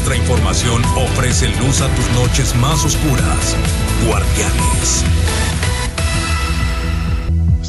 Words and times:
Nuestra 0.00 0.16
información 0.16 0.82
ofrece 0.96 1.48
luz 1.58 1.82
a 1.82 1.94
tus 1.94 2.10
noches 2.12 2.56
más 2.56 2.86
oscuras. 2.86 3.54
Guardianes. 4.06 5.04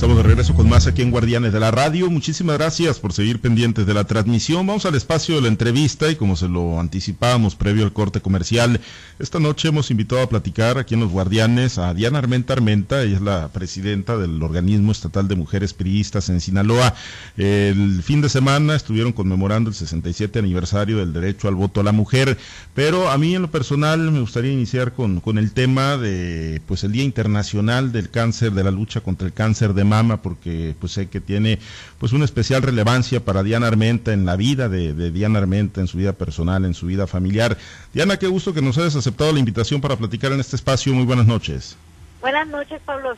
Estamos 0.02 0.18
de 0.18 0.24
regreso 0.24 0.56
con 0.56 0.68
más 0.68 0.88
aquí 0.88 1.04
en 1.04 1.12
Guardianes 1.12 1.54
de 1.54 1.60
la 1.60 1.70
Radio. 1.70 2.10
Muchísimas 2.10 2.58
gracias 2.58 2.98
por 2.98 3.14
seguir 3.14 3.40
pendientes 3.40 3.86
de 3.86 3.94
la 3.94 4.04
transmisión. 4.04 4.66
Vamos 4.66 4.88
al 4.88 4.96
espacio 4.96 5.36
de 5.36 5.42
la 5.42 5.48
entrevista 5.48 6.10
y 6.10 6.16
como 6.16 6.36
se 6.36 6.48
lo 6.48 6.80
anticipábamos 6.80 7.56
previo 7.56 7.84
al 7.84 7.94
corte 7.94 8.20
comercial, 8.20 8.82
esta 9.20 9.40
noche 9.40 9.68
hemos 9.68 9.92
invitado 9.92 10.24
a 10.24 10.28
platicar 10.28 10.80
aquí 10.80 10.96
en 10.96 11.02
Los 11.02 11.12
Guardianes 11.12 11.78
a 11.78 11.94
Diana 11.94 12.18
Armenta 12.18 12.54
Armenta. 12.54 13.04
Ella 13.04 13.18
es 13.18 13.22
la 13.22 13.50
presidenta 13.50 14.18
del 14.18 14.42
Organismo 14.42 14.92
Estatal 14.92 15.28
de 15.28 15.36
Mujeres 15.36 15.76
Priistas 15.76 16.30
en 16.30 16.42
Sinaloa. 16.42 16.96
El 17.38 18.02
fin 18.02 18.22
de 18.22 18.30
semana 18.30 18.76
estuvieron 18.76 19.14
conmemorando 19.14 19.70
el 19.70 19.76
67 19.76 20.40
aniversario 20.40 20.98
del 20.98 21.14
derecho 21.14 21.48
al 21.48 21.54
voto 21.54 21.82
a 21.82 21.84
la 21.84 21.92
mujer, 21.92 22.40
pero 22.74 23.12
a 23.12 23.20
mí 23.20 23.36
en 23.36 23.44
lo 23.44 23.52
personal 23.52 24.00
me 24.10 24.22
gustaría 24.22 24.52
iniciar 24.52 24.94
con, 24.94 25.20
con 25.20 25.38
el 25.38 25.52
tema 25.52 25.98
de 25.98 26.60
pues 26.66 26.84
el 26.84 26.92
Día 26.92 27.04
Internacional 27.04 27.92
del 27.92 28.10
Cáncer, 28.10 28.54
de 28.54 28.64
la 28.64 28.72
lucha 28.72 29.02
contra 29.02 29.28
el 29.28 29.34
cáncer 29.34 29.76
de 29.76 29.91
mama 29.92 30.22
porque 30.22 30.74
pues 30.80 30.94
sé 30.94 31.10
que 31.10 31.20
tiene 31.20 31.60
pues 32.00 32.14
una 32.14 32.26
especial 32.26 32.62
relevancia 32.62 33.20
para 33.20 33.44
Diana 33.44 33.68
Armenta 33.68 34.14
en 34.14 34.26
la 34.26 34.38
vida 34.38 34.70
de, 34.70 35.12
Diana 35.12 35.40
Armenta, 35.40 35.82
en 35.82 35.88
su 35.88 35.98
vida 35.98 36.14
personal, 36.14 36.64
en 36.64 36.74
su 36.74 36.86
vida 36.86 37.08
familiar. 37.08 37.58
Diana, 37.94 38.18
qué 38.18 38.28
gusto 38.28 38.54
que 38.54 38.62
nos 38.62 38.78
hayas 38.78 38.96
aceptado 38.96 39.34
la 39.34 39.40
invitación 39.40 39.82
para 39.82 39.98
platicar 39.98 40.32
en 40.32 40.40
este 40.40 40.56
espacio. 40.56 40.94
Muy 40.94 41.06
buenas 41.06 41.28
noches. 41.28 41.78
Buenas 42.22 42.48
noches, 42.48 42.82
Pablo, 42.86 43.16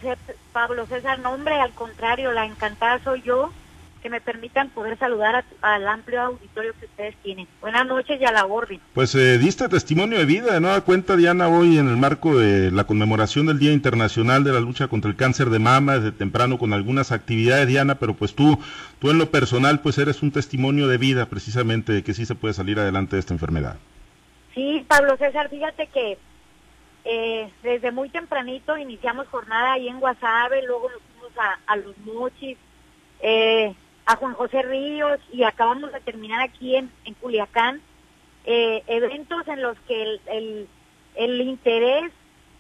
Pablo 0.52 0.86
César. 0.88 1.20
Nombre, 1.20 1.56
al 1.60 1.74
contrario, 1.74 2.32
la 2.32 2.46
encantada 2.46 3.00
soy 3.04 3.22
yo 3.22 3.52
que 4.04 4.10
me 4.10 4.20
permitan 4.20 4.70
poder 4.70 5.00
saludar 5.00 5.46
al 5.62 5.88
amplio 5.88 6.22
auditorio 6.22 6.74
que 6.78 6.88
ustedes 6.88 7.16
tienen. 7.24 7.48
Buenas 7.62 7.88
noches 7.88 8.20
y 8.20 8.26
a 8.26 8.34
la 8.34 8.46
orden. 8.46 8.82
Pues 8.94 9.16
eh, 9.16 9.38
diste 9.38 9.70
testimonio 9.70 10.20
de 10.20 10.26
vida, 10.26 10.54
de 10.54 10.60
nueva 10.60 10.82
cuenta, 10.82 11.16
Diana, 11.16 11.48
hoy 11.48 11.78
en 11.78 11.88
el 11.88 11.96
marco 11.96 12.38
de 12.38 12.70
la 12.70 12.84
conmemoración 12.84 13.46
del 13.46 13.60
Día 13.60 13.72
Internacional 13.72 14.44
de 14.44 14.52
la 14.52 14.60
Lucha 14.60 14.90
contra 14.90 15.10
el 15.10 15.16
Cáncer 15.16 15.50
de 15.50 15.60
Mama, 15.60 15.96
desde 15.96 16.12
temprano 16.12 16.58
con 16.58 16.74
algunas 16.74 17.14
actividades, 17.14 17.66
Diana, 17.68 17.96
pero 17.96 18.14
pues 18.14 18.36
tú, 18.36 18.60
tú 19.00 19.10
en 19.10 19.18
lo 19.18 19.32
personal, 19.32 19.80
pues 19.80 19.98
eres 19.98 20.22
un 20.22 20.32
testimonio 20.32 20.90
de 20.90 20.98
vida, 20.98 21.28
precisamente, 21.28 21.94
de 21.94 22.04
que 22.04 22.14
sí 22.14 22.26
se 22.26 22.36
puede 22.36 22.54
salir 22.54 22.80
adelante 22.80 23.16
de 23.16 23.22
esta 23.22 23.34
enfermedad. 23.34 23.78
Sí, 24.54 24.86
Pablo 24.90 25.16
César, 25.16 25.50
fíjate 25.50 25.88
que 25.88 26.18
eh, 27.06 27.50
desde 27.64 27.92
muy 27.94 28.10
tempranito 28.10 28.78
iniciamos 28.78 29.30
jornada 29.30 29.74
ahí 29.74 29.88
en 29.88 30.02
Guasave, 30.02 30.62
luego 30.68 30.90
nos 30.90 31.02
fuimos 31.14 31.38
a, 31.40 31.72
a 31.72 31.78
Los 31.78 31.98
Mochis, 32.00 32.58
eh, 33.22 33.74
a 34.06 34.16
Juan 34.16 34.34
José 34.34 34.62
Ríos 34.64 35.20
y 35.32 35.44
acabamos 35.44 35.92
de 35.94 36.00
terminar 36.02 36.42
aquí 36.42 36.76
en, 36.76 36.92
en 37.06 37.14
Culiacán 37.16 37.82
eh, 38.46 38.84
eventos 38.88 39.48
en 39.48 39.62
los 39.62 39.78
que 39.88 40.04
el, 40.04 40.22
el, 40.28 40.68
el, 41.16 41.42
interés 41.42 42.12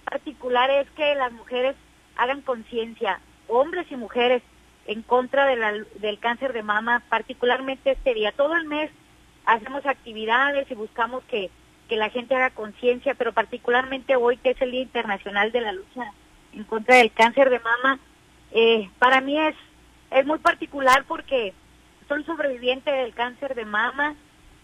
particular 0.05 0.69
es 0.69 0.89
que 0.91 1.16
las 1.16 1.31
mujeres 1.33 1.75
hagan 2.16 2.41
conciencia, 2.41 3.19
hombres 3.47 3.88
y 3.91 3.97
mujeres, 3.97 4.41
en 4.85 5.02
contra 5.02 5.45
del 5.45 6.19
cáncer 6.19 6.53
de 6.53 6.61
mama, 6.61 7.02
particularmente 7.09 7.91
este 7.91 8.13
día. 8.13 8.33
Todo 8.33 8.55
el 8.55 8.66
mes 8.66 8.91
hacemos 9.45 9.85
actividades 9.85 10.69
y 10.69 10.75
buscamos 10.75 11.23
que, 11.25 11.50
que 11.88 11.95
la 11.95 12.09
gente 12.09 12.35
haga 12.35 12.50
conciencia, 12.50 13.13
pero 13.13 13.31
particularmente 13.31 14.16
hoy 14.16 14.38
que 14.38 14.52
es 14.52 14.61
el 14.61 14.72
Día 14.72 14.81
Internacional 14.81 15.52
de 15.52 15.61
la 15.61 15.72
Lucha 15.72 16.13
en 16.53 16.63
contra 16.66 16.97
del 16.97 17.11
cáncer 17.11 17.50
de 17.50 17.59
mama, 17.59 18.00
eh, 18.52 18.89
para 19.00 19.22
mí 19.22 19.39
es 19.39 19.55
es 20.14 20.25
muy 20.25 20.39
particular 20.39 21.03
porque 21.08 21.53
soy 22.08 22.23
sobreviviente 22.23 22.92
del 22.92 23.14
cáncer 23.14 23.56
de 23.56 23.66
mama 23.66 24.16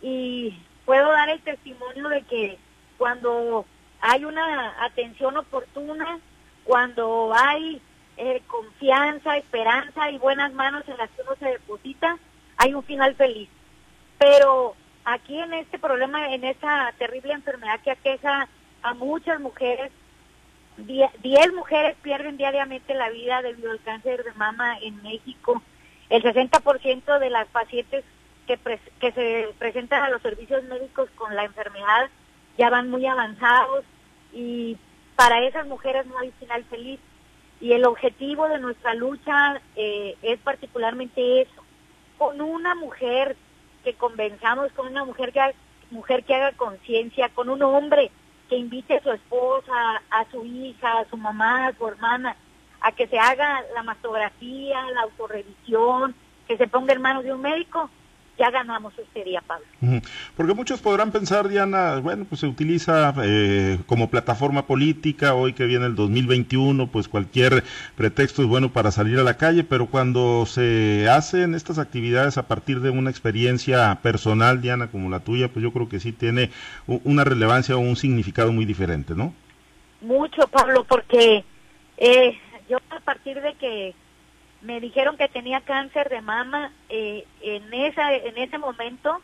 y 0.02 0.58
puedo 0.86 1.12
dar 1.12 1.30
el 1.30 1.42
testimonio 1.42 2.10
de 2.10 2.22
que 2.24 2.58
cuando 2.98 3.66
hay 4.02 4.26
una 4.26 4.84
atención 4.84 5.38
oportuna, 5.38 6.20
cuando 6.64 7.34
hay 7.34 7.82
eh, 8.18 8.42
confianza, 8.48 9.38
esperanza 9.38 10.12
y 10.12 10.18
buenas 10.18 10.54
manos 10.54 10.84
en 10.88 10.98
las 10.98 11.10
que 11.12 11.22
uno 11.22 11.36
se 11.40 11.46
deposita, 11.46 12.18
hay 12.58 12.74
un 12.74 12.84
final 12.84 13.16
feliz. 13.16 13.50
Pero 14.18 14.76
aquí 15.06 15.40
en 15.40 15.54
este 15.54 15.80
problema, 15.80 16.34
en 16.34 16.44
esta 16.44 16.94
terrible 16.98 17.34
enfermedad 17.34 17.80
que 17.82 17.92
aqueja 17.92 18.48
a 18.84 18.94
muchas 18.94 19.40
mujeres, 19.40 19.92
10 20.86 21.54
mujeres 21.54 21.96
pierden 22.02 22.38
diariamente 22.38 22.94
la 22.94 23.10
vida 23.10 23.42
debido 23.42 23.72
al 23.72 23.82
cáncer 23.82 24.24
de 24.24 24.34
mama 24.34 24.78
en 24.82 25.02
México. 25.02 25.62
El 26.10 26.24
60% 26.24 27.20
de 27.20 27.30
las 27.30 27.48
pacientes 27.48 28.04
que, 28.48 29.12
se 29.12 29.50
presentan 29.60 30.04
a 30.04 30.10
los 30.10 30.22
servicios 30.22 30.64
médicos 30.64 31.10
con 31.16 31.36
la 31.36 31.44
enfermedad 31.44 32.10
ya 32.58 32.70
van 32.70 32.90
muy 32.90 33.06
avanzados 33.06 33.86
y 34.34 34.78
para 35.16 35.44
esas 35.44 35.68
mujeres 35.68 36.06
no 36.08 36.18
hay 36.18 36.32
final 36.40 36.64
feliz. 36.66 37.00
Y 37.62 37.74
el 37.74 37.86
objetivo 37.86 38.48
de 38.48 38.60
nuestra 38.60 38.94
lucha 38.94 39.62
eh, 39.76 40.16
es 40.22 40.40
particularmente 40.40 41.42
eso, 41.42 41.64
con 42.18 42.40
una 42.42 42.74
mujer 42.74 43.36
que 43.84 43.94
convenzamos, 43.94 44.72
con 44.72 44.88
una 44.88 45.04
mujer 45.04 45.32
que, 45.34 45.42
mujer 45.92 46.24
que 46.24 46.36
haga 46.36 46.54
conciencia, 46.54 47.30
con 47.30 47.50
un 47.50 47.62
hombre 47.62 48.12
que 48.50 48.58
invite 48.58 48.96
a 48.96 49.04
su 49.04 49.12
esposa, 49.12 50.02
a 50.10 50.26
su 50.32 50.46
hija, 50.46 51.00
a 51.00 51.10
su 51.10 51.18
mamá, 51.18 51.68
a 51.68 51.74
su 51.74 51.88
hermana, 51.88 52.36
a 52.82 52.92
que 52.92 53.08
se 53.08 53.20
haga 53.20 53.64
la 53.76 53.84
mastografía, 53.84 54.82
la 54.92 55.02
autorrevisión, 55.02 56.16
que 56.48 56.58
se 56.58 56.68
ponga 56.68 56.94
en 56.94 57.02
manos 57.02 57.24
de 57.24 57.34
un 57.34 57.42
médico 57.42 57.90
ya 58.40 58.50
ganamos 58.50 58.94
este 58.98 59.26
día, 59.26 59.44
Pablo. 59.46 59.66
Porque 60.38 60.54
muchos 60.54 60.80
podrán 60.80 61.12
pensar, 61.12 61.50
Diana, 61.50 62.00
bueno, 62.00 62.26
pues 62.28 62.40
se 62.40 62.48
utiliza 62.48 63.14
eh, 63.22 63.80
como 63.86 64.10
plataforma 64.10 64.66
política, 64.66 65.34
hoy 65.34 65.52
que 65.52 65.66
viene 65.66 65.86
el 65.86 65.96
2021, 65.96 66.88
pues 66.88 67.10
cualquier 67.10 67.66
pretexto 67.96 68.42
es 68.42 68.48
bueno 68.48 68.72
para 68.72 68.92
salir 68.92 69.20
a 69.20 69.24
la 69.24 69.36
calle, 69.36 69.66
pero 69.66 69.88
cuando 69.88 70.46
se 70.46 71.10
hacen 71.10 71.54
estas 71.54 71.80
actividades 71.80 72.38
a 72.38 72.48
partir 72.48 72.80
de 72.80 72.90
una 72.90 73.10
experiencia 73.10 74.00
personal, 74.02 74.62
Diana, 74.62 74.88
como 74.88 75.10
la 75.10 75.20
tuya, 75.20 75.50
pues 75.50 75.62
yo 75.62 75.74
creo 75.74 75.90
que 75.90 76.00
sí 76.00 76.14
tiene 76.14 76.50
una 76.88 77.26
relevancia 77.26 77.76
o 77.76 77.80
un 77.80 77.98
significado 77.98 78.54
muy 78.54 78.64
diferente, 78.64 79.16
¿no? 79.16 79.34
Mucho, 80.00 80.48
Pablo, 80.48 80.86
porque 80.86 81.44
eh, 81.98 82.38
yo 82.70 82.78
a 82.90 83.02
partir 83.02 83.42
de 83.42 83.54
que 83.56 83.94
me 84.62 84.80
dijeron 84.80 85.18
que 85.18 85.28
tenía 85.28 85.62
cáncer 85.62 86.10
de 86.10 86.22
mama. 86.22 86.72
Eh, 86.90 87.26
en, 87.42 87.74
esa, 87.74 88.14
en 88.14 88.38
ese 88.38 88.58
momento 88.58 89.22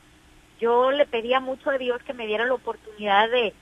yo 0.59 0.91
le 0.91 1.06
pedía 1.06 1.40
mucho 1.40 1.69
a 1.69 1.78
Dios 1.78 2.01
que 2.03 2.13
me 2.13 2.28
diera 2.28 2.46
la 2.46 2.53
oportunidad 2.53 3.29
de, 3.29 3.53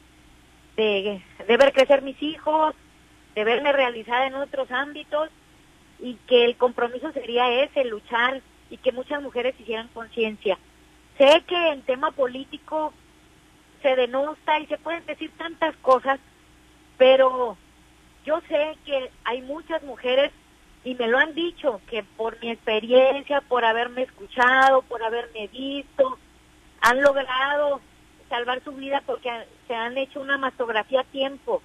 de, 0.77 1.21
de 1.47 1.57
ver 1.57 1.73
crecer 1.73 2.01
mis 2.01 2.21
hijos, 2.21 2.75
de 3.35 3.43
verme 3.43 3.71
realizada 3.71 4.27
en 4.27 4.35
otros 4.35 4.71
ámbitos 4.71 5.29
y 5.99 6.15
que 6.27 6.45
el 6.45 6.55
compromiso 6.57 7.11
sería 7.11 7.63
ese, 7.63 7.85
luchar 7.85 8.41
y 8.69 8.77
que 8.77 8.91
muchas 8.91 9.21
mujeres 9.21 9.55
hicieran 9.59 9.87
conciencia. 9.89 10.57
Sé 11.17 11.43
que 11.47 11.69
en 11.69 11.81
tema 11.83 12.11
político 12.11 12.93
se 13.81 13.95
denosta 13.95 14.59
y 14.59 14.67
se 14.67 14.77
pueden 14.77 15.05
decir 15.05 15.31
tantas 15.37 15.75
cosas, 15.77 16.19
pero 16.97 17.57
yo 18.25 18.41
sé 18.47 18.77
que 18.85 19.11
hay 19.25 19.41
muchas 19.41 19.83
mujeres 19.83 20.31
y 20.83 20.95
me 20.95 21.07
lo 21.07 21.17
han 21.17 21.33
dicho, 21.33 21.81
que 21.89 22.03
por 22.03 22.39
mi 22.41 22.51
experiencia, 22.51 23.41
por 23.41 23.63
haberme 23.63 24.03
escuchado, 24.03 24.81
por 24.83 25.01
haberme 25.01 25.47
visto, 25.47 26.17
han 26.81 27.01
logrado 27.01 27.79
salvar 28.27 28.61
su 28.63 28.73
vida 28.73 29.01
porque 29.05 29.29
se 29.67 29.75
han 29.75 29.97
hecho 29.97 30.19
una 30.19 30.37
mastografía 30.37 31.01
a 31.01 31.05
tiempo. 31.05 31.61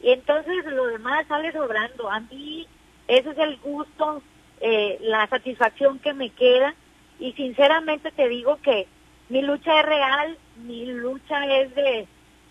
Y 0.00 0.10
entonces 0.10 0.64
lo 0.66 0.86
demás 0.86 1.26
sale 1.26 1.52
sobrando. 1.52 2.08
A 2.08 2.20
mí 2.20 2.66
ese 3.08 3.30
es 3.30 3.38
el 3.38 3.56
gusto, 3.58 4.22
eh, 4.60 4.98
la 5.00 5.26
satisfacción 5.26 5.98
que 5.98 6.14
me 6.14 6.30
queda. 6.30 6.74
Y 7.18 7.32
sinceramente 7.32 8.12
te 8.12 8.28
digo 8.28 8.58
que 8.62 8.86
mi 9.28 9.42
lucha 9.42 9.80
es 9.80 9.86
real, 9.86 10.38
mi 10.58 10.86
lucha 10.86 11.44
es 11.56 11.74
de, 11.74 12.06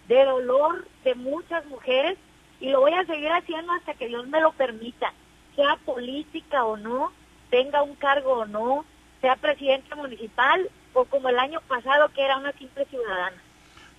de 0.10 0.26
dolor 0.26 0.86
de 1.06 1.16
muchas 1.16 1.66
mujeres 1.68 2.18
y 2.60 2.70
lo 2.70 2.82
voy 2.82 2.94
a 2.94 3.06
seguir 3.06 3.32
haciendo 3.32 3.72
hasta 3.72 3.94
que 3.94 4.08
Dios 4.08 4.28
me 4.28 4.42
lo 4.42 4.52
permita 4.52 5.14
sea 5.60 5.76
política 5.84 6.64
o 6.64 6.78
no, 6.78 7.12
tenga 7.50 7.84
un 7.84 7.96
cargo 7.96 8.32
o 8.32 8.46
no, 8.46 8.86
sea 9.20 9.36
presidente 9.36 9.94
municipal 9.94 10.70
o 10.94 11.04
como 11.04 11.28
el 11.28 11.38
año 11.38 11.60
pasado 11.68 12.08
que 12.16 12.24
era 12.24 12.38
una 12.38 12.54
simple 12.54 12.86
ciudadana. 12.86 13.36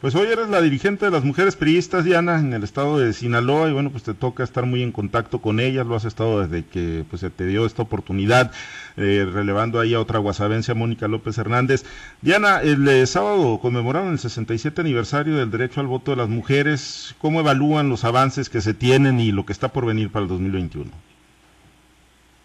Pues 0.01 0.15
hoy 0.15 0.29
eres 0.29 0.49
la 0.49 0.63
dirigente 0.63 1.05
de 1.05 1.11
las 1.11 1.23
mujeres 1.23 1.57
priistas, 1.57 2.07
Diana, 2.07 2.41
en 2.41 2.55
el 2.55 2.65
estado 2.65 2.99
de 2.99 3.13
Sinaloa, 3.13 3.69
y 3.69 3.75
bueno, 3.75 3.91
pues 3.91 4.03
te 4.05 4.15
toca 4.15 4.43
estar 4.43 4.65
muy 4.65 4.83
en 4.83 4.93
contacto 4.93 5.43
con 5.43 5.61
ellas, 5.61 5.87
lo 5.87 5.95
has 5.95 6.07
estado 6.07 6.41
desde 6.41 6.65
que 6.65 7.05
pues 7.11 7.21
se 7.21 7.29
te 7.29 7.45
dio 7.45 7.67
esta 7.67 7.83
oportunidad, 7.83 8.51
eh, 8.97 9.29
relevando 9.31 9.79
ahí 9.79 9.93
a 9.93 10.01
otra 10.01 10.19
guasavencia, 10.19 10.75
Mónica 10.75 11.07
López 11.09 11.37
Hernández. 11.37 11.85
Diana, 12.23 12.63
el 12.63 12.89
eh, 12.89 13.07
sábado 13.07 13.59
conmemoraron 13.61 14.13
el 14.13 14.19
67 14.19 14.81
aniversario 14.81 15.37
del 15.37 15.51
derecho 15.51 15.81
al 15.81 15.87
voto 15.89 16.13
de 16.13 16.17
las 16.17 16.31
mujeres, 16.31 17.15
¿cómo 17.19 17.41
evalúan 17.41 17.91
los 17.91 18.05
avances 18.05 18.49
que 18.49 18.63
se 18.63 18.73
tienen 18.73 19.21
y 19.21 19.33
lo 19.33 19.45
que 19.45 19.53
está 19.53 19.69
por 19.69 19.85
venir 19.85 20.09
para 20.09 20.23
el 20.23 20.31
2021? 20.31 21.10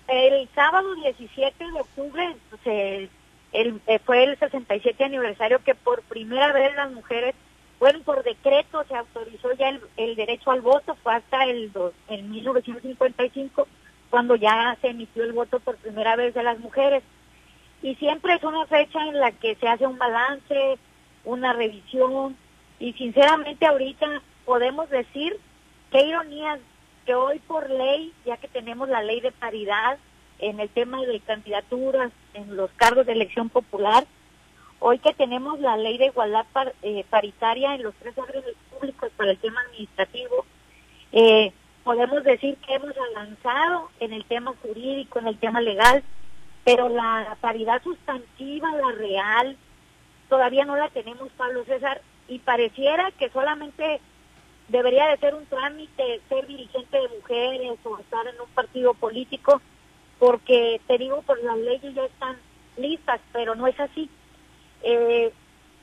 El 0.07 0.47
sábado 0.53 0.93
17 0.95 1.71
de 1.71 1.81
octubre 1.81 2.35
se, 2.63 3.09
el, 3.53 3.81
eh, 3.87 3.99
fue 3.99 4.23
el 4.23 4.37
67 4.37 5.03
aniversario 5.03 5.63
que 5.63 5.75
por 5.75 6.01
primera 6.03 6.53
vez 6.53 6.75
las 6.75 6.91
mujeres 6.91 7.35
bueno, 7.79 7.99
por 8.05 8.23
decreto 8.23 8.83
se 8.87 8.95
autorizó 8.95 9.53
ya 9.53 9.77
el, 9.97 10.15
derecho 10.15 10.51
al 10.51 10.61
voto, 10.61 10.95
fue 11.03 11.15
hasta 11.15 11.43
el, 11.43 11.71
el 12.07 12.23
1955 12.23 13.67
cuando 14.09 14.35
ya 14.35 14.77
se 14.81 14.87
emitió 14.87 15.23
el 15.23 15.33
voto 15.33 15.59
por 15.59 15.75
primera 15.77 16.15
vez 16.15 16.33
de 16.33 16.43
las 16.43 16.57
mujeres. 16.59 17.03
Y 17.81 17.95
siempre 17.95 18.35
es 18.35 18.43
una 18.43 18.65
fecha 18.65 19.05
en 19.07 19.19
la 19.19 19.31
que 19.31 19.55
se 19.55 19.67
hace 19.67 19.85
un 19.85 19.97
balance, 19.97 20.77
una 21.25 21.53
revisión, 21.53 22.37
y 22.79 22.93
sinceramente 22.93 23.65
ahorita 23.65 24.21
podemos 24.45 24.89
decir 24.89 25.37
qué 25.91 26.05
ironías 26.05 26.59
que 27.05 27.15
hoy 27.15 27.39
por 27.39 27.69
ley, 27.69 28.13
ya 28.25 28.37
que 28.37 28.47
tenemos 28.47 28.89
la 28.89 29.03
ley 29.03 29.21
de 29.21 29.31
paridad 29.31 29.97
en 30.39 30.59
el 30.59 30.69
tema 30.69 31.01
de 31.01 31.19
candidaturas, 31.21 32.11
en 32.33 32.55
los 32.55 32.71
cargos 32.71 33.05
de 33.05 33.13
elección 33.13 33.49
popular, 33.49 34.05
hoy 34.79 34.99
que 34.99 35.13
tenemos 35.13 35.59
la 35.59 35.77
ley 35.77 35.97
de 35.97 36.07
igualdad 36.07 36.45
eh, 36.81 37.05
paritaria 37.09 37.75
en 37.75 37.83
los 37.83 37.95
tres 37.95 38.17
órdenes 38.17 38.55
públicos 38.71 39.11
para 39.15 39.31
el 39.31 39.37
tema 39.37 39.61
administrativo, 39.61 40.45
eh, 41.11 41.53
podemos 41.83 42.23
decir 42.23 42.57
que 42.57 42.73
hemos 42.73 42.93
avanzado 43.11 43.89
en 43.99 44.11
el 44.11 44.25
tema 44.25 44.53
jurídico, 44.61 45.19
en 45.19 45.27
el 45.27 45.37
tema 45.37 45.61
legal, 45.61 46.03
pero 46.63 46.89
la 46.89 47.37
paridad 47.39 47.81
sustantiva, 47.83 48.69
la 48.75 48.91
real, 48.91 49.55
todavía 50.27 50.65
no 50.65 50.75
la 50.75 50.89
tenemos, 50.89 51.29
Pablo 51.37 51.63
César, 51.65 52.01
y 52.27 52.39
pareciera 52.39 53.11
que 53.11 53.29
solamente 53.29 54.01
debería 54.67 55.07
de 55.07 55.17
ser 55.17 55.35
un 55.35 55.45
trámite 55.45 56.21
ser 56.27 56.47
dirigente 56.47 56.97
de 56.97 57.09
mujeres 57.09 57.79
o 57.83 57.97
estar 57.97 58.25
en 58.27 58.39
un 58.39 58.47
partido 58.49 58.93
político, 58.93 59.61
porque 60.19 60.81
te 60.87 60.97
digo, 60.97 61.21
pues 61.25 61.43
las 61.43 61.57
leyes 61.57 61.93
ya 61.93 62.05
están 62.05 62.37
listas, 62.77 63.19
pero 63.31 63.55
no 63.55 63.67
es 63.67 63.79
así. 63.79 64.09
Eh, 64.81 65.31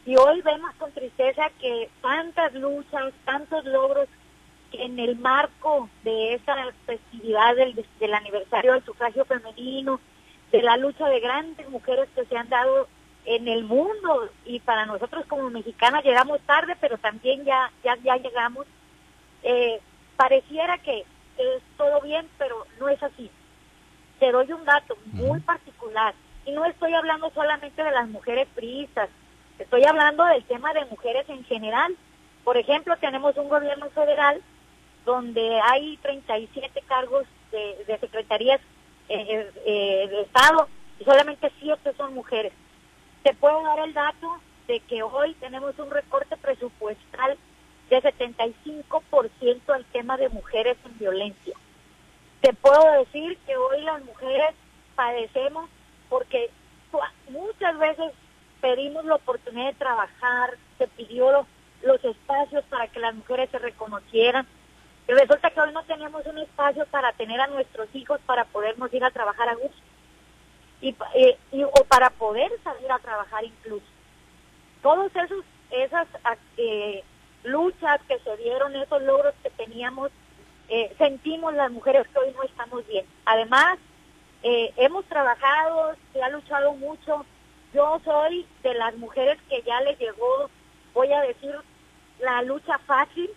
y 0.05 0.17
hoy 0.17 0.43
vemos 0.43 0.75
con 0.79 0.91
tristeza 0.93 1.51
que 1.61 1.89
tantas 2.01 2.53
luchas, 2.55 3.13
tantos 3.25 3.65
logros 3.65 4.09
que 4.71 4.83
en 4.83 4.99
el 4.99 5.17
marco 5.17 5.89
de 6.03 6.35
esa 6.35 6.57
festividad 6.87 7.55
del, 7.55 7.87
del 8.01 8.15
aniversario 8.15 8.73
del 8.73 8.85
sufragio 8.85 9.25
femenino, 9.25 10.01
de 10.51 10.63
la 10.63 10.77
lucha 10.77 11.09
de 11.09 11.21
grandes 11.21 11.69
mujeres 11.71 12.09
que 12.15 12.25
se 12.25 12.37
han 12.37 12.49
dado 12.49 12.89
en 13.25 13.49
el 13.49 13.65
mundo 13.65 14.29
y 14.45 14.61
para 14.61 14.87
nosotros 14.87 15.25
como 15.27 15.51
mexicanas 15.51 16.05
llegamos 16.05 16.41
tarde, 16.43 16.77
pero 16.81 16.99
también 16.99 17.45
ya 17.45 17.71
ya, 17.85 17.97
ya 18.03 18.17
llegamos. 18.17 18.67
Eh, 19.43 19.81
pareciera 20.17 20.79
que 20.79 21.05
es 21.39 21.63
todo 21.77 22.01
bien, 22.01 22.29
pero 22.39 22.67
no 22.79 22.89
es 22.89 23.03
así. 23.03 23.31
Te 24.19 24.31
doy 24.31 24.53
un 24.53 24.65
dato 24.65 24.97
muy 25.13 25.41
particular 25.41 26.15
y 26.45 26.53
no 26.53 26.65
estoy 26.65 26.95
hablando 26.95 27.31
solamente 27.31 27.83
de 27.83 27.91
las 27.91 28.09
mujeres 28.09 28.49
priistas, 28.55 29.09
estoy 29.59 29.85
hablando 29.85 30.25
del 30.25 30.45
tema 30.45 30.73
de 30.73 30.85
mujeres 30.87 31.29
en 31.29 31.45
general. 31.45 31.97
Por 32.45 32.57
ejemplo, 32.57 32.97
tenemos 32.97 33.37
un 33.37 33.49
gobierno 33.49 33.89
federal 33.91 34.43
donde 35.05 35.61
hay 35.61 35.97
37 35.99 36.83
cargos 36.87 37.25
de, 37.51 37.85
de 37.87 37.99
secretarías 37.99 38.61
eh, 39.09 39.51
eh, 39.67 40.09
de 40.09 40.23
Estado 40.23 40.69
y 40.99 41.05
solamente 41.05 41.51
7 41.61 41.93
son 41.97 42.15
mujeres. 42.15 42.53
Te 43.23 43.35
puedo 43.35 43.63
dar 43.63 43.79
el 43.81 43.95
dato 43.95 44.41
de 44.67 44.81
que 44.81 45.03
hoy 45.03 45.35
tenemos 45.35 45.79
un 45.79 45.91
recorte 45.91 46.37
presupuestal 46.37 47.39
de 47.89 48.03
75% 48.03 49.75
al 49.75 49.85
tema 49.87 50.17
de 50.17 50.29
mujeres 50.29 50.77
en 50.85 50.99
violencia. 50.99 51.55
Te 52.41 52.53
puedo 52.55 52.91
decir 52.99 53.39
que 53.47 53.57
hoy 53.57 53.83
las 53.83 54.03
mujeres 54.05 54.55
padecemos 54.97 55.69
porque 56.09 56.51
muchas 57.31 57.79
veces 57.79 58.13
pedimos 58.61 59.05
la 59.05 59.17
oportunidad 59.17 59.67
de 59.67 59.79
trabajar, 59.79 60.57
se 60.79 60.89
pidió 60.89 61.47
los, 61.83 62.05
espacios 62.05 62.65
para 62.65 62.89
que 62.89 63.01
las 63.01 63.15
mujeres 63.15 63.51
se 63.51 63.59
reconocieran. 63.59 64.47
Y 65.09 65.13
resulta 65.13 65.51
que 65.51 65.61
hoy 65.61 65.73
no 65.73 65.83
tenemos 65.85 66.25
un 66.27 66.39
espacio 66.39 66.87
para 66.87 67.13
tener 67.13 67.41
a 67.41 67.49
nuestros 67.49 67.89
hijos 67.95 68.21
para 68.25 68.45
podernos 68.47 68.93
ir 68.95 69.05
a 69.05 69.11
trabajar 69.11 69.49
a 69.49 69.55
gusto. 69.55 69.92
Y, 70.83 70.95
eh, 71.15 71.39
o 71.65 71.85
para 71.85 72.11
poder 72.11 72.51
salir 72.63 72.91
a 72.91 72.99
trabajar 72.99 73.45
incluso. 73.45 73.87
Todos 74.83 75.15
esos 75.17 75.45
esas 75.73 76.07
eh, 76.57 77.03
luchas 77.45 78.01
que 78.07 78.19
se 78.21 78.37
dieron, 78.37 78.77
esos 78.77 79.03
logros 79.03 79.35
que 79.43 79.51
teníamos, 79.51 80.11
eh, 80.69 80.95
sentimos 80.99 81.55
las 81.55 81.71
mujeres 81.71 82.07
que 82.09 82.19
hoy 82.19 82.33
no 82.35 82.43
estamos 82.45 82.87
bien. 82.87 83.07
Además, 83.25 83.79
eh, 84.43 84.73
hemos 84.77 85.05
trabajado, 85.07 85.97
se 86.13 86.23
ha 86.23 86.29
luchado 86.29 86.75
mucho. 86.75 87.25
Yo 87.73 88.01
soy 88.05 88.47
de 88.63 88.75
las 88.75 88.95
mujeres 88.97 89.39
que 89.49 89.63
ya 89.63 89.81
les 89.81 89.99
llegó, 89.99 90.51
voy 90.95 91.13
a 91.13 91.23
decir, 91.23 91.55
la 92.21 92.43
lucha 92.43 92.79
fácil, 92.87 93.31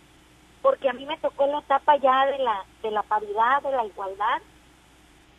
porque 0.62 0.90
a 0.90 0.94
mí 0.94 1.06
me 1.06 1.18
tocó 1.18 1.48
la 1.48 1.60
etapa 1.60 1.96
ya 1.98 2.26
de 2.26 2.40
la, 2.40 2.66
de 2.84 2.92
la 2.92 3.04
paridad, 3.04 3.62
de 3.62 3.72
la 3.72 3.86
igualdad. 3.86 4.42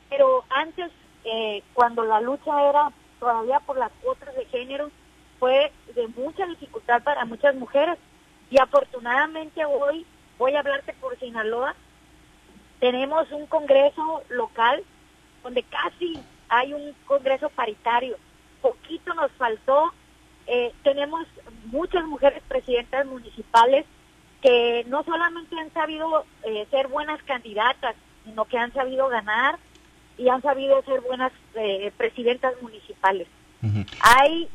Pero 0.09 0.45
antes, 0.49 0.91
eh, 1.27 1.63
cuando 1.75 2.05
la 2.05 2.21
lucha 2.21 2.69
era 2.69 2.93
todavía 3.19 3.61
por 3.61 3.77
las 3.77 3.91
cuotas 4.01 4.35
de 4.37 4.45
género, 4.47 4.91
fue 5.41 5.73
de 5.95 6.07
mucha 6.09 6.47
dificultad 6.47 7.03
para 7.03 7.25
muchas 7.25 7.55
mujeres. 7.57 7.99
Y 8.49 8.61
afortunadamente 8.61 9.65
hoy, 9.65 10.07
voy 10.39 10.55
a 10.55 10.61
hablarte 10.61 10.93
por 10.95 11.19
Sinaloa, 11.19 11.75
tenemos 12.79 13.31
un 13.33 13.47
congreso 13.47 14.23
local 14.29 14.85
donde 15.43 15.63
casi 15.65 16.19
hay 16.49 16.73
un 16.73 16.95
congreso 17.07 17.49
paritario. 17.51 18.17
Poquito 18.63 19.15
nos 19.15 19.33
faltó. 19.33 19.93
Eh, 20.47 20.73
tenemos 20.85 21.27
muchas 21.67 22.05
mujeres 22.05 22.43
presidentas 22.47 23.05
municipales 23.07 23.85
que 24.43 24.85
no 24.87 25.03
solamente 25.03 25.59
han 25.59 25.73
sabido 25.73 26.25
eh, 26.45 26.67
ser 26.71 26.87
buenas 26.89 27.21
candidatas, 27.25 27.97
sino 28.25 28.45
que 28.45 28.59
han 28.59 28.73
sabido 28.73 29.09
ganar 29.09 29.59
y 30.19 30.29
han 30.29 30.43
sabido 30.43 30.83
ser 30.83 31.01
buenas 31.03 31.33
eh, 31.55 31.93
presidentas 31.97 32.55
municipales. 32.63 33.29
Hay 34.01 34.49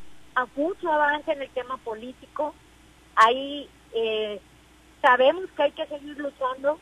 mucho 0.56 0.90
avance 0.90 1.32
en 1.32 1.42
el 1.42 1.50
tema 1.50 1.78
político, 1.78 2.54
hay 3.16 3.70
sabemos 5.02 5.46
que 5.56 5.64
hay 5.64 5.72
que 5.72 5.86
seguir 5.88 6.18
luchando 6.18 6.80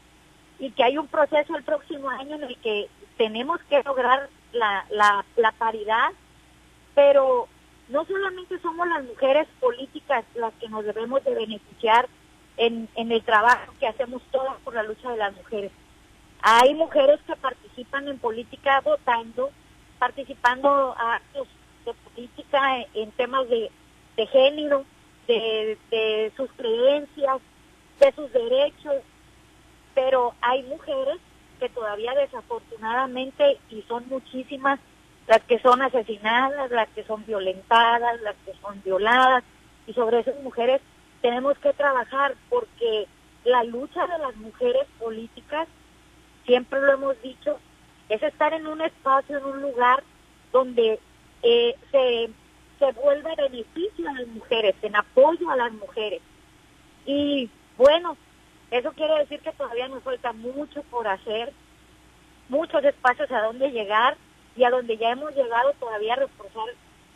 y 0.60 0.72
que 0.72 0.84
hay 0.84 0.98
un 0.98 1.08
proceso 1.08 1.56
el 1.56 1.64
próximo 1.64 2.10
año 2.10 2.36
en 2.36 2.44
el 2.44 2.58
que 2.58 2.90
tenemos 3.18 3.60
que 3.70 3.82
lograr 3.84 4.30
la, 4.52 4.86
la, 4.90 5.52
paridad, 5.58 6.10
pero 6.94 7.48
no 7.88 8.06
solamente 8.06 8.60
somos 8.60 8.88
las 8.88 9.04
mujeres 9.06 9.48
políticas 9.60 10.26
las 10.36 10.54
que 10.56 10.70
nos 10.70 10.84
debemos 10.84 11.24
de 11.24 11.34
beneficiar 11.34 12.08
en, 12.58 12.90
en 12.96 13.12
el 13.12 13.24
trabajo 13.24 13.74
que 13.80 13.88
hacemos 13.88 14.22
todas 14.32 14.58
por 14.64 14.74
la 14.76 14.84
lucha 14.84 15.12
de 15.12 15.18
las 15.18 15.36
mujeres. 15.36 15.72
Hay 16.42 16.74
mujeres 16.74 17.20
que 17.28 17.36
participan 17.36 18.08
en 18.08 18.18
política 18.18 18.82
votando, 18.82 19.52
participando 19.98 20.96
a 20.98 21.16
actos 21.16 21.48
de 21.86 21.94
política 21.94 22.86
en, 22.94 23.12
temas 23.12 23.48
de, 23.50 23.70
de 24.16 24.28
género, 24.28 24.86
de, 25.28 25.78
de 25.92 26.32
sus 26.36 26.50
creencias, 26.54 27.40
de 28.00 28.12
sus 28.14 28.32
derechos, 28.32 28.96
pero 29.94 30.34
hay 30.42 30.64
mujeres 30.64 31.18
que 31.60 31.70
todavía 31.70 32.14
desafortunadamente, 32.14 33.60
y 33.70 33.82
son 33.84 34.08
muchísimas, 34.08 34.80
las 35.28 35.42
que 35.42 35.60
son 35.60 35.82
asesinadas, 35.82 36.72
las 36.72 36.88
que 36.90 37.04
son 37.04 37.26
violentadas, 37.26 38.20
las 38.22 38.36
que 38.46 38.54
son 38.62 38.82
violadas, 38.84 39.44
y 39.86 39.94
sobre 39.94 40.20
esas 40.20 40.42
mujeres 40.42 40.82
tenemos 41.22 41.58
que 41.60 41.74
trabajar 41.74 42.36
porque 42.50 43.08
la 43.44 43.64
lucha 43.64 44.08
de 44.08 44.18
las 44.20 44.36
mujeres 44.38 44.86
políticas, 44.98 45.68
siempre 46.50 46.82
lo 46.82 46.94
hemos 46.94 47.22
dicho, 47.22 47.60
es 48.10 48.24
estar 48.24 48.54
en 48.54 48.66
un 48.66 48.82
espacio, 48.82 49.38
en 49.38 49.46
un 49.46 49.62
lugar 49.62 50.04
donde 50.52 51.00
eh, 51.44 51.76
se, 51.92 52.30
se 52.80 52.92
vuelve 52.94 53.36
beneficio 53.36 54.10
a 54.10 54.14
las 54.14 54.28
mujeres, 54.30 54.76
en 54.82 54.96
apoyo 54.96 55.48
a 55.52 55.56
las 55.56 55.72
mujeres. 55.74 56.24
Y 57.06 57.52
bueno, 57.78 58.18
eso 58.72 58.92
quiere 58.94 59.20
decir 59.20 59.40
que 59.42 59.52
todavía 59.52 59.88
nos 59.90 60.02
falta 60.02 60.34
mucho 60.34 60.82
por 60.90 61.08
hacer, 61.08 61.54
muchos 62.50 62.84
espacios 62.84 63.32
a 63.32 63.42
donde 63.42 63.70
llegar 63.70 64.18
y 64.56 64.64
a 64.64 64.72
donde 64.72 64.98
ya 64.98 65.12
hemos 65.12 65.36
llegado 65.36 65.74
todavía 65.80 66.16
reforzar 66.16 66.66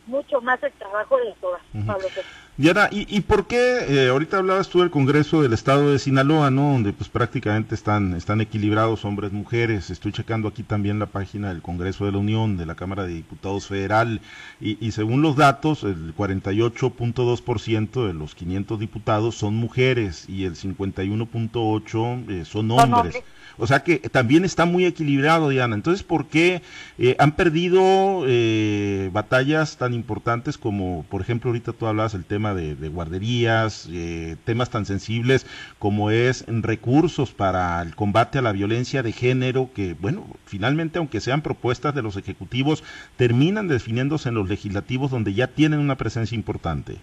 mucho 0.06 0.42
más 0.42 0.62
el 0.62 0.74
trabajo 0.74 1.18
de 1.18 1.34
todas, 1.42 1.62
Pablo. 1.88 2.08
Diana, 2.56 2.88
¿y, 2.92 3.08
¿y 3.10 3.22
por 3.22 3.48
qué? 3.48 3.80
Eh, 3.88 4.10
ahorita 4.10 4.38
hablabas 4.38 4.70
tú 4.70 4.82
del 4.82 4.92
Congreso 4.92 5.42
del 5.42 5.54
Estado 5.54 5.90
de 5.92 5.98
Sinaloa, 5.98 6.52
¿no? 6.52 6.74
Donde 6.74 6.94
pues 6.94 7.10
prácticamente 7.10 7.74
están, 7.74 8.14
están 8.14 8.42
equilibrados 8.42 9.06
hombres, 9.06 9.32
mujeres. 9.32 9.90
Estoy 9.90 10.12
checando 10.12 10.50
aquí 10.50 10.62
también 10.62 11.00
la 11.00 11.08
página 11.08 11.50
del 11.50 11.64
Congreso 11.64 12.06
de 12.06 12.12
la 12.12 12.20
Unión, 12.20 12.56
de 12.56 12.68
la 12.68 12.76
Cámara 12.76 13.06
de 13.06 13.16
Diputados 13.16 13.66
Federal, 13.66 14.22
y, 14.62 14.78
y 14.86 14.92
según 14.92 15.24
los 15.24 15.36
datos, 15.36 15.84
el 15.84 16.16
48.2% 16.16 18.06
de 18.06 18.14
los 18.14 18.36
500 18.36 18.80
diputados 18.80 19.36
son 19.36 19.56
mujeres 19.56 20.30
y 20.30 20.46
el 20.46 20.54
51.8% 20.56 22.30
eh, 22.30 22.46
son 22.46 22.70
hombres. 22.70 23.24
O 23.58 23.68
sea 23.68 23.84
que 23.84 24.00
también 24.00 24.44
está 24.44 24.66
muy 24.66 24.86
equilibrado, 24.86 25.50
Diana. 25.50 25.76
Entonces, 25.76 26.04
¿por 26.04 26.28
qué 26.28 26.62
eh, 26.98 27.16
han 27.20 27.36
perdido 27.36 28.26
eh, 28.28 29.10
batallas 29.14 29.78
tan 29.78 29.94
importantes 29.94 30.58
como, 30.58 31.06
por 31.10 31.22
ejemplo, 31.22 31.50
ahorita 31.50 31.72
tú 31.72 31.88
hablabas 31.88 32.14
el 32.14 32.26
tema 32.26 32.34
tema 32.34 32.56
de, 32.56 32.90
guarderías, 32.90 33.88
eh, 33.92 34.38
temas 34.44 34.72
tan 34.72 34.88
sensibles 34.88 35.46
como 35.78 36.10
es 36.10 36.44
recursos 36.48 37.32
para 37.32 37.80
el 37.84 37.96
combate 37.96 38.40
a 38.40 38.42
la 38.42 38.52
violencia 38.52 39.04
de 39.04 39.12
género, 39.12 39.70
que, 39.76 39.94
bueno, 39.94 40.26
finalmente, 40.46 40.98
aunque 40.98 41.22
sean 41.22 41.44
propuestas 41.44 41.94
de 41.94 42.02
los 42.02 42.18
ejecutivos, 42.18 42.84
terminan 43.18 43.68
definiéndose 43.68 44.30
en 44.30 44.36
los 44.36 44.50
legislativos 44.50 45.12
donde 45.12 45.36
ya 45.36 45.46
tienen 45.46 45.80
una 45.80 45.96
presencia 45.96 46.36
importante. 46.36 46.98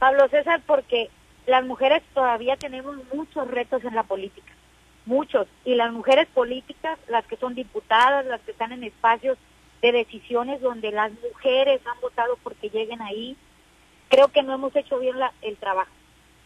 Pablo 0.00 0.26
César, 0.28 0.60
porque 0.66 1.10
las 1.46 1.64
mujeres 1.64 2.02
todavía 2.12 2.56
tenemos 2.56 2.96
muchos 3.14 3.48
retos 3.48 3.84
en 3.84 3.94
la 3.94 4.02
política, 4.02 4.52
muchos, 5.06 5.46
y 5.64 5.74
las 5.74 5.92
mujeres 5.92 6.26
políticas, 6.28 6.98
las 7.08 7.26
que 7.26 7.36
son 7.36 7.54
diputadas, 7.54 8.24
las 8.26 8.40
que 8.42 8.52
están 8.52 8.72
en 8.72 8.84
espacios 8.84 9.38
de 9.82 9.92
decisiones 9.92 10.60
donde 10.60 10.90
las 10.92 11.12
mujeres 11.12 11.80
han 11.86 12.00
votado 12.00 12.38
porque 12.42 12.70
lleguen 12.70 13.02
ahí, 13.02 13.36
creo 14.08 14.28
que 14.28 14.42
no 14.42 14.54
hemos 14.54 14.74
hecho 14.76 14.98
bien 14.98 15.16
el 15.42 15.56
trabajo. 15.56 15.90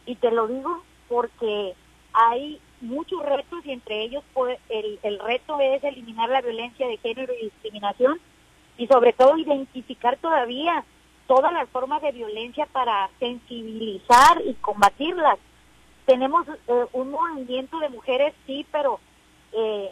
Y 0.06 0.16
te 0.16 0.30
lo 0.30 0.48
digo 0.48 0.82
porque 1.08 1.74
hay 2.12 2.60
muchos 2.80 3.24
retos 3.24 3.64
y 3.64 3.72
entre 3.72 4.02
ellos 4.02 4.24
pues, 4.34 4.58
el, 4.68 4.98
el 5.02 5.18
reto 5.18 5.60
es 5.60 5.82
eliminar 5.84 6.28
la 6.28 6.40
violencia 6.40 6.86
de 6.86 6.96
género 6.96 7.32
y 7.34 7.44
discriminación 7.44 8.20
y 8.76 8.86
sobre 8.86 9.12
todo 9.12 9.36
identificar 9.36 10.16
todavía 10.16 10.84
todas 11.26 11.52
las 11.52 11.68
formas 11.68 12.00
de 12.02 12.12
violencia 12.12 12.66
para 12.66 13.10
sensibilizar 13.18 14.40
y 14.44 14.54
combatirlas. 14.54 15.38
Tenemos 16.08 16.48
eh, 16.48 16.86
un 16.94 17.10
movimiento 17.10 17.78
de 17.80 17.90
mujeres, 17.90 18.32
sí, 18.46 18.64
pero 18.72 18.98
eh, 19.52 19.90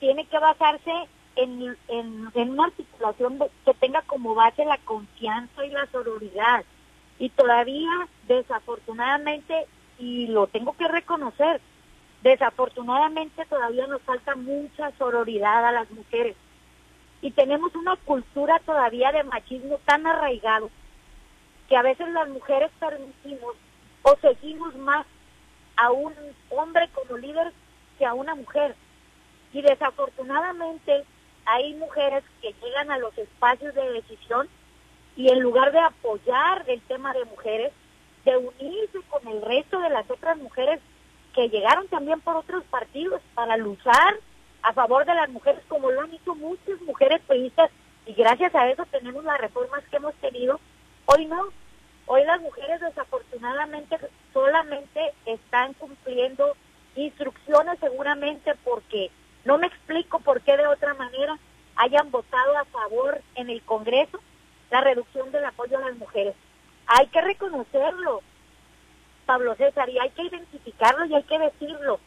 tiene 0.00 0.26
que 0.26 0.40
basarse 0.40 0.90
en, 1.36 1.76
en, 1.86 2.50
una 2.50 2.64
articulación 2.64 3.38
que 3.64 3.74
tenga 3.74 4.02
como 4.02 4.34
base 4.34 4.64
la 4.64 4.78
confianza 4.78 5.64
y 5.64 5.70
la 5.70 5.86
sororidad. 5.92 6.64
Y 7.20 7.28
todavía, 7.28 8.08
desafortunadamente, 8.26 9.68
y 10.00 10.26
lo 10.26 10.48
tengo 10.48 10.72
que 10.76 10.88
reconocer, 10.88 11.60
desafortunadamente 12.24 13.46
todavía 13.46 13.86
nos 13.86 14.02
falta 14.02 14.34
mucha 14.34 14.90
sororidad 14.98 15.64
a 15.64 15.70
las 15.70 15.88
mujeres. 15.92 16.34
Y 17.22 17.30
tenemos 17.30 17.72
una 17.76 17.94
cultura 17.94 18.58
todavía 18.66 19.12
de 19.12 19.22
machismo 19.22 19.78
tan 19.84 20.08
arraigado 20.08 20.70
que 21.68 21.76
a 21.76 21.82
veces 21.82 22.08
las 22.08 22.28
mujeres 22.30 22.72
permitimos 22.80 23.54
o 24.02 24.16
seguimos 24.20 24.74
más 24.74 25.06
a 25.76 25.90
un 25.92 26.14
hombre 26.50 26.88
como 26.94 27.18
líder 27.18 27.52
que 27.98 28.06
a 28.06 28.14
una 28.14 28.34
mujer. 28.34 28.74
Y 29.52 29.62
desafortunadamente 29.62 31.04
hay 31.44 31.74
mujeres 31.74 32.24
que 32.42 32.54
llegan 32.62 32.90
a 32.90 32.98
los 32.98 33.16
espacios 33.16 33.74
de 33.74 33.92
decisión 33.92 34.48
y 35.16 35.30
en 35.30 35.40
lugar 35.40 35.72
de 35.72 35.78
apoyar 35.78 36.64
el 36.66 36.80
tema 36.82 37.14
de 37.14 37.24
mujeres, 37.24 37.72
de 38.24 38.36
unirse 38.36 39.00
con 39.08 39.26
el 39.28 39.40
resto 39.40 39.78
de 39.80 39.90
las 39.90 40.10
otras 40.10 40.36
mujeres 40.36 40.80
que 41.34 41.48
llegaron 41.48 41.86
también 41.88 42.20
por 42.20 42.36
otros 42.36 42.64
partidos 42.64 43.20
para 43.34 43.56
luchar 43.56 44.18
a 44.62 44.72
favor 44.72 45.04
de 45.04 45.14
las 45.14 45.28
mujeres, 45.28 45.62
como 45.68 45.90
lo 45.90 46.00
han 46.00 46.12
hecho 46.12 46.34
muchas 46.34 46.80
mujeres 46.80 47.20
periodistas, 47.26 47.70
y 48.04 48.14
gracias 48.14 48.54
a 48.54 48.68
eso 48.68 48.84
tenemos 48.90 49.22
las 49.24 49.38
reformas 49.38 49.84
que 49.90 49.96
hemos 49.96 50.14
tenido. 50.16 50.58
Hoy 51.06 51.26
no, 51.26 51.48
hoy 52.06 52.24
las 52.24 52.40
mujeres 52.40 52.80
desafortunadamente 52.80 53.98
solamente 54.32 55.12
están 55.26 55.74
cumpliendo 55.74 56.56
instrucciones 56.94 57.78
seguramente 57.80 58.54
porque 58.64 59.10
no 59.44 59.58
me 59.58 59.66
explico 59.66 60.18
por 60.20 60.40
qué 60.40 60.56
de 60.56 60.66
otra 60.66 60.94
manera 60.94 61.38
hayan 61.76 62.10
votado 62.10 62.58
a 62.58 62.64
favor 62.64 63.20
en 63.34 63.50
el 63.50 63.62
Congreso 63.62 64.20
la 64.70 64.80
reducción 64.80 65.30
del 65.30 65.44
apoyo 65.44 65.78
a 65.78 65.82
las 65.82 65.96
mujeres. 65.96 66.34
Hay 66.86 67.06
que 67.08 67.20
reconocerlo, 67.20 68.22
Pablo 69.26 69.54
César, 69.56 69.88
y 69.88 69.98
hay 69.98 70.10
que 70.10 70.22
identificarlo 70.22 71.04
y 71.06 71.14
hay 71.14 71.22
que 71.24 71.38
decirlo. 71.38 72.00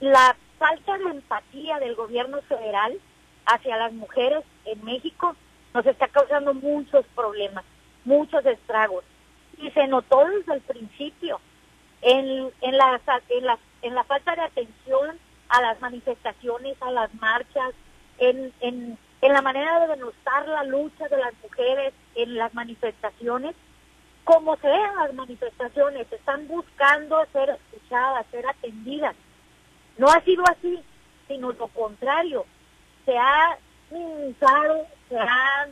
La 0.00 0.36
falta 0.58 0.98
de 0.98 1.10
empatía 1.10 1.78
del 1.78 1.94
gobierno 1.94 2.40
federal 2.42 2.98
hacia 3.46 3.76
las 3.76 3.92
mujeres 3.92 4.44
en 4.64 4.84
México 4.84 5.36
nos 5.72 5.86
está 5.86 6.08
causando 6.08 6.54
muchos 6.54 7.04
problemas, 7.14 7.64
muchos 8.04 8.44
estragos. 8.46 9.04
Y 9.58 9.70
se 9.70 9.86
notó 9.86 10.24
desde 10.26 10.54
el 10.54 10.60
principio 10.62 11.40
en, 12.02 12.50
en, 12.60 12.76
la, 12.76 13.00
en, 13.28 13.44
la, 13.44 13.58
en 13.82 13.94
la 13.94 14.04
falta 14.04 14.34
de 14.34 14.42
atención 14.42 15.18
a 15.48 15.60
las 15.62 15.80
manifestaciones, 15.80 16.76
a 16.80 16.90
las 16.90 17.14
marchas, 17.14 17.72
en, 18.18 18.52
en, 18.60 18.98
en 19.20 19.32
la 19.32 19.42
manera 19.42 19.80
de 19.80 19.96
denostar 19.96 20.46
la 20.48 20.64
lucha 20.64 21.08
de 21.08 21.16
las 21.18 21.32
mujeres 21.42 21.94
en 22.14 22.36
las 22.36 22.52
manifestaciones, 22.54 23.54
como 24.24 24.56
sean 24.56 24.96
las 24.96 25.14
manifestaciones, 25.14 26.10
están 26.10 26.48
buscando 26.48 27.24
ser 27.32 27.50
escuchadas, 27.50 28.26
ser 28.30 28.46
atendidas. 28.46 29.14
No 29.98 30.08
ha 30.08 30.20
sido 30.22 30.44
así, 30.50 30.82
sino 31.28 31.52
lo 31.52 31.68
contrario. 31.68 32.46
Se 33.04 33.16
ha 33.16 33.58
minimizado, 33.90 34.86
se 35.08 35.18
ha 35.18 35.68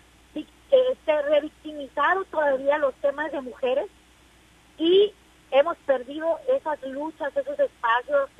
este, 0.72 1.22
revictimizado 1.22 2.24
todavía 2.24 2.78
los 2.78 2.94
temas 2.96 3.30
de 3.30 3.40
mujeres 3.42 3.86
y 4.78 5.12
hemos 5.50 5.76
perdido 5.78 6.40
esas 6.48 6.82
luchas, 6.82 7.36
esos 7.36 7.58
espacios, 7.58 8.30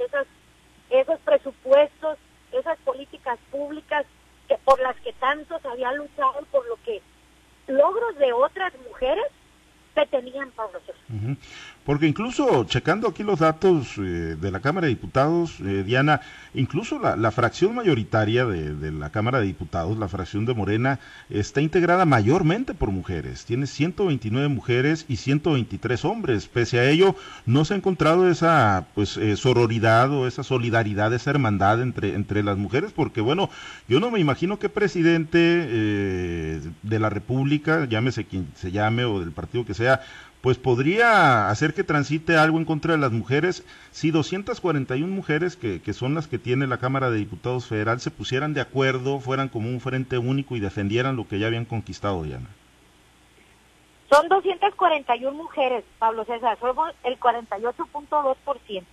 esos 0.90 1.20
presupuestos, 1.20 2.18
esas 2.52 2.78
políticas 2.78 3.38
públicas 3.50 4.06
que 4.48 4.56
por 4.58 4.80
las 4.80 4.96
que 5.00 5.12
tanto 5.14 5.58
se 5.60 5.68
había 5.68 5.92
luchado, 5.92 6.40
por 6.50 6.66
lo 6.66 6.76
que 6.84 7.02
logros 7.66 8.16
de 8.16 8.32
otras 8.32 8.72
mujeres 8.88 9.26
se 9.94 10.06
tenían, 10.06 10.50
porque 11.84 12.06
incluso, 12.06 12.64
checando 12.64 13.08
aquí 13.08 13.24
los 13.24 13.40
datos 13.40 13.98
eh, 13.98 14.36
de 14.40 14.50
la 14.52 14.60
Cámara 14.60 14.86
de 14.86 14.94
Diputados, 14.94 15.58
eh, 15.60 15.82
Diana, 15.84 16.20
incluso 16.54 17.00
la, 17.00 17.30
fracción 17.32 17.74
mayoritaria 17.74 18.46
de, 18.46 18.92
la 18.92 19.10
Cámara 19.10 19.40
de 19.40 19.46
Diputados, 19.46 19.98
la 19.98 20.06
fracción 20.06 20.46
de 20.46 20.54
Morena, 20.54 21.00
está 21.28 21.60
integrada 21.60 22.04
mayormente 22.04 22.72
por 22.72 22.92
mujeres. 22.92 23.44
Tiene 23.44 23.66
129 23.66 24.46
mujeres 24.46 25.06
y 25.08 25.16
123 25.16 26.04
hombres. 26.04 26.46
Pese 26.46 26.78
a 26.78 26.88
ello, 26.88 27.16
no 27.46 27.64
se 27.64 27.74
ha 27.74 27.78
encontrado 27.78 28.30
esa 28.30 28.86
pues 28.94 29.16
eh, 29.16 29.36
sororidad 29.36 30.08
o 30.12 30.28
esa 30.28 30.44
solidaridad, 30.44 31.12
esa 31.12 31.30
hermandad 31.30 31.82
entre, 31.82 32.14
entre 32.14 32.44
las 32.44 32.58
mujeres, 32.58 32.92
porque 32.92 33.20
bueno, 33.20 33.50
yo 33.88 33.98
no 33.98 34.12
me 34.12 34.20
imagino 34.20 34.60
qué 34.60 34.68
presidente 34.68 35.40
de 35.40 36.98
la 36.98 37.10
República, 37.10 37.86
llámese 37.86 38.24
quien 38.24 38.46
se 38.54 38.70
llame 38.70 39.04
o 39.04 39.18
del 39.18 39.32
partido 39.32 39.64
que 39.64 39.74
sea, 39.74 39.81
pues 40.40 40.58
podría 40.58 41.48
hacer 41.48 41.72
que 41.72 41.84
transite 41.84 42.36
algo 42.36 42.58
en 42.58 42.64
contra 42.64 42.92
de 42.92 42.98
las 42.98 43.12
mujeres 43.12 43.64
si 43.92 44.10
241 44.10 45.06
mujeres, 45.06 45.56
que, 45.56 45.80
que, 45.80 45.92
son 45.92 46.14
las 46.14 46.26
que 46.26 46.38
tiene 46.38 46.66
la 46.66 46.78
Cámara 46.78 47.10
de 47.10 47.18
Diputados 47.18 47.66
Federal, 47.66 48.00
se 48.00 48.10
pusieran 48.10 48.52
de 48.52 48.60
acuerdo, 48.60 49.20
fueran 49.20 49.48
como 49.48 49.68
un 49.68 49.80
frente 49.80 50.18
único 50.18 50.56
y 50.56 50.60
defendieran 50.60 51.16
lo 51.16 51.28
que 51.28 51.38
ya 51.38 51.46
habían 51.46 51.64
conquistado, 51.64 52.22
Diana. 52.24 52.48
Son 54.10 54.28
241 54.28 55.32
mujeres, 55.32 55.84
Pablo 55.98 56.24
César, 56.24 56.58
somos 56.60 56.92
el 57.04 57.18
48.2%. 57.18 58.84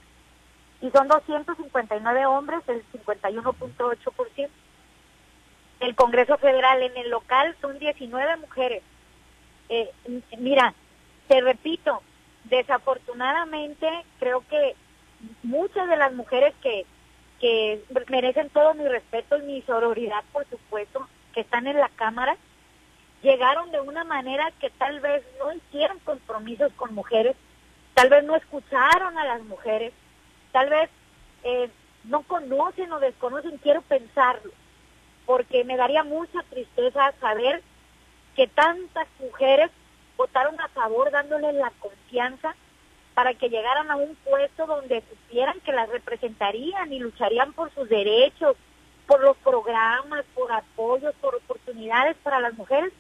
Y 0.82 0.90
son 0.92 1.08
259 1.10 2.26
hombres, 2.26 2.62
el 2.68 2.82
51.8%. 2.94 4.50
El 5.82 5.96
Congreso 5.96 6.38
Federal 6.38 6.84
en 6.84 6.96
el 6.96 7.10
local 7.10 7.54
son 7.60 7.78
19 7.80 8.38
mujeres. 8.38 8.82
Eh, 9.70 9.92
mira, 10.40 10.74
te 11.28 11.42
repito, 11.42 12.02
desafortunadamente 12.46 13.88
creo 14.20 14.44
que 14.50 14.76
muchas 15.44 15.88
de 15.88 15.98
las 15.98 16.12
mujeres 16.14 16.54
que, 16.62 16.86
merecen 18.10 18.50
todo 18.50 18.74
mi 18.74 18.86
respeto 18.88 19.38
y 19.38 19.44
mi 19.44 19.62
sororidad, 19.62 20.24
por 20.34 20.46
supuesto, 20.50 21.08
que 21.34 21.42
están 21.42 21.68
en 21.68 21.78
la 21.78 21.90
Cámara, 21.90 22.36
llegaron 23.22 23.72
de 23.72 23.80
una 23.80 24.04
manera 24.04 24.52
que 24.60 24.70
tal 24.72 25.00
vez 25.00 25.24
no 25.38 25.54
hicieron 25.54 26.00
compromisos 26.00 26.74
con 26.74 26.94
mujeres, 26.94 27.36
tal 27.94 28.10
vez 28.10 28.24
no 28.24 28.36
escucharon 28.36 29.18
a 29.18 29.26
las 29.26 29.42
mujeres, 29.44 29.94
tal 30.52 30.70
vez 30.70 30.90
eh, 31.44 31.70
no 32.06 32.24
conocen 32.24 32.92
o 32.92 33.00
desconocen, 33.00 33.58
quiero 33.58 33.82
pensarlo, 33.84 34.52
porque 35.26 35.64
me 35.64 35.78
daría 35.78 36.04
mucha 36.04 36.42
tristeza 36.50 37.14
saber 37.22 37.62
que 38.40 38.48
tantas 38.48 39.06
mujeres 39.20 39.70
votaron 40.16 40.58
a 40.62 40.70
favor 40.70 41.12
dándoles 41.12 41.56
la 41.56 41.74
confianza 41.78 42.56
para 43.14 43.34
que 43.34 43.50
llegaran 43.50 43.92
a 43.92 43.98
un 43.98 44.16
puesto 44.16 44.66
donde 44.66 45.04
supieran 45.10 45.60
que 45.60 45.74
las 45.74 45.90
representarían 45.90 46.94
y 46.94 47.00
lucharían 47.00 47.52
por 47.52 47.70
sus 47.74 47.90
derechos, 47.90 48.56
por 49.08 49.22
los 49.22 49.36
programas, 49.40 50.24
por 50.34 50.54
apoyos, 50.54 51.14
por 51.16 51.36
oportunidades 51.36 52.16
para 52.24 52.40
las 52.40 52.54
mujeres. 52.54 52.94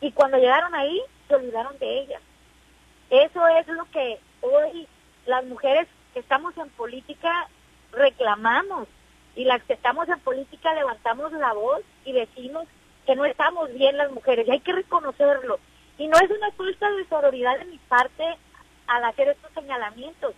Y 0.00 0.12
cuando 0.12 0.38
llegaron 0.38 0.72
ahí, 0.76 1.02
se 1.26 1.34
olvidaron 1.34 1.76
de 1.80 1.98
ellas. 1.98 2.22
Eso 3.10 3.48
es 3.48 3.66
lo 3.66 3.84
que 3.86 4.20
hoy 4.42 4.86
las 5.26 5.44
mujeres 5.46 5.88
que 6.14 6.20
estamos 6.20 6.56
en 6.56 6.70
política 6.70 7.48
reclamamos. 7.90 8.86
Y 9.34 9.44
las 9.44 9.60
que 9.64 9.72
estamos 9.72 10.08
en 10.08 10.20
política 10.20 10.72
levantamos 10.74 11.32
la 11.32 11.52
voz 11.52 11.82
y 12.04 12.12
decimos 12.12 12.68
que 13.08 13.16
no 13.16 13.24
estamos 13.24 13.72
bien 13.72 13.96
las 13.96 14.12
mujeres. 14.12 14.46
Y 14.46 14.50
hay 14.50 14.60
que 14.60 14.74
reconocerlo 14.74 15.58
Y 15.96 16.08
no 16.08 16.18
es 16.18 16.30
una 16.30 16.50
falta 16.52 16.90
de 16.90 17.06
sororidad 17.06 17.58
de 17.58 17.64
mi 17.64 17.78
parte 17.78 18.22
al 18.86 19.02
hacer 19.02 19.28
estos 19.28 19.50
señalamientos, 19.54 20.34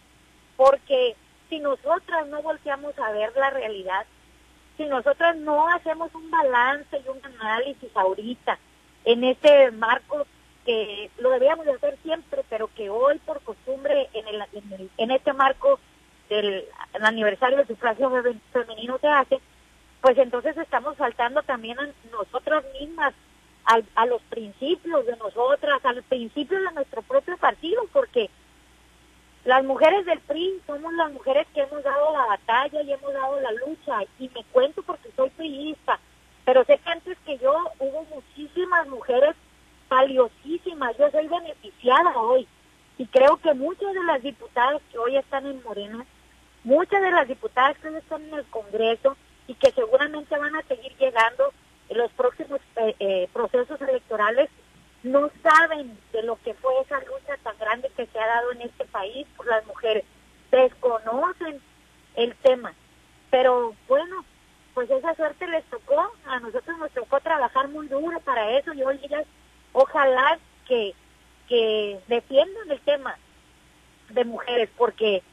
porque 0.56 1.16
si 1.48 1.58
nosotras 1.58 2.28
no 2.28 2.42
volteamos 2.42 2.96
a 2.98 3.10
ver 3.10 3.32
la 3.34 3.50
realidad, 3.50 4.06
si 4.76 4.84
nosotras 4.84 5.36
no 5.36 5.68
hacemos 5.68 6.14
un 6.14 6.30
balance 6.30 6.96
y 7.04 7.08
un 7.08 7.20
análisis 7.24 7.90
ahorita 7.96 8.56
en 9.04 9.24
este 9.24 9.72
marco 9.72 10.26
que 10.64 11.10
lo 11.18 11.30
debíamos 11.30 11.66
de 11.66 11.72
hacer 11.72 11.98
siempre, 12.04 12.44
pero 12.48 12.70
que 12.76 12.88
hoy 12.88 13.18
por 13.18 13.40
costumbre 13.42 14.08
en, 14.12 14.28
el, 14.28 14.90
en, 14.96 15.10
este 15.10 15.32
marco 15.32 15.80
del 16.28 16.64
aniversario 17.02 17.58
del 17.58 17.66
sufragio 17.66 18.10
femenino 18.52 18.98
se 18.98 19.08
hace, 19.08 19.40
pues 20.00 20.16
entonces 20.18 20.56
estamos 20.56 20.96
faltando 20.96 21.42
también 21.42 21.78
a 21.78 21.88
nosotras 22.10 22.64
mismas, 22.80 23.12
a, 23.94 24.06
los 24.06 24.22
principios 24.22 25.06
de 25.06 25.16
nosotras, 25.16 25.84
al 25.84 26.02
principio 26.02 26.58
de 26.60 26.72
nuestro 26.72 27.02
propio 27.02 27.36
partido, 27.36 27.82
porque 27.92 28.30
las 29.44 29.62
mujeres 29.64 30.04
del 30.06 30.18
PRI 30.20 30.60
somos 30.66 30.92
las 30.94 31.12
mujeres 31.12 31.46
que 31.54 31.60
hemos 31.60 31.82
dado 31.84 32.12
la 32.12 32.26
batalla 32.26 32.82
y 32.82 32.92
hemos 32.92 33.12
dado 33.12 33.40
la 33.40 33.52
lucha, 33.52 34.02
y 34.18 34.28
me 34.34 34.42
cuento 34.50 34.82
porque 34.82 35.10
soy 35.14 35.30
priista, 35.30 36.00
pero 36.44 36.64
sé 36.64 36.78
que 36.78 36.90
antes 36.90 37.18
que 37.24 37.38
yo 37.38 37.54
hubo 37.78 38.04
muchísimas 38.06 38.88
mujeres 38.88 39.36
valiosísimas, 39.88 40.96
yo 40.98 41.10
soy 41.10 41.28
beneficiada 41.28 42.16
hoy, 42.18 42.48
y 42.98 43.06
creo 43.06 43.36
que 43.36 43.54
muchas 43.54 43.94
de 43.94 44.04
las 44.04 44.22
diputadas 44.22 44.80
que 44.90 44.98
hoy 44.98 45.16
están 45.16 45.46
en 45.46 45.62
Morena, 45.62 46.04
muchas 46.64 47.02
de 47.02 47.10
las 47.10 47.28
diputadas 47.28 47.78
que 47.78 47.88
hoy 47.88 47.96
están 47.96 48.22
en 48.22 48.34
el 48.34 48.44
Congreso, 48.46 49.16
y 49.50 49.54
que 49.54 49.72
seguramente 49.72 50.38
van 50.38 50.54
a 50.54 50.62
seguir 50.62 50.96
llegando 50.96 51.52
en 51.88 51.98
los 51.98 52.12
próximos 52.12 52.60
eh, 52.76 52.94
eh, 53.00 53.28
procesos 53.32 53.80
electorales, 53.80 54.48
no 55.02 55.28
saben 55.42 55.98
de 56.12 56.22
lo 56.22 56.36
que 56.36 56.54
fue 56.54 56.72
esa 56.82 57.00
lucha 57.00 57.36
tan 57.42 57.58
grande 57.58 57.90
que 57.96 58.06
se 58.06 58.18
ha 58.20 58.26
dado 58.28 58.52
en 58.52 58.62
este 58.62 58.84
país 58.84 59.26
por 59.36 59.48
las 59.48 59.66
mujeres. 59.66 60.04
Desconocen 60.52 61.60
el 62.14 62.36
tema. 62.36 62.74
Pero 63.32 63.74
bueno, 63.88 64.24
pues 64.72 64.88
esa 64.88 65.16
suerte 65.16 65.48
les 65.48 65.64
tocó. 65.64 66.12
A 66.26 66.38
nosotros 66.38 66.78
nos 66.78 66.92
tocó 66.92 67.18
trabajar 67.18 67.66
muy 67.70 67.88
duro 67.88 68.20
para 68.20 68.56
eso 68.56 68.72
y 68.72 68.84
hoy 68.84 69.00
ellas, 69.02 69.26
ojalá 69.72 70.38
que, 70.68 70.94
que 71.48 71.98
defiendan 72.06 72.70
el 72.70 72.80
tema 72.82 73.16
de 74.10 74.24
mujeres, 74.24 74.70
porque 74.76 75.24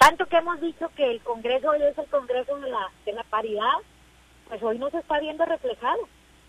tanto 0.00 0.24
que 0.24 0.38
hemos 0.38 0.58
dicho 0.62 0.90
que 0.96 1.10
el 1.10 1.20
Congreso 1.20 1.68
hoy 1.68 1.82
es 1.82 1.96
el 1.98 2.06
Congreso 2.06 2.56
de 2.58 2.70
la, 2.70 2.90
de 3.04 3.12
la 3.12 3.22
paridad, 3.24 3.74
pues 4.48 4.62
hoy 4.62 4.78
no 4.78 4.88
se 4.88 4.96
está 4.96 5.20
viendo 5.20 5.44
reflejado. 5.44 6.08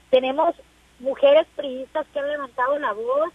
Tenemos 0.10 0.56
mujeres 1.00 1.46
priistas 1.58 2.08
que 2.14 2.20
han 2.20 2.30
levantado 2.30 2.80
la 2.80 2.94
voz, 2.94 3.30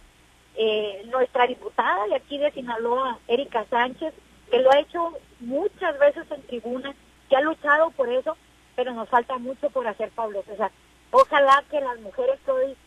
eh, 0.55 1.03
nuestra 1.11 1.45
diputada 1.45 2.07
de 2.07 2.15
aquí 2.15 2.39
de 2.39 2.51
Sinaloa, 2.51 3.19
Erika 3.27 3.63
Sánchez, 3.69 4.11
que 4.49 4.59
lo 4.59 4.71
ha 4.71 4.79
hecho 4.79 5.13
muchas 5.39 5.99
veces 5.99 6.25
en 6.31 6.41
tribuna, 6.47 6.95
que 7.29 7.35
ha 7.35 7.41
luchado 7.41 7.91
por 7.91 8.09
eso, 8.09 8.35
pero 8.75 8.93
nos 8.93 9.07
falta 9.09 9.37
mucho 9.37 9.69
por 9.69 9.87
hacer, 9.87 10.09
Pablo 10.15 10.41
César. 10.47 10.71
Ojalá 11.11 11.63
que 11.69 11.79
las 11.79 11.99
mujeres 11.99 12.39
que 12.43 12.51
hoy 12.51 12.77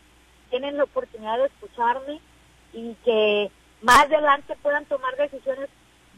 tienen 0.49 0.75
la 0.75 0.83
oportunidad 0.83 1.37
de 1.37 1.45
escucharme 1.45 2.19
y 2.73 2.93
que 3.05 3.49
más 3.81 4.01
adelante 4.01 4.57
puedan 4.61 4.83
tomar 4.83 5.15
decisiones 5.15 5.69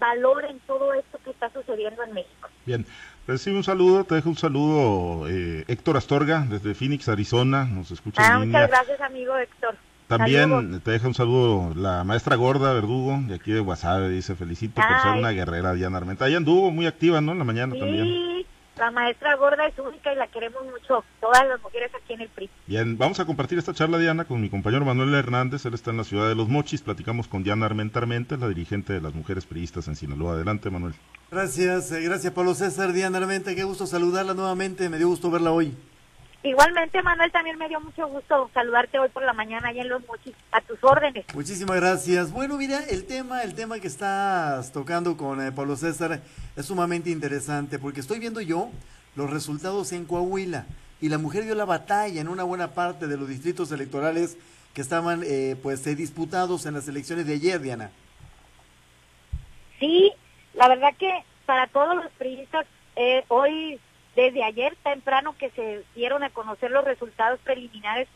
valoren 0.04 0.60
todo 0.68 0.94
esto 0.94 1.18
que 1.24 1.30
está 1.30 1.50
sucediendo 1.52 2.04
en 2.04 2.14
México. 2.14 2.50
Bien, 2.66 2.86
recibe 3.26 3.56
un 3.56 3.64
saludo, 3.64 4.04
te 4.04 4.16
dejo 4.16 4.30
un 4.30 4.38
saludo 4.38 5.30
eh, 5.30 5.64
Héctor 5.70 5.96
Astorga 5.96 6.46
desde 6.50 6.76
Phoenix, 6.76 7.08
Arizona, 7.08 7.64
nos 7.66 7.90
escucha 7.92 8.22
ah, 8.22 8.40
Muchas 8.40 8.70
gracias 8.70 9.00
amigo 9.00 9.38
Héctor. 9.38 9.76
También 10.08 10.82
te 10.82 10.92
deja 10.92 11.08
un 11.08 11.14
saludo 11.14 11.74
la 11.76 12.04
maestra 12.04 12.36
gorda 12.36 12.74
Verdugo, 12.74 13.18
de 13.28 13.36
aquí 13.36 13.54
de 13.54 13.62
Guasave, 13.62 14.10
dice, 14.10 14.36
felicito 14.36 14.82
por 14.82 15.02
ser 15.02 15.18
una 15.18 15.32
guerrera 15.32 15.74
Diana 15.74 15.98
Armenta. 15.98 16.28
Ella 16.28 16.38
anduvo 16.38 16.70
muy 16.72 16.86
activa, 16.86 17.22
¿no? 17.22 17.32
En 17.32 17.40
la 17.40 17.46
mañana 17.46 17.74
también. 17.74 18.04
Sí, 18.04 18.46
la 18.78 18.92
maestra 18.92 19.36
gorda 19.36 19.68
es 19.68 19.78
única 19.78 20.12
y 20.12 20.16
la 20.16 20.28
queremos 20.28 20.64
mucho, 20.66 21.04
todas 21.22 21.48
las 21.48 21.62
mujeres 21.62 21.92
aquí 21.96 22.14
en 22.14 22.22
el 22.22 22.30
PRI. 22.30 22.50
Bien, 22.66 22.98
vamos 22.98 23.20
a 23.20 23.26
compartir 23.26 23.60
esta 23.60 23.74
charla, 23.74 23.98
Diana, 23.98 24.26
con 24.26 24.42
mi 24.42 24.50
compañero 24.50 24.86
Manuel 24.86 25.14
Hernández. 25.14 25.66
Él 25.66 25.74
está 25.74 25.92
en 25.92 25.98
la 25.98 26.04
ciudad 26.04 26.28
de 26.28 26.36
Los 26.36 26.50
Mochis. 26.50 26.82
Platicamos 26.82 27.28
con 27.28 27.44
Diana 27.44 27.66
Armenta 27.66 28.00
Armenta, 28.00 28.38
la 28.38 28.48
dirigente 28.48 28.94
de 28.94 29.02
las 29.02 29.14
mujeres 29.14 29.46
priistas 29.46 29.88
en 29.88 29.96
Sinaloa. 29.96 30.34
Adelante, 30.34 30.70
Manuel. 30.70 30.96
Gracias, 31.32 31.92
eh, 31.92 32.02
gracias 32.02 32.34
Pablo 32.34 32.54
César. 32.56 32.94
Diana 32.94 33.18
Armenta, 33.18 33.56
qué 33.56 33.64
gusto 33.64 33.86
saludarla 33.86 34.34
nuevamente. 34.34 34.90
Me 34.90 34.98
dio 34.98 35.08
gusto 35.08 35.30
verla 35.30 35.52
hoy. 35.52 35.76
Igualmente, 36.44 37.02
Manuel, 37.02 37.32
también 37.32 37.58
me 37.58 37.70
dio 37.70 37.80
mucho 37.80 38.06
gusto 38.08 38.50
saludarte 38.54 39.00
hoy 39.00 39.08
por 39.10 39.24
la 39.24 39.32
mañana 39.32 39.70
allá 39.70 39.82
en 39.82 39.90
Los 39.90 40.06
Mochis, 40.06 40.36
a 40.52 40.60
tus 40.60 40.78
órdenes. 40.84 41.26
Muchísimas 41.34 41.78
gracias. 41.78 42.32
Bueno, 42.34 42.58
mira, 42.58 42.84
el 42.90 43.06
tema, 43.06 43.44
el 43.44 43.56
tema 43.56 43.80
que 43.80 43.88
estás 43.88 44.74
tocando 44.74 45.16
con 45.16 45.42
eh, 45.42 45.54
Pablo 45.54 45.78
César 45.78 46.22
es 46.56 46.66
sumamente 46.66 47.10
interesante 47.10 47.80
porque 47.80 48.02
estoy 48.02 48.20
viendo 48.20 48.42
yo 48.42 48.70
los 49.16 49.30
resultados 49.30 49.94
en 49.94 50.06
Coahuila 50.06 50.66
y 51.00 51.10
la 51.10 51.18
mujer 51.18 51.44
dio 51.44 51.56
la 51.56 51.66
batalla 51.66 52.20
en 52.20 52.28
una 52.28 52.44
buena 52.44 52.74
parte 52.74 53.08
de 53.08 53.18
los 53.18 53.28
distritos 53.30 53.72
electorales 53.72 54.38
que 54.74 54.82
estaban 54.82 55.22
eh, 55.26 55.56
pues 55.62 55.86
eh, 55.88 55.96
disputados 55.96 56.66
en 56.66 56.74
las 56.74 56.88
elecciones 56.88 57.28
de 57.28 57.34
ayer, 57.34 57.62
Diana. 57.62 57.92
Sí, 59.80 60.12
la 60.54 60.68
verdad 60.68 60.94
que 60.98 61.12
para 61.46 61.68
todos 61.68 61.96
los 61.96 62.12
periodistas 62.14 62.66
eh, 62.96 63.24
hoy 63.28 63.80
desde 64.16 64.44
ayer 64.44 64.76
temprano 64.84 65.36
que 65.38 65.50
se 65.52 65.84
dieron 65.96 66.24
a 66.24 66.30
conocer 66.30 66.72
los 66.72 66.84
resultados 66.84 67.40
preliminares 67.42 68.08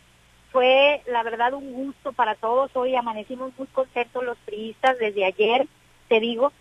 fue 0.52 1.02
la 1.08 1.24
verdad 1.24 1.54
un 1.54 1.74
gusto 1.74 2.14
para 2.14 2.36
todos. 2.36 2.72
Hoy 2.76 2.96
amanecimos 2.96 3.52
muy 3.58 3.68
contentos 3.68 4.24
los 4.24 4.38
priistas 4.40 4.98
desde 4.98 5.26
ayer, 5.26 5.68
te 6.08 6.20
digo, 6.20 6.52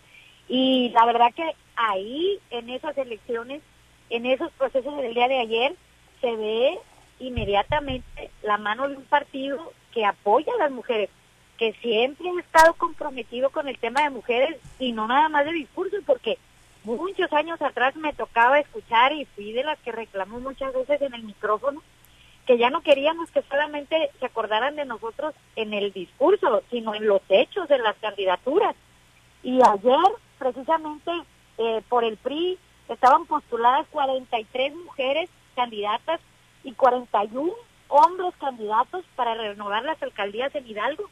y 0.48 0.90
la 0.90 1.04
verdad 1.06 1.32
que 1.34 1.54
ahí 1.76 2.40
en 2.50 2.70
esas 2.70 2.96
elecciones 2.98 3.62
en 4.10 4.26
esos 4.26 4.52
procesos 4.52 4.96
del 4.98 5.14
día 5.14 5.28
de 5.28 5.40
ayer 5.40 5.74
se 6.20 6.34
ve 6.36 6.78
inmediatamente 7.18 8.30
la 8.42 8.58
mano 8.58 8.88
de 8.88 8.96
un 8.96 9.04
partido 9.04 9.72
que 9.92 10.04
apoya 10.04 10.52
a 10.54 10.64
las 10.64 10.70
mujeres, 10.70 11.10
que 11.58 11.72
siempre 11.74 12.28
ha 12.28 12.40
estado 12.40 12.74
comprometido 12.74 13.50
con 13.50 13.68
el 13.68 13.78
tema 13.78 14.02
de 14.02 14.10
mujeres 14.10 14.58
y 14.78 14.92
no 14.92 15.06
nada 15.06 15.28
más 15.28 15.44
de 15.46 15.52
discurso, 15.52 15.96
porque 16.06 16.38
muchos 16.94 17.32
años 17.32 17.60
atrás 17.60 17.96
me 17.96 18.12
tocaba 18.12 18.60
escuchar 18.60 19.12
y 19.12 19.24
fui 19.24 19.52
de 19.52 19.64
las 19.64 19.78
que 19.80 19.92
reclamó 19.92 20.38
muchas 20.38 20.72
veces 20.72 21.02
en 21.02 21.14
el 21.14 21.24
micrófono 21.24 21.82
que 22.46 22.58
ya 22.58 22.70
no 22.70 22.80
queríamos 22.80 23.30
que 23.32 23.42
solamente 23.42 24.10
se 24.20 24.26
acordaran 24.26 24.76
de 24.76 24.84
nosotros 24.84 25.34
en 25.56 25.74
el 25.74 25.92
discurso, 25.92 26.62
sino 26.70 26.94
en 26.94 27.06
los 27.06 27.20
hechos, 27.28 27.68
de 27.68 27.78
las 27.78 27.96
candidaturas. 27.96 28.76
Y 29.42 29.58
ayer, 29.62 30.12
precisamente, 30.38 31.10
eh, 31.58 31.82
por 31.88 32.04
el 32.04 32.16
PRI, 32.16 32.56
estaban 32.88 33.26
postuladas 33.26 33.88
43 33.90 34.76
mujeres 34.76 35.28
candidatas 35.56 36.20
y 36.62 36.72
41 36.72 37.52
hombres 37.88 38.34
candidatos 38.38 39.04
para 39.16 39.34
renovar 39.34 39.84
las 39.84 40.00
alcaldías 40.00 40.54
en 40.54 40.68
Hidalgo. 40.68 41.10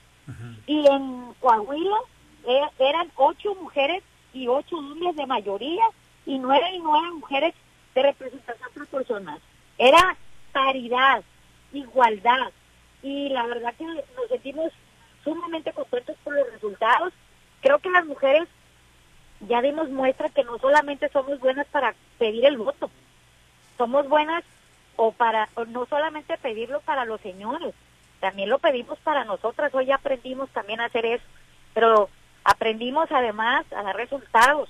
Y 0.66 0.86
en 0.86 1.34
Coahuila 1.40 1.98
eh, 2.46 2.62
eran 2.78 3.10
ocho 3.16 3.54
mujeres 3.56 4.02
y 4.34 4.48
ocho 4.48 4.76
hombres 4.76 5.16
de 5.16 5.26
mayoría 5.26 5.84
y 6.26 6.38
nueve 6.38 6.70
y 6.72 6.80
nueve 6.80 7.10
mujeres 7.12 7.54
de 7.94 8.02
representación 8.02 8.68
proporcional. 8.74 9.40
Era 9.78 10.16
paridad, 10.52 11.22
igualdad. 11.72 12.52
Y 13.02 13.28
la 13.30 13.46
verdad 13.46 13.74
que 13.76 13.84
nos 13.84 14.28
sentimos 14.28 14.72
sumamente 15.22 15.72
contentos 15.72 16.16
por 16.24 16.34
los 16.34 16.52
resultados. 16.52 17.12
Creo 17.60 17.78
que 17.78 17.90
las 17.90 18.04
mujeres 18.04 18.48
ya 19.40 19.60
dimos 19.62 19.88
muestra 19.90 20.28
que 20.28 20.44
no 20.44 20.58
solamente 20.58 21.08
somos 21.08 21.38
buenas 21.40 21.66
para 21.68 21.94
pedir 22.18 22.44
el 22.46 22.56
voto, 22.56 22.90
somos 23.76 24.08
buenas 24.08 24.44
o 24.96 25.12
para 25.12 25.48
no 25.68 25.86
solamente 25.86 26.38
pedirlo 26.38 26.80
para 26.80 27.04
los 27.04 27.20
señores, 27.20 27.74
también 28.20 28.48
lo 28.48 28.58
pedimos 28.58 28.98
para 29.00 29.24
nosotras. 29.24 29.74
Hoy 29.74 29.90
aprendimos 29.90 30.48
también 30.50 30.80
a 30.80 30.86
hacer 30.86 31.04
eso, 31.04 31.24
pero 31.74 32.08
aprendimos 32.44 33.10
además 33.10 33.64
a 33.76 33.82
dar 33.82 33.96
resultados 33.96 34.68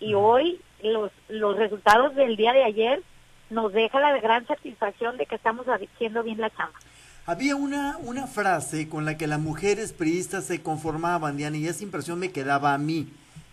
y 0.00 0.14
hoy 0.14 0.60
los 0.82 1.10
los 1.28 1.56
resultados 1.56 2.14
del 2.14 2.36
día 2.36 2.52
de 2.52 2.64
ayer 2.64 3.02
nos 3.50 3.72
deja 3.72 4.00
la 4.00 4.18
gran 4.20 4.46
satisfacción 4.46 5.16
de 5.16 5.26
que 5.26 5.36
estamos 5.36 5.66
haciendo 5.66 6.22
bien 6.22 6.40
la 6.40 6.50
chamba. 6.50 6.78
Había 7.26 7.56
una, 7.56 7.96
una 7.98 8.26
frase 8.26 8.88
con 8.88 9.04
la 9.04 9.16
que 9.16 9.26
las 9.26 9.40
mujeres 9.40 9.92
priistas 9.92 10.44
se 10.44 10.62
conformaban, 10.62 11.36
Diana, 11.36 11.56
y 11.56 11.66
esa 11.66 11.82
impresión 11.82 12.18
me 12.18 12.30
quedaba 12.30 12.72
a 12.72 12.78
mí. 12.78 13.08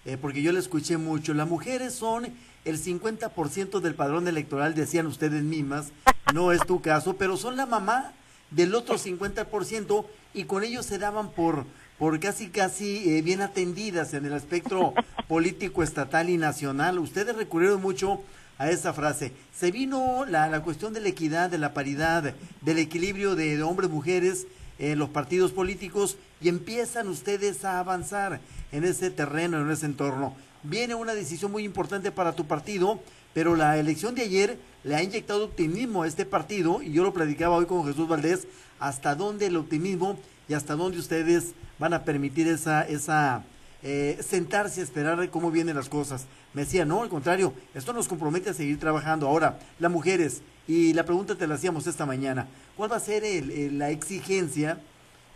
Eh, 0.05 0.17
porque 0.17 0.41
yo 0.41 0.51
le 0.51 0.59
escuché 0.59 0.97
mucho, 0.97 1.33
las 1.33 1.47
mujeres 1.47 1.93
son 1.93 2.27
el 2.65 2.77
50% 2.77 3.79
del 3.79 3.95
padrón 3.95 4.27
electoral, 4.27 4.75
decían 4.75 5.07
ustedes 5.07 5.43
mismas, 5.43 5.91
no 6.33 6.51
es 6.51 6.65
tu 6.65 6.81
caso, 6.81 7.15
pero 7.15 7.37
son 7.37 7.55
la 7.55 7.65
mamá 7.65 8.11
del 8.51 8.75
otro 8.75 8.97
50% 8.97 10.05
y 10.33 10.43
con 10.43 10.63
ellos 10.63 10.85
se 10.85 10.99
daban 10.99 11.31
por, 11.31 11.65
por 11.97 12.19
casi 12.19 12.47
casi 12.47 13.17
eh, 13.17 13.21
bien 13.21 13.41
atendidas 13.41 14.13
en 14.13 14.25
el 14.25 14.33
espectro 14.33 14.93
político 15.27 15.83
estatal 15.83 16.29
y 16.29 16.37
nacional. 16.37 16.99
Ustedes 16.99 17.35
recurrieron 17.35 17.81
mucho 17.81 18.21
a 18.57 18.69
esa 18.69 18.93
frase. 18.93 19.31
Se 19.55 19.71
vino 19.71 20.25
la, 20.25 20.47
la 20.47 20.61
cuestión 20.61 20.93
de 20.93 21.01
la 21.01 21.09
equidad, 21.09 21.49
de 21.49 21.57
la 21.57 21.73
paridad, 21.73 22.33
del 22.61 22.79
equilibrio 22.79 23.35
de, 23.35 23.61
hombres 23.63 23.89
y 23.89 23.93
mujeres 23.93 24.47
en 24.79 24.99
los 24.99 25.09
partidos 25.09 25.51
políticos 25.51 26.17
y 26.41 26.49
empiezan 26.49 27.07
ustedes 27.07 27.63
a 27.65 27.79
avanzar 27.79 28.41
en 28.71 28.83
ese 28.83 29.11
terreno, 29.11 29.61
en 29.61 29.69
ese 29.69 29.85
entorno. 29.85 30.35
Viene 30.63 30.95
una 30.95 31.13
decisión 31.13 31.51
muy 31.51 31.63
importante 31.63 32.11
para 32.11 32.33
tu 32.33 32.45
partido, 32.45 32.99
pero 33.33 33.55
la 33.55 33.77
elección 33.77 34.15
de 34.15 34.23
ayer 34.23 34.57
le 34.83 34.95
ha 34.95 35.03
inyectado 35.03 35.45
optimismo 35.45 36.03
a 36.03 36.07
este 36.07 36.25
partido 36.25 36.81
y 36.81 36.91
yo 36.91 37.03
lo 37.03 37.13
predicaba 37.13 37.55
hoy 37.55 37.65
con 37.65 37.85
Jesús 37.85 38.07
Valdés, 38.07 38.47
hasta 38.79 39.15
dónde 39.15 39.47
el 39.47 39.57
optimismo 39.57 40.17
y 40.53 40.55
hasta 40.55 40.75
dónde 40.75 40.99
ustedes 40.99 41.55
van 41.79 41.95
a 41.95 42.03
permitir 42.03 42.47
esa, 42.47 42.83
esa 42.83 43.43
eh, 43.81 44.19
sentarse 44.21 44.81
a 44.81 44.83
esperar 44.83 45.27
cómo 45.31 45.49
vienen 45.49 45.75
las 45.75 45.89
cosas. 45.89 46.27
Me 46.53 46.61
decía, 46.61 46.85
no, 46.85 47.01
al 47.01 47.09
contrario, 47.09 47.55
esto 47.73 47.91
nos 47.91 48.07
compromete 48.07 48.51
a 48.51 48.53
seguir 48.53 48.79
trabajando. 48.79 49.27
Ahora, 49.27 49.57
las 49.79 49.91
mujeres, 49.91 50.43
y 50.67 50.93
la 50.93 51.05
pregunta 51.05 51.33
te 51.33 51.47
la 51.47 51.55
hacíamos 51.55 51.87
esta 51.87 52.05
mañana, 52.05 52.45
¿cuál 52.77 52.91
va 52.91 52.97
a 52.97 52.99
ser 52.99 53.23
la 53.71 53.89
exigencia 53.89 54.77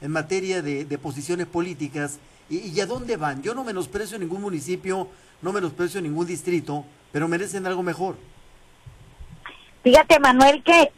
en 0.02 0.12
materia 0.12 0.62
de, 0.62 0.86
posiciones 1.02 1.48
políticas 1.48 2.20
y, 2.48 2.80
a 2.80 2.86
dónde 2.86 3.18
van? 3.18 3.42
Yo 3.42 3.56
no 3.56 3.64
menosprecio 3.64 4.20
ningún 4.20 4.44
municipio, 4.44 5.08
no 5.42 5.52
menosprecio 5.52 6.00
ningún 6.00 6.28
distrito, 6.28 6.86
pero 7.12 7.28
merecen 7.28 7.66
algo 7.66 7.82
mejor. 7.82 8.18
Fíjate, 9.84 10.20
Manuel, 10.20 10.62
que 10.62 10.92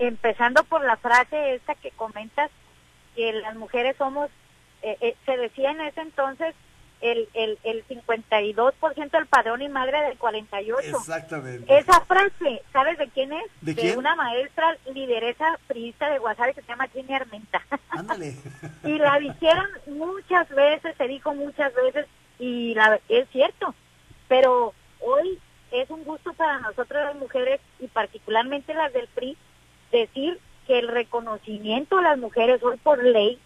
empezando 0.00 0.64
por 0.64 0.84
la 0.84 0.96
frase 0.96 1.54
esta 1.54 1.76
que 1.76 1.92
comentas, 1.92 2.50
que 3.22 3.32
las 3.34 3.54
mujeres 3.54 3.94
somos, 3.96 4.30
eh, 4.82 4.96
eh, 5.00 5.16
se 5.24 5.36
decía 5.36 5.70
en 5.70 5.80
ese 5.82 6.00
entonces, 6.00 6.56
el, 7.00 7.28
el, 7.34 7.56
el 7.62 7.86
52% 7.86 9.10
del 9.10 9.26
padrón 9.26 9.62
y 9.62 9.68
madre 9.68 10.00
del 10.02 10.18
48%. 10.18 10.78
Exactamente. 10.78 11.78
Esa 11.78 12.00
frase, 12.00 12.62
¿sabes 12.72 12.98
de 12.98 13.08
quién 13.10 13.32
es? 13.32 13.44
¿De, 13.60 13.96
una 13.96 14.16
maestra 14.16 14.76
lideresa 14.92 15.56
priista 15.68 16.10
de 16.10 16.18
Guasave 16.18 16.54
que 16.54 16.62
se 16.62 16.68
llama 16.68 16.88
Jenny 16.88 17.14
Armenta. 17.14 17.62
Ándale. 17.90 18.34
y 18.82 18.98
la 18.98 19.20
dijeron 19.20 19.66
muchas 19.86 20.48
veces, 20.48 20.96
se 20.96 21.06
dijo 21.06 21.32
muchas 21.32 21.72
veces, 21.74 22.06
y 22.40 22.74
la, 22.74 22.98
es 23.08 23.28
cierto. 23.30 23.72
Pero 24.26 24.74
hoy 24.98 25.38
es 25.70 25.88
un 25.90 26.02
gusto 26.02 26.32
para 26.32 26.58
nosotros 26.58 27.04
las 27.04 27.14
mujeres 27.14 27.60
y 27.78 27.86
particularmente 27.86 28.74
las 28.74 28.92
del 28.92 29.06
PRI 29.14 29.36
decir 29.92 30.40
que 30.66 30.78
el 30.78 30.88
reconocimiento 30.88 31.98
a 31.98 32.02
las 32.02 32.18
mujeres 32.18 32.62
hoy 32.62 32.76
por 32.78 33.02
ley 33.02 33.38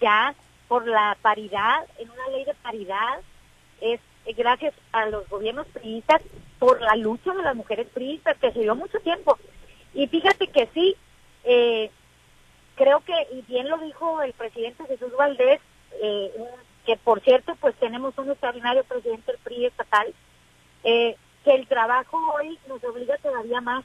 ya 0.00 0.34
por 0.68 0.86
la 0.86 1.16
paridad, 1.22 1.86
en 1.98 2.10
una 2.10 2.28
ley 2.28 2.44
de 2.44 2.54
paridad, 2.54 3.20
es 3.80 4.00
gracias 4.36 4.74
a 4.92 5.06
los 5.06 5.28
gobiernos 5.28 5.66
priistas 5.68 6.20
por 6.58 6.80
la 6.80 6.96
lucha 6.96 7.32
de 7.32 7.42
las 7.42 7.54
mujeres 7.54 7.86
priistas 7.88 8.36
que 8.38 8.52
se 8.52 8.60
dio 8.60 8.74
mucho 8.74 8.98
tiempo. 9.00 9.38
Y 9.94 10.08
fíjate 10.08 10.48
que 10.48 10.68
sí, 10.74 10.96
eh, 11.44 11.90
creo 12.74 13.00
que, 13.00 13.14
y 13.32 13.42
bien 13.42 13.68
lo 13.68 13.78
dijo 13.78 14.22
el 14.22 14.32
presidente 14.32 14.86
Jesús 14.86 15.12
Valdés, 15.16 15.60
eh, 16.02 16.32
que 16.84 16.96
por 16.96 17.20
cierto, 17.20 17.54
pues 17.60 17.74
tenemos 17.76 18.16
un 18.18 18.30
extraordinario 18.30 18.84
presidente 18.84 19.32
del 19.32 19.40
PRI 19.40 19.66
estatal, 19.66 20.12
eh, 20.84 21.16
que 21.44 21.54
el 21.54 21.66
trabajo 21.68 22.18
hoy 22.34 22.58
nos 22.68 22.82
obliga 22.84 23.16
todavía 23.18 23.60
más, 23.60 23.84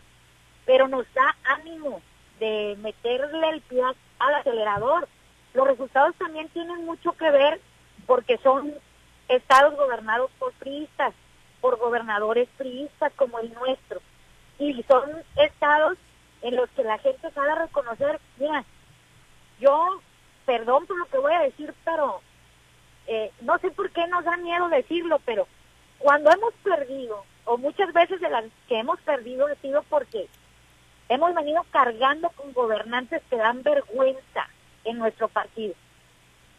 pero 0.65 0.88
nos 0.88 1.06
da 1.13 1.36
ánimo 1.44 2.02
de 2.41 2.75
meterle 2.82 3.49
el 3.51 3.62
pie 3.62 3.82
al 4.19 4.36
acelerador 4.36 5.08
los 5.54 5.67
resultados 5.67 6.15
también 6.15 6.47
tienen 6.49 6.86
mucho 6.86 7.12
que 7.13 7.30
ver 7.30 7.60
porque 8.06 8.38
son 8.38 8.73
estados 9.27 9.75
gobernados 9.75 10.32
por 10.39 10.54
priistas, 10.54 11.13
por 11.60 11.77
gobernadores 11.77 12.47
priistas 12.58 13.12
como 13.15 13.39
el 13.39 13.54
nuestro. 13.54 14.01
Y 14.60 14.82
son 14.84 15.10
estados 15.38 15.97
en 16.41 16.56
los 16.56 16.69
que 16.71 16.84
la 16.84 16.97
gente 16.99 17.32
sabe 17.32 17.56
reconocer, 17.56 18.19
mira, 18.38 18.63
yo, 19.60 20.01
perdón 20.45 20.86
por 20.88 20.97
lo 20.97 21.06
que 21.06 21.17
voy 21.17 21.34
a 21.34 21.41
decir, 21.41 21.73
pero 21.84 22.21
eh, 23.08 23.32
no 23.41 23.58
sé 23.60 23.71
por 23.71 23.91
qué 23.91 24.08
nos 24.08 24.23
da 24.23 24.38
miedo 24.38 24.69
decirlo, 24.69 25.19
pero 25.25 25.47
cuando 25.99 26.32
hemos 26.32 26.54
perdido, 26.63 27.25
o 27.45 27.58
muchas 27.58 27.91
veces 27.93 28.21
de 28.21 28.30
las 28.30 28.45
que 28.67 28.80
hemos 28.80 28.99
perdido 29.01 29.47
ha 29.47 29.56
sido 29.56 29.84
porque 29.84 30.27
hemos 31.13 31.36
venido 31.36 31.65
cargando 31.71 32.30
con 32.30 32.54
gobernantes 32.54 33.21
que 33.30 33.36
dan 33.36 33.63
vergüenza, 33.63 34.47
en 34.86 34.97
nuestro 34.97 35.28
partido. 35.28 35.76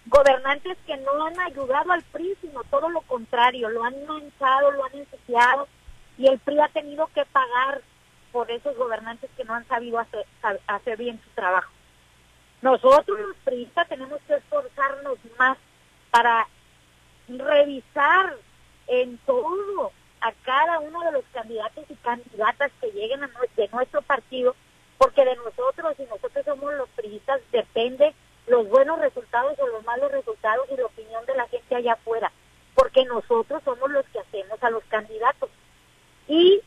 Gobernantes 0.06 0.76
que 0.86 0.96
no 0.98 1.24
han 1.24 1.40
ayudado 1.40 1.92
al 1.92 2.02
PRI, 2.02 2.36
sino 2.40 2.62
todo 2.64 2.88
lo 2.90 3.00
contrario, 3.02 3.70
lo 3.70 3.82
han 3.84 4.06
manchado, 4.06 4.70
lo 4.72 4.84
han 4.84 4.94
ensuciado 4.94 5.68
y 6.18 6.26
el 6.26 6.38
PRI 6.38 6.60
ha 6.60 6.68
tenido 6.68 7.08
que 7.14 7.24
pagar 7.24 7.80
por 8.30 8.50
esos 8.50 8.76
gobernantes 8.76 9.30
que 9.36 9.44
no 9.44 9.54
han 9.54 9.66
sabido 9.66 9.98
hacer, 9.98 10.96
bien 10.98 11.20
su 11.22 11.30
trabajo. 11.30 11.70
Nosotros 12.60 13.18
los 13.18 13.36
priistas 13.38 13.88
tenemos 13.88 14.20
que 14.26 14.34
esforzarnos 14.34 15.18
más 15.38 15.58
para 16.10 16.46
revisar 17.28 18.36
en 18.86 19.18
todo 19.18 19.92
a 20.22 20.32
cada 20.44 20.80
uno 20.80 21.00
de 21.00 21.12
los 21.12 21.24
candidatos 21.32 21.84
y 21.88 21.94
candidatas 21.96 22.70
que 22.80 22.90
lleguen 22.92 23.20
de 23.56 23.68
nuestro 23.68 24.02
partido 24.02 24.54
porque 24.98 25.24
de 25.24 25.34
nosotros 25.36 25.96
y 25.98 26.04
nosotros 26.04 26.44
somos 26.44 26.72
los 26.74 26.88
priistas 26.90 27.40
depende 27.50 28.14
los 28.46 28.68
buenos 28.68 28.98
resultados 28.98 29.58
o 29.58 29.66
los 29.66 29.84
malos 29.84 30.10
resultados 30.12 30.66
y 30.70 30.76
la 30.76 30.86
opinión 30.86 31.24
de 31.26 31.34
la 31.34 31.48
gente 31.48 31.74
allá 31.74 31.94
afuera, 31.94 32.32
porque 32.74 33.04
nosotros 33.04 33.62
somos 33.64 33.90
los 33.90 34.04
que 34.06 34.18
hacemos 34.18 34.62
a 34.62 34.70
los 34.70 34.82
candidatos. 34.84 35.50
Y 36.28 36.60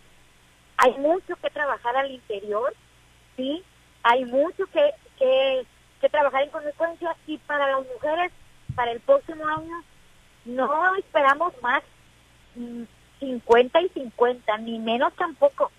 hay 0.77 0.93
mucho 0.97 1.35
que 1.35 1.49
trabajar 1.49 1.95
al 1.95 2.11
interior, 2.11 2.73
sí, 3.35 3.63
hay 4.03 4.25
mucho 4.25 4.65
que, 4.67 4.93
que, 5.17 5.65
que 6.01 6.09
trabajar 6.09 6.43
en 6.43 6.49
consecuencia 6.49 7.15
y 7.27 7.37
para 7.39 7.69
las 7.71 7.85
mujeres, 7.87 8.31
para 8.75 8.91
el 8.91 8.99
próximo 9.01 9.47
año, 9.47 9.83
no 10.45 10.95
esperamos 10.95 11.53
más 11.61 11.83
50 13.19 13.79
mm, 13.79 13.85
y 13.85 13.89
50, 13.89 14.57
ni 14.59 14.79
menos 14.79 15.13
tampoco. 15.15 15.71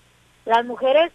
Las 0.45 0.65
mujeres 0.65 1.13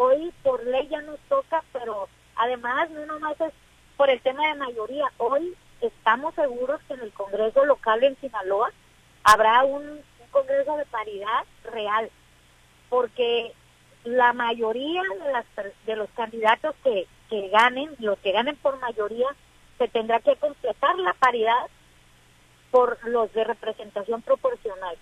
Hoy 0.00 0.32
por 0.44 0.64
ley 0.64 0.86
ya 0.88 1.02
nos 1.02 1.18
toca, 1.28 1.64
pero 1.72 2.08
además 2.36 2.88
no 2.90 3.04
nomás 3.04 3.38
es 3.40 3.52
por 3.96 4.08
el 4.08 4.20
tema 4.20 4.46
de 4.46 4.54
mayoría. 4.54 5.10
Hoy 5.16 5.56
estamos 5.80 6.36
seguros 6.36 6.80
que 6.86 6.94
en 6.94 7.00
el 7.00 7.12
Congreso 7.12 7.64
local 7.64 8.04
en 8.04 8.16
Sinaloa 8.20 8.70
habrá 9.24 9.64
un, 9.64 10.00
Congreso 10.30 10.76
de 10.76 10.84
paridad 10.84 11.44
real, 11.64 12.10
porque 12.90 13.52
la 14.04 14.34
mayoría 14.34 15.02
de 15.86 15.96
los 15.96 16.10
candidatos 16.10 16.76
que, 16.84 17.08
que 17.28 17.48
ganen, 17.48 17.90
los 17.98 18.18
que 18.18 18.30
ganen 18.30 18.54
por 18.56 18.78
mayoría, 18.78 19.26
se 19.78 19.88
tendrá 19.88 20.20
que 20.20 20.36
completar 20.36 20.96
la 20.98 21.14
paridad 21.14 21.66
por 22.70 22.98
los 23.08 23.32
de 23.32 23.42
representación 23.42 24.22
proporcional. 24.22 24.96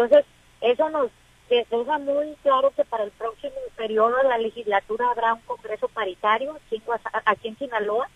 Entonces, 0.00 0.24
eso 0.62 0.88
nos 0.88 1.10
deja 1.48 1.98
muy 1.98 2.34
claro 2.42 2.72
que 2.74 2.84
para 2.84 3.04
el 3.04 3.10
próximo 3.10 3.54
periodo 3.76 4.16
de 4.16 4.24
la 4.24 4.38
legislatura 4.38 5.10
habrá 5.10 5.34
un 5.34 5.40
congreso 5.42 5.88
paritario 5.88 6.58
aquí 7.26 7.48
en, 7.48 7.58
Sinaloa. 7.58 8.08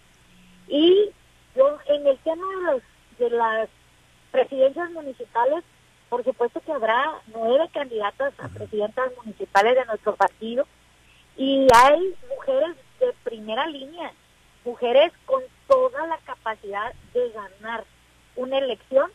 Y 0.66 1.10
yo 1.54 1.78
en 1.86 2.06
el 2.06 2.18
tema 2.18 2.46
de, 2.48 2.62
los, 2.62 2.82
de 3.18 3.30
las 3.30 3.68
presidencias 4.30 4.90
municipales 4.92 5.62
por 6.08 6.22
supuesto 6.22 6.60
que 6.60 6.70
habrá 6.70 7.20
nueve 7.34 7.68
candidatas 7.72 8.32
a 8.38 8.48
presidentas 8.48 9.10
municipales 9.16 9.74
de 9.74 9.84
nuestro 9.86 10.14
partido. 10.14 10.64
Y 11.36 11.66
hay 11.74 12.14
mujeres 12.28 12.76
de 13.00 13.12
primera 13.24 13.66
línea, 13.66 14.12
mujeres 14.64 15.12
con 15.26 15.42
toda 15.66 16.06
la 16.06 16.18
capacidad 16.18 16.94
de 17.12 17.30
ganar 17.30 17.84
una 18.36 18.58
elección 18.58 19.10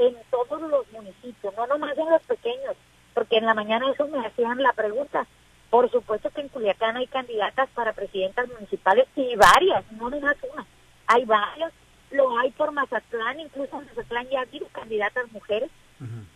en 0.00 0.16
todos 0.30 0.60
los 0.62 0.90
municipios, 0.92 1.54
no 1.56 1.66
nomás 1.66 1.96
en 1.96 2.10
los 2.10 2.22
pequeños, 2.22 2.74
porque 3.14 3.36
en 3.36 3.46
la 3.46 3.54
mañana 3.54 3.90
eso 3.92 4.08
me 4.08 4.26
hacían 4.26 4.62
la 4.62 4.72
pregunta. 4.72 5.26
Por 5.68 5.90
supuesto 5.90 6.30
que 6.30 6.40
en 6.40 6.48
Culiacán 6.48 6.96
hay 6.96 7.06
candidatas 7.06 7.68
para 7.74 7.92
presidentas 7.92 8.48
municipales 8.48 9.06
y 9.14 9.36
varias, 9.36 9.84
no 9.92 10.10
más 10.10 10.36
una. 10.52 10.66
Hay 11.06 11.24
varias, 11.26 11.72
lo 12.10 12.38
hay 12.38 12.50
por 12.52 12.72
Mazatlán, 12.72 13.40
incluso 13.40 13.78
en 13.78 13.86
Mazatlán 13.86 14.28
ya 14.30 14.40
ha 14.40 14.42
habido 14.42 14.66
candidatas 14.68 15.30
mujeres, 15.32 15.70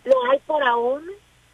lo 0.05 0.31
hay 0.31 0.39
por 0.41 0.63
AON, 0.63 1.05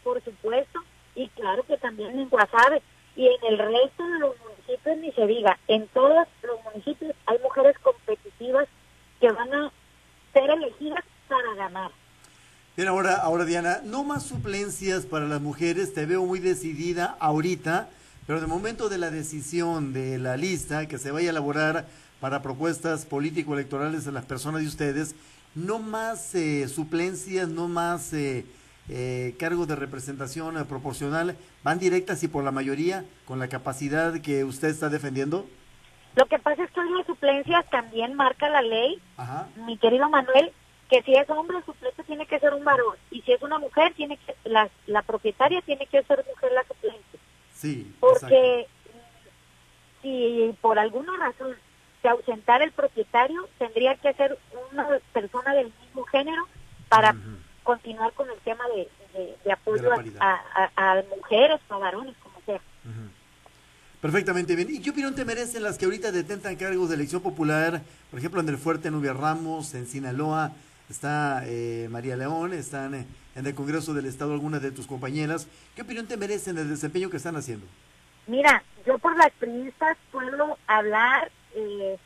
por 0.02 0.20
supuesto, 0.22 0.80
y 1.14 1.28
claro 1.28 1.62
que 1.62 1.76
también 1.76 2.18
en 2.18 2.28
Guasave, 2.28 2.82
y 3.14 3.26
en 3.26 3.44
el 3.48 3.58
resto 3.58 4.04
de 4.04 4.18
los 4.18 4.34
municipios 4.40 4.96
ni 4.98 5.12
se 5.12 5.26
diga, 5.26 5.58
en 5.68 5.86
todos 5.88 6.26
los 6.42 6.64
municipios 6.64 7.14
hay 7.26 7.38
mujeres 7.38 7.78
competitivas 7.78 8.66
que 9.20 9.30
van 9.30 9.52
a 9.54 9.72
ser 10.32 10.50
elegidas 10.50 11.04
para 11.30 11.54
ganar. 11.54 11.90
Bien, 12.76 12.88
ahora, 12.88 13.14
ahora 13.16 13.44
Diana, 13.44 13.80
no 13.84 14.04
más 14.04 14.24
suplencias 14.24 15.06
para 15.06 15.26
las 15.26 15.40
mujeres, 15.40 15.94
te 15.94 16.06
veo 16.06 16.24
muy 16.24 16.40
decidida 16.40 17.16
ahorita, 17.20 17.88
pero 18.26 18.40
de 18.40 18.46
momento 18.46 18.88
de 18.88 18.98
la 18.98 19.10
decisión 19.10 19.92
de 19.92 20.18
la 20.18 20.36
lista 20.36 20.86
que 20.86 20.98
se 20.98 21.10
vaya 21.10 21.28
a 21.28 21.30
elaborar 21.30 21.86
para 22.20 22.42
propuestas 22.42 23.06
político-electorales 23.06 24.04
de 24.04 24.12
las 24.12 24.24
personas 24.24 24.60
de 24.62 24.68
ustedes, 24.68 25.14
no 25.54 25.78
más 25.78 26.34
eh, 26.34 26.68
suplencias, 26.68 27.48
no 27.48 27.68
más 27.68 28.12
eh, 28.12 28.44
eh, 28.88 29.34
cargos 29.38 29.68
de 29.68 29.76
representación 29.76 30.64
proporcional, 30.66 31.36
van 31.62 31.78
directas 31.78 32.22
y 32.22 32.28
por 32.28 32.44
la 32.44 32.50
mayoría 32.50 33.04
con 33.24 33.38
la 33.38 33.48
capacidad 33.48 34.20
que 34.20 34.44
usted 34.44 34.68
está 34.68 34.88
defendiendo? 34.88 35.46
Lo 36.16 36.26
que 36.26 36.38
pasa 36.38 36.64
es 36.64 36.70
que 36.72 36.80
hoy 36.80 36.90
las 36.96 37.06
suplencias 37.06 37.68
también 37.70 38.14
marca 38.14 38.48
la 38.48 38.62
ley, 38.62 39.00
mi 39.66 39.76
querido 39.78 40.08
Manuel, 40.08 40.52
que 40.90 41.02
si 41.02 41.14
es 41.14 41.30
hombre 41.30 41.58
el 41.58 41.64
suplente 41.64 42.02
tiene 42.02 42.26
que 42.26 42.40
ser 42.40 42.52
un 42.52 42.64
varón 42.64 42.96
y 43.12 43.22
si 43.22 43.32
es 43.32 43.40
una 43.42 43.58
mujer 43.58 43.94
tiene 43.94 44.16
que 44.16 44.34
la, 44.44 44.68
la 44.86 45.02
propietaria 45.02 45.62
tiene 45.62 45.86
que 45.86 46.02
ser 46.02 46.24
mujer 46.28 46.52
la 46.52 46.64
suplente. 46.64 47.18
Sí. 47.54 47.94
Porque 48.00 48.66
si 50.02 50.54
por 50.60 50.78
alguna 50.78 51.16
razón 51.16 51.54
se 52.02 52.08
ausentara 52.08 52.64
el 52.64 52.72
propietario, 52.72 53.48
tendría 53.58 53.94
que 53.96 54.12
ser 54.14 54.36
una 54.72 54.88
persona 55.12 55.54
del 55.54 55.72
mismo 55.80 56.04
género 56.04 56.42
para 56.88 57.14
continuar 57.62 58.12
con 58.14 58.28
el 58.28 58.38
tema 58.38 58.64
de, 58.74 58.88
de, 59.44 59.52
apoyo 59.52 59.90
a, 60.18 60.40
a, 60.76 61.02
mujeres 61.16 61.60
o 61.68 61.74
a 61.74 61.78
varones, 61.78 62.16
como 62.22 62.40
sea. 62.46 62.60
Perfectamente 64.00 64.56
bien. 64.56 64.68
¿Y 64.70 64.80
qué 64.80 64.90
opinión 64.90 65.14
te 65.14 65.26
merecen 65.26 65.62
las 65.62 65.76
que 65.76 65.84
ahorita 65.84 66.10
detentan 66.10 66.56
cargos 66.56 66.88
de 66.88 66.94
elección 66.94 67.20
popular? 67.20 67.82
Por 68.10 68.18
ejemplo, 68.18 68.40
en 68.40 68.48
el 68.48 68.56
Fuerte 68.56 68.90
Nubia 68.90 69.12
Ramos, 69.12 69.74
en 69.74 69.86
Sinaloa, 69.86 70.52
está 70.90 71.42
eh, 71.46 71.88
María 71.90 72.16
León, 72.16 72.52
están 72.52 72.94
eh, 72.94 73.06
en 73.34 73.46
el 73.46 73.54
Congreso 73.54 73.94
del 73.94 74.06
Estado 74.06 74.32
algunas 74.32 74.60
de 74.62 74.72
tus 74.72 74.86
compañeras. 74.86 75.46
¿Qué 75.74 75.82
opinión 75.82 76.06
te 76.06 76.16
merecen 76.16 76.58
el 76.58 76.68
desempeño 76.68 77.10
que 77.10 77.16
están 77.16 77.36
haciendo? 77.36 77.66
Mira, 78.26 78.62
yo 78.86 78.98
por 78.98 79.16
las 79.16 79.30
periodistas 79.32 79.96
puedo 80.10 80.58
hablar, 80.66 81.30
eh, 81.54 81.96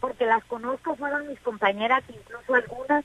porque 0.00 0.26
las 0.26 0.44
conozco, 0.44 0.96
fueron 0.96 1.28
mis 1.28 1.40
compañeras, 1.40 2.02
incluso 2.08 2.54
algunas. 2.54 3.04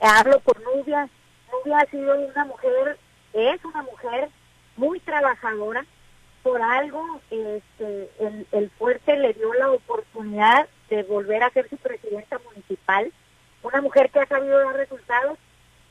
hablo 0.00 0.40
por 0.40 0.60
Nubia. 0.62 1.08
Nubia 1.52 1.78
ha 1.78 1.90
sido 1.90 2.16
una 2.16 2.44
mujer, 2.44 2.98
es 3.32 3.64
una 3.64 3.82
mujer 3.82 4.28
muy 4.76 5.00
trabajadora, 5.00 5.84
por 6.42 6.62
algo 6.62 7.20
este, 7.30 8.10
el, 8.18 8.46
el 8.52 8.70
fuerte 8.70 9.16
le 9.16 9.34
dio 9.34 9.52
la 9.54 9.72
oportunidad 9.72 10.68
de 10.88 11.02
volver 11.02 11.42
a 11.42 11.50
ser 11.50 11.68
su 11.68 11.76
presidenta 11.76 12.40
municipal, 12.48 13.12
una 13.62 13.80
mujer 13.80 14.10
que 14.10 14.20
ha 14.20 14.26
sabido 14.26 14.58
dar 14.58 14.76
resultados, 14.76 15.38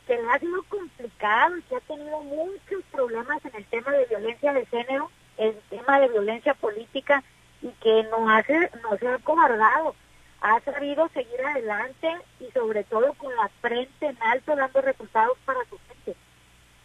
que 0.08 0.16
le 0.16 0.30
ha 0.30 0.40
sido 0.40 0.64
complicado 0.64 1.58
y 1.58 1.62
que 1.64 1.76
ha 1.76 1.82
tenido 1.82 2.22
muchos 2.22 2.84
problemas 2.92 3.44
en 3.46 3.56
el 3.56 3.66
tema 3.66 3.92
de 3.92 4.06
violencia 4.06 4.54
de 4.54 4.66
género, 4.66 5.12
el 5.38 5.56
tema 5.70 6.00
de 6.00 6.10
violencia 6.10 6.54
política 6.56 7.24
y 7.62 7.70
que 7.82 8.04
no, 8.12 8.30
hace, 8.30 8.72
no 8.84 8.98
se 8.98 9.08
ha 9.08 9.18
cobardado, 9.20 9.96
ha 10.42 10.60
sabido 10.62 11.10
seguir 11.10 11.42
adelante 11.46 12.10
y 12.40 12.50
sobre 12.52 12.84
todo 12.86 13.14
con 13.14 13.36
la 13.36 13.50
frente 13.62 14.08
en 14.08 14.18
alto 14.22 14.56
dando 14.56 14.82
resultados 14.82 15.38
para 15.46 15.60
su 15.66 15.78
gente. 15.88 16.16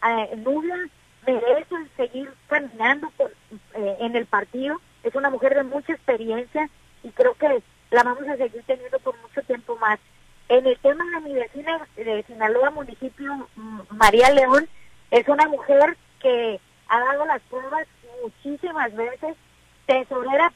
Eh, 0.07 0.35
Nubia 0.37 0.75
merece 1.25 1.75
seguir 1.95 2.31
caminando 2.47 3.11
eh, 3.73 3.97
en 3.99 4.15
el 4.15 4.25
partido. 4.25 4.79
Es 5.03 5.15
una 5.15 5.29
mujer 5.29 5.55
de 5.55 5.63
mucha 5.63 5.93
experiencia 5.93 6.69
y 7.03 7.09
creo 7.09 7.33
que 7.35 7.63
la 7.91 8.03
vamos 8.03 8.27
a 8.27 8.37
seguir 8.37 8.63
teniendo 8.65 8.99
por 8.99 9.17
mucho 9.21 9.41
tiempo 9.43 9.77
más. 9.77 9.99
En 10.47 10.65
el 10.67 10.77
tema 10.79 11.03
de 11.11 11.21
mi 11.21 11.33
vecina 11.33 11.87
de 11.95 12.23
Sinaloa, 12.23 12.69
municipio 12.71 13.47
María 13.89 14.29
León, 14.31 14.67
es 15.11 15.27
una 15.27 15.47
mujer 15.47 15.97
que 16.19 16.59
ha 16.87 16.99
dado 16.99 17.25
las 17.25 17.41
pruebas 17.43 17.87
muchísimas 18.21 18.95
veces, 18.95 19.35
tesorera 19.85 20.53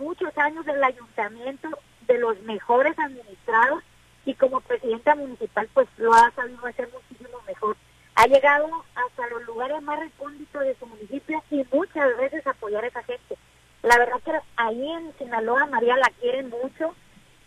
muchos 0.00 0.36
años 0.38 0.64
del 0.64 0.82
ayuntamiento, 0.82 1.68
de 2.06 2.18
los 2.18 2.40
mejores 2.42 2.98
administrados 2.98 3.82
y 4.24 4.34
como 4.34 4.60
presidenta 4.60 5.14
municipal 5.14 5.68
pues 5.72 5.88
lo 5.96 6.12
ha 6.12 6.30
sabido 6.32 6.66
hacer 6.66 6.88
muchísimo 6.92 7.38
mejor 7.46 7.76
ha 8.14 8.26
llegado 8.26 8.68
hasta 8.94 9.26
los 9.28 9.44
lugares 9.44 9.80
más 9.82 9.98
recónditos 9.98 10.62
de 10.62 10.76
su 10.76 10.86
municipio 10.86 11.42
y 11.50 11.64
muchas 11.72 12.16
veces 12.18 12.46
apoyar 12.46 12.84
a 12.84 12.88
esa 12.88 13.02
gente. 13.02 13.36
La 13.82 13.98
verdad 13.98 14.20
que 14.24 14.32
ahí 14.56 14.92
en 14.92 15.12
Sinaloa 15.18 15.66
María 15.66 15.96
la 15.96 16.10
quieren 16.20 16.50
mucho 16.50 16.94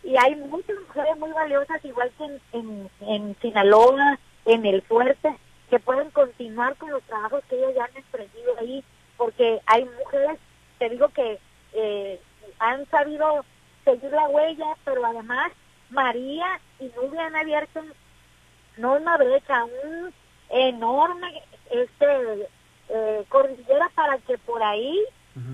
y 0.06 0.16
hay 0.16 0.36
muchas 0.36 0.76
mujeres 0.86 1.18
muy 1.18 1.32
valiosas, 1.32 1.84
igual 1.84 2.12
que 2.16 2.24
en, 2.56 2.88
en, 3.00 3.36
Sinaloa, 3.42 4.18
en 4.44 4.64
el 4.64 4.80
fuerte, 4.82 5.36
que 5.68 5.80
pueden 5.80 6.10
continuar 6.12 6.76
con 6.76 6.92
los 6.92 7.02
trabajos 7.02 7.42
que 7.48 7.56
ellos 7.56 7.74
ya 7.74 7.84
han 7.84 7.96
emprendido 7.96 8.56
ahí, 8.60 8.84
porque 9.16 9.60
hay 9.66 9.84
mujeres, 9.84 10.38
te 10.78 10.90
digo 10.90 11.08
que 11.08 11.40
eh, 11.72 12.20
han 12.60 12.86
sabido 12.88 13.44
seguir 13.84 14.12
la 14.12 14.28
huella, 14.28 14.76
pero 14.84 15.04
además 15.04 15.50
María 15.90 16.60
y 16.78 16.84
Nubia 16.96 17.26
han 17.26 17.34
abierto 17.34 17.82
no 18.76 18.94
una 18.94 19.16
brecha, 19.16 19.64
un 19.64 20.14
enorme 20.50 21.42
este 21.70 22.48
eh, 22.90 23.24
cordillera 23.28 23.90
para 23.96 24.18
que 24.18 24.38
por 24.38 24.62
ahí 24.62 25.02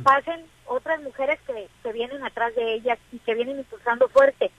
pasen 0.04 0.44
otras 0.66 1.00
mujeres 1.00 1.38
que, 1.46 1.68
que 1.82 1.92
vienen 1.92 2.24
atrás 2.24 2.54
de 2.54 2.74
ella 2.74 2.98
y 3.10 3.18
que 3.18 3.34
vienen 3.34 3.58
impulsando 3.58 4.08
fuerte. 4.08 4.50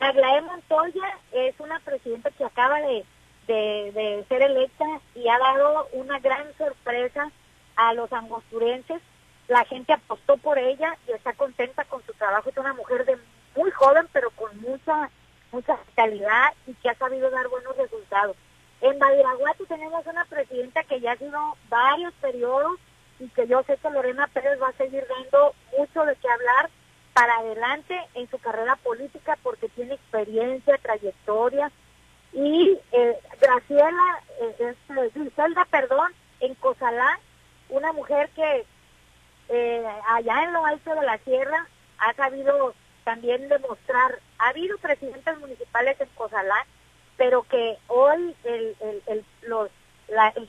Aglaé 0.00 0.40
Montoya 0.42 1.18
es 1.32 1.58
una 1.60 1.80
presidenta 1.80 2.30
que 2.30 2.44
acaba 2.44 2.80
de, 2.80 3.04
de, 3.46 4.24
ser 4.28 4.42
electa 4.42 4.84
y 5.14 5.28
ha 5.28 5.38
dado 5.38 5.88
una 5.92 6.18
gran 6.18 6.46
sorpresa 6.56 7.30
a 7.76 7.94
los 7.94 8.12
angosturenses. 8.12 9.00
La 9.48 9.64
gente 9.64 9.92
apostó 9.92 10.36
por 10.36 10.58
ella 10.58 10.96
y 11.06 11.12
está 11.12 11.32
contenta 11.34 11.84
con 11.84 12.04
su 12.04 12.12
trabajo. 12.14 12.50
Es 12.50 12.56
una 12.56 12.72
mujer 12.72 13.04
de 13.04 13.18
muy 13.56 13.70
joven, 13.70 14.08
pero 14.12 14.30
con 14.30 14.60
mucha 14.60 15.10
mucha 15.52 15.78
calidad 15.94 16.52
y 16.66 16.74
que 16.74 16.90
ha 16.90 16.94
sabido 16.96 17.30
dar 17.30 17.46
buenos 17.48 17.76
resultados. 17.76 18.36
En 18.80 18.98
Badiraguato 18.98 19.64
tenemos 19.66 20.04
una 20.04 20.24
presidenta 20.24 20.82
que 20.82 21.00
ya 21.00 21.12
ha 21.12 21.16
sido 21.16 21.56
varios 21.68 22.12
periodos 22.14 22.78
y 23.24 23.28
que 23.28 23.46
yo 23.46 23.62
sé 23.62 23.76
que 23.78 23.90
Lorena 23.90 24.26
Pérez 24.28 24.60
va 24.60 24.68
a 24.68 24.72
seguir 24.72 25.06
dando 25.08 25.54
mucho 25.78 26.04
de 26.04 26.14
qué 26.16 26.28
hablar 26.28 26.70
para 27.14 27.36
adelante 27.38 27.98
en 28.14 28.28
su 28.28 28.38
carrera 28.38 28.76
política 28.76 29.38
porque 29.42 29.68
tiene 29.70 29.94
experiencia, 29.94 30.78
trayectoria. 30.78 31.70
Y 32.32 32.78
eh, 32.92 33.18
Graciela, 33.40 34.22
eh, 34.40 34.74
Griselda, 35.14 35.64
perdón, 35.70 36.12
en 36.40 36.54
Cozalá, 36.56 37.18
una 37.68 37.92
mujer 37.92 38.28
que 38.34 38.66
eh, 39.48 39.86
allá 40.08 40.44
en 40.44 40.52
lo 40.52 40.66
alto 40.66 40.94
de 40.94 41.06
la 41.06 41.18
sierra 41.18 41.66
ha 41.98 42.12
sabido 42.14 42.74
también 43.04 43.48
demostrar, 43.48 44.18
ha 44.38 44.48
habido 44.48 44.76
presidentes 44.78 45.38
municipales 45.38 46.00
en 46.00 46.08
Cozalá 46.14 46.66
pero 47.16 47.42
que 47.44 47.76
hoy 47.88 48.34
el, 48.44 49.24
los, 49.42 49.70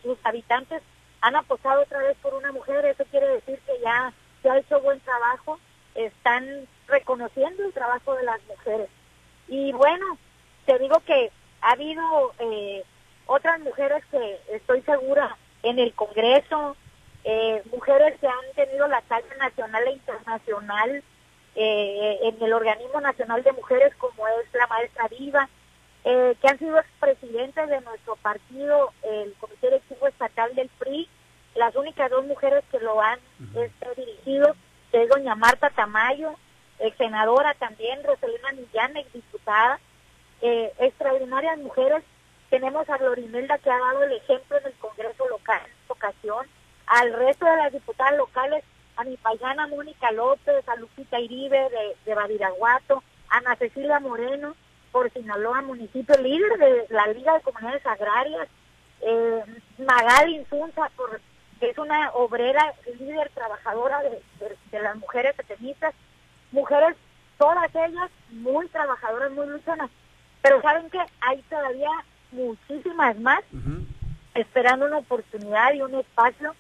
sus 0.02 0.18
habitantes 0.24 0.82
han 1.26 1.36
apostado 1.36 1.82
otra 1.82 2.04
vez 2.04 2.16
por 2.22 2.36
una 2.36 2.52
mujer, 2.52 2.86
eso 2.86 3.04
quiere 3.10 3.28
decir 3.28 3.60
que 3.66 3.74
ya 3.84 4.14
se 4.44 4.50
ha 4.50 4.60
hecho 4.60 4.80
buen 4.82 5.00
trabajo, 5.00 5.60
están 5.96 6.68
reconociendo 6.88 7.66
el 7.66 7.74
trabajo 7.74 8.14
de 8.14 8.24
las 8.24 8.40
mujeres. 8.44 8.90
Y 9.48 9.72
bueno, 9.72 10.20
te 10.68 10.78
digo 10.78 11.00
que 11.00 11.32
ha 11.62 11.72
habido 11.72 12.32
eh, 12.38 12.84
otras 13.26 13.60
mujeres 13.62 14.06
que 14.12 14.40
estoy 14.52 14.84
segura 14.84 15.36
en 15.64 15.80
el 15.80 15.96
Congreso, 15.96 16.78
eh, 17.24 17.64
mujeres 17.72 18.20
que 18.20 18.28
han 18.28 18.54
tenido 18.56 18.88
la 18.88 19.02
talla 19.02 19.36
nacional 19.40 19.84
e 19.88 19.94
internacional 19.94 21.04
eh, 21.56 22.20
en 22.22 22.44
el 22.44 22.54
Organismo 22.54 23.02
Nacional 23.02 23.42
de 23.42 23.52
Mujeres 23.54 23.96
como 23.96 24.28
es 24.28 24.54
la 24.54 24.68
maestra 24.68 25.08
Viva, 25.08 25.50
que 26.04 26.48
han 26.48 26.60
sido 26.60 26.80
presidentes 27.00 27.68
de 27.68 27.82
nuestro 27.82 28.16
partido, 28.18 28.94
el 29.02 29.34
Comité 29.40 29.70
Directivo 29.70 30.06
Estatal 30.06 30.54
del 30.54 30.70
PRI, 30.78 31.10
las 31.56 31.76
únicas 31.76 32.12
dos 32.12 32.26
mujeres 32.26 32.64
que 32.72 32.80
lo 32.80 33.02
han 33.02 33.20
este, 33.56 33.96
dirigido, 33.96 34.56
que 34.92 35.04
es 35.04 35.10
doña 35.10 35.36
Marta 35.36 35.70
Tamayo, 35.70 36.36
ex 36.80 36.98
senadora 36.98 37.54
también, 37.56 38.04
Rosalina 38.04 38.52
Millán, 38.52 38.98
ex 38.98 39.12
diputada, 39.14 39.80
eh, 40.42 40.72
extraordinarias 40.80 41.58
mujeres. 41.58 42.04
Tenemos 42.50 42.88
a 42.90 42.98
Glorimelda 42.98 43.58
que 43.58 43.72
ha 43.72 43.80
dado 43.80 44.04
el 44.04 44.12
ejemplo 44.14 44.58
en 44.58 44.66
el 44.68 44.74
Congreso 44.74 45.28
local 45.30 45.62
en 45.66 45.72
esta 45.72 45.94
ocasión, 45.94 46.46
al 46.88 47.14
resto 47.14 47.46
de 47.46 47.56
las 47.58 47.72
diputadas 47.72 48.18
locales, 48.18 48.64
a 48.98 49.04
mi 49.04 49.18
paisana 49.18 49.68
Mónica 49.68 50.12
López, 50.12 50.68
a 50.70 50.76
Lupita 50.76 51.20
Iribe 51.20 51.58
de, 51.58 51.96
de 52.06 52.16
Badiraguato, 52.16 53.04
a 53.30 53.38
Ana 53.38 53.56
Cecilia 53.56 54.00
Moreno, 54.00 54.56
por 54.92 55.12
Sinaloa, 55.12 55.62
municipio 55.62 56.16
líder 56.18 56.58
de 56.58 56.86
la 56.90 57.08
Liga 57.08 57.34
de 57.34 57.42
Comunidades 57.42 57.86
Agrarias, 57.86 58.48
eh, 59.02 59.44
Magali 59.78 60.38
Insunza, 60.38 60.90
por, 60.96 61.20
es 61.62 61.78
una 61.78 62.12
obrera 62.12 62.74
líder 63.00 63.30
trabajadora 63.30 64.02
de, 64.04 64.22
las 64.80 64.96
mujeres 64.98 65.36
petenistas, 65.36 65.94
mujeres, 66.52 66.96
todas 67.38 67.74
ellas 67.74 68.12
muy 68.30 68.68
trabajadoras, 68.68 69.32
muy 69.32 69.48
luchonas, 69.48 69.90
pero 70.42 70.62
saben 70.62 70.90
que 70.90 71.00
hay 71.22 71.42
todavía 71.44 71.92
muchísimas 72.32 73.18
más 73.20 73.42
esperando 74.34 74.86
una 74.86 74.98
oportunidad 74.98 75.74
y 75.74 75.82
un 75.82 75.96
espacio 75.96 76.54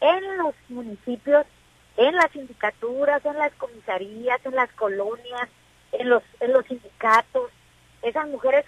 en 0.00 0.38
los 0.38 0.54
municipios, 0.68 1.44
en 1.96 2.14
las 2.14 2.30
sindicaturas, 2.30 3.24
en 3.24 3.36
las 3.36 3.52
comisarías, 3.54 4.40
en 4.44 4.54
las 4.54 4.72
colonias, 4.72 5.48
en 5.92 6.08
los, 6.08 6.22
en 6.40 6.52
los 6.52 6.64
sindicatos, 6.66 7.50
esas 8.02 8.28
mujeres 8.28 8.64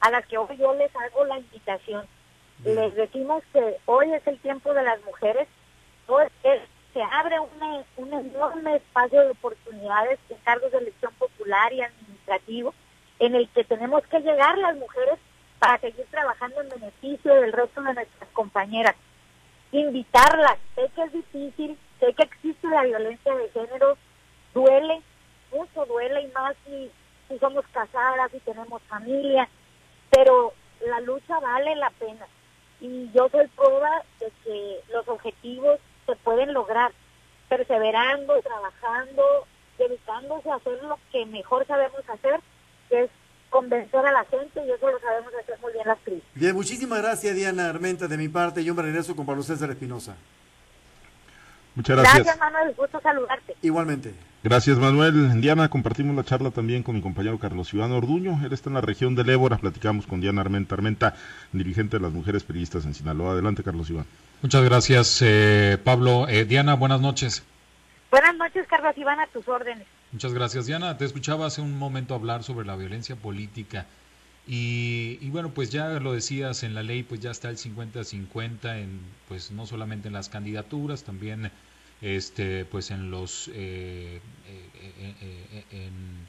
a 0.00 0.10
las 0.10 0.26
que 0.26 0.38
hoy 0.38 0.56
yo 0.58 0.74
les 0.74 0.94
hago 0.94 1.24
la 1.24 1.38
invitación. 1.38 2.06
Les 2.64 2.94
decimos 2.94 3.42
que 3.52 3.76
hoy 3.86 4.12
es 4.12 4.26
el 4.26 4.38
tiempo 4.40 4.74
de 4.74 4.82
las 4.82 5.02
mujeres, 5.04 5.46
se 6.92 7.02
abre 7.02 7.36
un, 7.38 8.12
enorme 8.12 8.76
espacio 8.76 9.20
de 9.20 9.30
oportunidades 9.30 10.18
en 10.30 10.38
cargos 10.38 10.72
de 10.72 10.78
elección 10.78 11.12
popular 11.14 11.72
y 11.72 11.82
administrativo 11.82 12.74
en 13.20 13.34
el 13.34 13.48
que 13.50 13.64
tenemos 13.64 14.04
que 14.06 14.20
llegar 14.20 14.58
las 14.58 14.76
mujeres 14.76 15.18
para 15.58 15.78
seguir 15.78 16.06
trabajando 16.10 16.60
en 16.60 16.68
beneficio 16.68 17.34
del 17.34 17.52
resto 17.52 17.82
de 17.82 17.94
nuestras 17.94 18.30
compañeras. 18.30 18.96
Invitarlas, 19.70 20.58
sé 20.74 20.90
que 20.94 21.02
es 21.02 21.12
difícil, 21.12 21.78
sé 22.00 22.12
que 22.14 22.22
existe 22.22 22.66
la 22.68 22.82
violencia 22.82 23.34
de 23.34 23.48
género, 23.50 23.96
duele, 24.54 25.02
mucho 25.52 25.84
duele 25.86 26.22
y 26.22 26.28
más 26.28 26.56
si, 26.64 26.90
si 27.28 27.38
somos 27.38 27.64
casadas 27.72 28.32
y 28.32 28.40
tenemos 28.40 28.82
familia, 28.84 29.48
pero 30.10 30.52
la 30.80 31.00
lucha 31.00 31.38
vale 31.40 31.76
la 31.76 31.90
pena. 31.90 32.26
Y 32.80 33.10
yo 33.12 33.28
soy 33.30 33.46
prueba 33.48 34.02
de 34.20 34.30
que 34.44 34.80
los 34.92 35.06
objetivos 35.08 35.80
se 36.06 36.16
pueden 36.16 36.52
lograr, 36.52 36.92
perseverando, 37.48 38.40
trabajando, 38.42 39.22
dedicándose 39.78 40.50
a 40.50 40.56
hacer 40.56 40.82
lo 40.82 40.98
que 41.10 41.26
mejor 41.26 41.66
sabemos 41.66 42.00
hacer, 42.08 42.40
que 42.88 43.04
es 43.04 43.10
convencer 43.50 44.04
a 44.04 44.12
la 44.12 44.24
gente 44.24 44.64
y 44.64 44.70
eso 44.70 44.90
lo 44.90 44.98
sabemos 45.00 45.32
hacer 45.34 45.58
muy 45.60 45.72
bien 45.72 45.86
las 45.86 45.98
crisis. 46.00 46.24
Bien, 46.34 46.54
muchísimas 46.54 47.00
gracias 47.00 47.34
Diana 47.34 47.68
Armenta 47.68 48.06
de 48.06 48.16
mi 48.16 48.28
parte. 48.28 48.62
Yo 48.62 48.74
me 48.74 48.82
regreso 48.82 49.16
con 49.16 49.26
Pablo 49.26 49.42
César 49.42 49.70
Espinosa. 49.70 50.16
Muchas 51.74 51.96
gracias. 51.96 52.24
Gracias, 52.24 52.38
Manuel. 52.38 52.74
Gusto 52.76 53.00
saludarte. 53.00 53.56
Igualmente. 53.62 54.14
Gracias, 54.44 54.78
Manuel. 54.78 55.40
Diana, 55.40 55.68
compartimos 55.68 56.14
la 56.14 56.22
charla 56.22 56.52
también 56.52 56.84
con 56.84 56.94
mi 56.94 57.02
compañero 57.02 57.40
Carlos 57.40 57.74
Iván 57.74 57.90
Orduño. 57.90 58.38
Él 58.44 58.52
está 58.52 58.70
en 58.70 58.74
la 58.74 58.80
región 58.80 59.16
de 59.16 59.32
Ébora. 59.32 59.58
Platicamos 59.58 60.06
con 60.06 60.20
Diana 60.20 60.42
Armenta 60.42 60.76
Armenta, 60.76 61.16
dirigente 61.52 61.96
de 61.96 62.02
las 62.04 62.12
mujeres 62.12 62.44
periodistas 62.44 62.84
en 62.84 62.94
Sinaloa. 62.94 63.32
Adelante, 63.32 63.64
Carlos 63.64 63.90
Iván. 63.90 64.06
Muchas 64.40 64.62
gracias, 64.62 65.22
eh, 65.22 65.76
Pablo. 65.82 66.28
Eh, 66.28 66.44
Diana, 66.44 66.74
buenas 66.74 67.00
noches. 67.00 67.42
Buenas 68.12 68.36
noches, 68.36 68.64
Carlos 68.68 68.96
Iván, 68.96 69.18
a 69.18 69.26
tus 69.26 69.46
órdenes. 69.48 69.86
Muchas 70.12 70.32
gracias, 70.32 70.66
Diana. 70.66 70.96
Te 70.96 71.04
escuchaba 71.04 71.46
hace 71.46 71.60
un 71.60 71.76
momento 71.76 72.14
hablar 72.14 72.44
sobre 72.44 72.64
la 72.64 72.76
violencia 72.76 73.16
política. 73.16 73.86
Y, 74.46 75.18
y, 75.20 75.30
bueno, 75.30 75.50
pues 75.50 75.70
ya 75.70 75.88
lo 75.98 76.12
decías, 76.12 76.62
en 76.62 76.76
la 76.76 76.84
ley 76.84 77.02
pues 77.02 77.20
ya 77.20 77.32
está 77.32 77.50
el 77.50 77.58
50-50, 77.58 78.78
en, 78.78 79.00
pues 79.26 79.50
no 79.50 79.66
solamente 79.66 80.06
en 80.06 80.14
las 80.14 80.28
candidaturas, 80.28 81.02
también 81.02 81.50
este, 82.02 82.64
pues 82.64 82.90
en 82.90 83.10
los... 83.10 83.48
Eh, 83.54 84.20
eh, 84.46 85.14
eh, 85.20 85.64
en, 85.70 86.26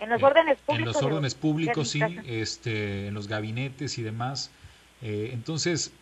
en, 0.00 0.10
los 0.10 0.22
órdenes 0.22 0.58
públicos. 0.58 0.78
En 0.78 0.84
los 0.84 1.02
órdenes 1.02 1.34
públicos, 1.34 1.88
sí, 1.88 2.00
este, 2.26 3.08
en 3.08 3.14
los 3.14 3.28
gabinetes 3.28 3.98
y 3.98 4.02
demás. 4.02 4.50
entonces, 5.02 5.92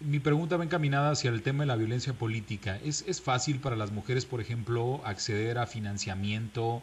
mi 0.00 0.20
pregunta 0.20 0.56
va 0.56 0.64
encaminada 0.64 1.10
hacia 1.10 1.30
el 1.30 1.42
tema 1.42 1.64
de 1.64 1.66
la 1.66 1.76
violencia 1.76 2.12
política. 2.12 2.78
¿Es, 2.84 3.04
es 3.08 3.20
fácil 3.20 3.58
para 3.58 3.74
las 3.74 3.90
mujeres, 3.90 4.26
por 4.26 4.40
ejemplo, 4.40 5.00
acceder 5.04 5.58
a 5.58 5.66
financiamiento, 5.66 6.82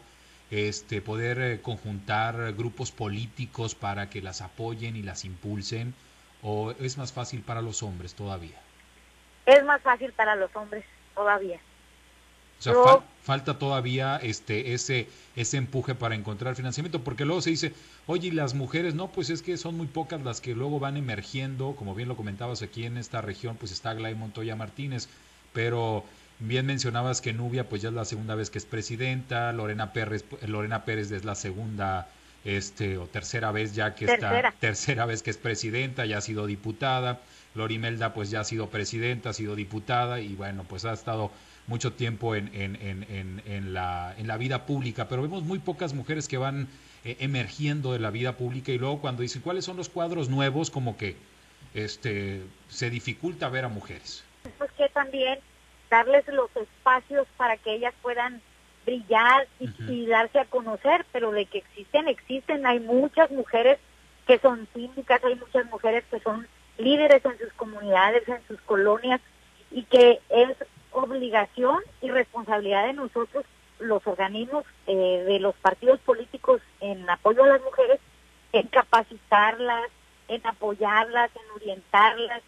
este, 0.52 1.02
poder 1.02 1.40
eh, 1.40 1.62
conjuntar 1.62 2.54
grupos 2.54 2.92
políticos 2.92 3.74
para 3.74 4.10
que 4.10 4.22
las 4.22 4.42
apoyen 4.42 4.96
y 4.96 5.02
las 5.02 5.24
impulsen? 5.24 5.94
¿O 6.42 6.72
es 6.72 6.98
más 6.98 7.14
fácil 7.14 7.42
para 7.42 7.62
los 7.62 7.84
hombres 7.84 8.16
todavía? 8.16 8.60
Es 9.46 9.64
más 9.64 9.82
fácil 9.82 10.12
para 10.12 10.36
los 10.36 10.54
hombres 10.56 10.84
todavía. 11.16 11.60
O 12.72 12.74
sea, 12.74 12.84
fal 12.84 13.04
falta 13.24 13.58
todavía 13.58 14.18
este 14.18 14.74
ese 14.74 15.08
ese 15.36 15.58
empuje 15.58 15.96
para 15.96 16.16
encontrar 16.16 16.56
financiamiento, 16.56 17.04
porque 17.04 17.26
luego 17.26 17.42
se 17.42 17.50
dice, 17.50 17.74
oye, 18.08 18.28
y 18.28 18.32
las 18.32 18.54
mujeres, 18.54 18.96
no, 18.96 19.12
pues 19.12 19.30
es 19.30 19.42
que 19.42 19.58
son 19.58 19.76
muy 19.76 19.88
pocas 19.88 20.22
las 20.22 20.42
que 20.42 20.56
luego 20.56 20.80
van 20.80 20.98
emergiendo, 20.98 21.76
como 21.76 21.96
bien 21.96 22.08
lo 22.08 22.16
comentabas 22.16 22.62
aquí 22.62 22.86
en 22.86 22.98
esta 22.98 23.22
región, 23.22 23.58
pues 23.58 23.72
está 23.72 23.94
Glay 23.94 24.16
Montoya 24.16 24.56
Martínez, 24.56 25.10
pero 25.54 26.06
bien 26.40 26.66
mencionabas 26.66 27.22
que 27.22 27.34
Nubia, 27.34 27.68
pues 27.68 27.82
ya 27.82 27.90
es 27.90 27.96
la 27.96 28.06
segunda 28.06 28.36
vez 28.36 28.50
que 28.50 28.58
es 28.58 28.66
presidenta, 28.66 29.52
Lorena 29.54 29.94
Pérez, 29.94 30.26
Lorena 30.46 30.86
Pérez 30.86 31.12
es 31.12 31.26
la 31.26 31.36
segunda 31.36 32.08
este 32.44 32.98
o 32.98 33.08
tercera 33.08 33.52
vez 33.52 33.74
ya 33.74 33.96
que 33.96 34.06
tercera. 34.06 34.50
está 34.50 34.60
tercera 34.60 35.06
vez 35.06 35.24
que 35.24 35.32
es 35.32 35.38
presidenta, 35.38 36.06
ya 36.06 36.20
ha 36.20 36.22
sido 36.22 36.46
diputada, 36.46 37.22
Lorimelda 37.56 38.14
pues 38.14 38.30
ya 38.30 38.42
ha 38.42 38.44
sido 38.44 38.70
presidenta, 38.70 39.30
ha 39.30 39.34
sido 39.34 39.56
diputada 39.56 40.20
y 40.20 40.36
bueno, 40.36 40.64
pues 40.64 40.86
ha 40.86 40.94
estado 40.94 41.32
mucho 41.68 41.94
tiempo 41.94 42.36
en, 42.36 42.50
en, 42.54 42.76
en, 42.82 43.42
en, 43.46 43.74
la, 43.74 44.14
en 44.18 44.28
la 44.28 44.38
vida 44.38 44.66
pública, 44.66 45.08
pero 45.08 45.22
vemos 45.22 45.44
muy 45.44 45.60
pocas 45.60 45.94
mujeres 45.94 46.28
que 46.28 46.38
van 46.38 46.68
eh, 47.04 47.18
emergiendo 47.20 47.94
de 47.94 48.00
la 48.00 48.12
vida 48.12 48.38
pública 48.38 48.72
y 48.72 48.78
luego 48.78 49.02
cuando 49.02 49.22
dicen 49.22 49.42
cuáles 49.42 49.66
son 49.66 49.78
los 49.78 49.90
cuadros 49.90 50.30
nuevos, 50.30 50.70
como 50.70 50.98
que 50.98 51.16
este 51.74 52.44
se 52.70 52.90
dificulta 52.90 53.50
ver 53.50 53.66
a 53.66 53.70
mujeres. 53.70 54.24
Es 54.46 54.72
que 54.78 54.90
también 54.90 55.40
darles 55.90 56.28
los 56.28 56.50
espacios 56.56 57.28
para 57.38 57.58
que 57.58 57.74
ellas 57.74 57.94
puedan 58.02 58.42
brillar 58.86 59.48
y, 59.60 59.70
y 59.92 60.06
darse 60.06 60.40
a 60.40 60.46
conocer, 60.46 61.06
pero 61.12 61.32
de 61.32 61.46
que 61.46 61.60
existen, 61.60 62.08
existen, 62.08 62.66
hay 62.66 62.80
muchas 62.80 63.32
mujeres 63.32 63.80
que 64.28 64.38
son 64.40 64.68
síndicas, 64.74 65.24
hay 65.24 65.36
muchas 65.36 65.66
mujeres 65.66 66.04
que 66.12 66.20
son 66.20 66.48
líderes 66.78 67.24
en 67.26 67.38
sus 67.38 67.54
comunidades, 67.54 68.28
en 68.28 68.40
sus 68.48 68.62
colonias, 68.62 69.22
y 69.72 69.84
que 69.84 70.20
es 70.30 70.50
obligación 70.96 71.80
y 72.02 72.10
responsabilidad 72.10 72.88
de 72.88 72.94
nosotros, 72.94 73.46
los 73.80 74.06
organismos 74.08 74.66
eh, 74.88 75.24
de 75.28 75.40
los 75.40 75.56
partidos 75.56 76.00
políticos 76.00 76.62
en 76.80 77.10
apoyo 77.10 77.44
a 77.44 77.48
las 77.48 77.62
mujeres, 77.62 78.00
en 78.54 78.68
capacitarlas, 78.68 79.90
en 80.28 80.46
apoyarlas, 80.48 81.30
en 81.36 81.52
orientarlas, 81.56 82.42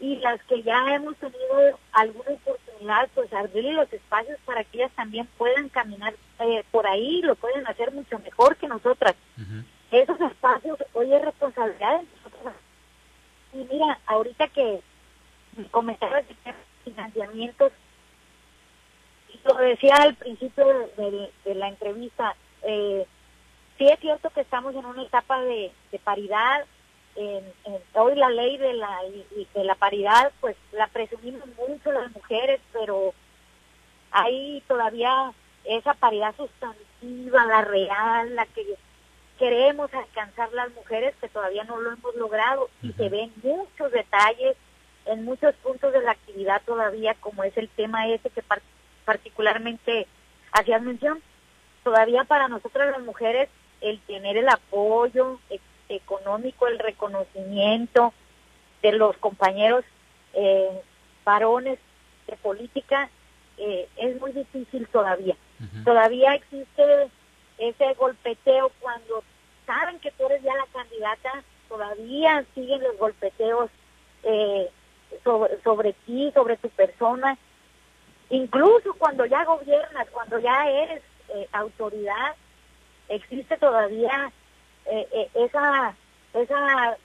y 0.00 0.16
las 0.16 0.42
que 0.44 0.62
ya 0.62 0.94
hemos 0.94 1.14
tenido 1.16 1.78
alguna 1.92 2.30
oportunidad, 2.30 3.08
pues 3.14 3.30
abrirle 3.34 3.74
los 3.74 3.92
espacios 3.92 4.38
para 4.46 4.64
que 4.64 4.78
ellas 4.78 4.92
también 4.96 5.28
puedan 5.36 5.68
caminar 5.68 6.14
eh, 6.38 6.64
por 6.70 6.86
ahí, 6.86 7.20
lo 7.20 7.34
pueden 7.34 7.66
hacer 7.66 7.92
mucho 7.92 8.18
mejor 8.20 8.56
que 8.56 8.66
nosotras. 8.66 9.14
Esos 9.90 10.18
espacios 10.20 10.78
hoy 10.94 11.12
es 11.12 11.22
responsabilidad 11.22 12.00
de 12.00 12.06
nosotros. 12.16 12.54
Y 13.52 13.58
mira, 13.70 13.98
ahorita 14.06 14.48
que 14.48 14.80
comentabas 15.70 16.24
de 16.26 16.54
financiamientos, 16.84 17.72
lo 19.44 19.54
decía 19.54 19.94
al 19.96 20.14
principio 20.14 20.66
de, 20.96 21.30
de 21.44 21.54
la 21.54 21.68
entrevista, 21.68 22.34
eh, 22.62 23.06
sí 23.78 23.86
es 23.86 23.98
cierto 24.00 24.30
que 24.30 24.42
estamos 24.42 24.74
en 24.74 24.84
una 24.84 25.02
etapa 25.02 25.40
de, 25.40 25.72
de 25.90 25.98
paridad, 25.98 26.64
en, 27.16 27.44
en, 27.64 27.78
hoy 27.94 28.14
la 28.14 28.30
ley 28.30 28.56
de 28.56 28.74
la, 28.74 29.00
de 29.54 29.64
la 29.64 29.74
paridad, 29.74 30.32
pues 30.40 30.56
la 30.72 30.86
presumimos 30.88 31.46
mucho 31.56 31.90
las 31.92 32.10
mujeres, 32.12 32.60
pero 32.72 33.14
hay 34.10 34.62
todavía 34.68 35.32
esa 35.64 35.94
paridad 35.94 36.34
sustantiva, 36.36 37.46
la 37.46 37.62
real, 37.62 38.34
la 38.34 38.46
que 38.46 38.76
queremos 39.38 39.92
alcanzar 39.94 40.52
las 40.52 40.70
mujeres, 40.72 41.14
que 41.20 41.28
todavía 41.28 41.64
no 41.64 41.80
lo 41.80 41.92
hemos 41.92 42.14
logrado, 42.16 42.68
y 42.82 42.92
se 42.92 43.08
ven 43.08 43.32
muchos 43.42 43.90
detalles 43.90 44.56
en 45.06 45.24
muchos 45.24 45.54
puntos 45.56 45.92
de 45.92 46.02
la 46.02 46.12
actividad 46.12 46.62
todavía, 46.66 47.14
como 47.14 47.42
es 47.44 47.56
el 47.56 47.68
tema 47.70 48.06
ese 48.08 48.30
que 48.30 48.42
particularmente 49.04 50.06
hacías 50.52 50.82
mención. 50.82 51.20
Todavía 51.84 52.24
para 52.24 52.48
nosotras 52.48 52.90
las 52.90 53.02
mujeres 53.02 53.48
el 53.80 53.98
tener 54.00 54.36
el 54.36 54.48
apoyo 54.48 55.38
económico, 55.88 56.66
el 56.66 56.78
reconocimiento 56.78 58.12
de 58.82 58.92
los 58.92 59.16
compañeros 59.16 59.84
eh, 60.34 60.80
varones 61.24 61.78
de 62.26 62.36
política 62.36 63.08
eh, 63.58 63.88
es 63.96 64.20
muy 64.20 64.32
difícil 64.32 64.86
todavía. 64.88 65.36
Todavía 65.84 66.34
existe 66.34 67.10
ese 67.58 67.94
golpeteo 67.94 68.72
cuando 68.80 69.22
saben 69.66 69.98
que 69.98 70.10
tú 70.12 70.24
eres 70.26 70.42
ya 70.42 70.54
la 70.54 70.66
candidata, 70.72 71.44
todavía 71.68 72.44
siguen 72.54 72.82
los 72.82 72.96
golpeteos 72.96 73.70
eh, 74.22 74.70
sobre, 75.22 75.60
sobre 75.62 75.92
ti, 75.92 76.30
sobre 76.32 76.56
tu 76.56 76.70
persona. 76.70 77.36
Incluso 78.30 78.94
cuando 78.94 79.26
ya 79.26 79.44
gobiernas, 79.44 80.08
cuando 80.10 80.38
ya 80.38 80.68
eres 80.68 81.02
eh, 81.28 81.48
autoridad, 81.52 82.34
existe 83.08 83.56
todavía 83.56 84.32
eh, 84.86 85.08
eh, 85.12 85.30
esa, 85.34 85.94
esa 86.32 86.96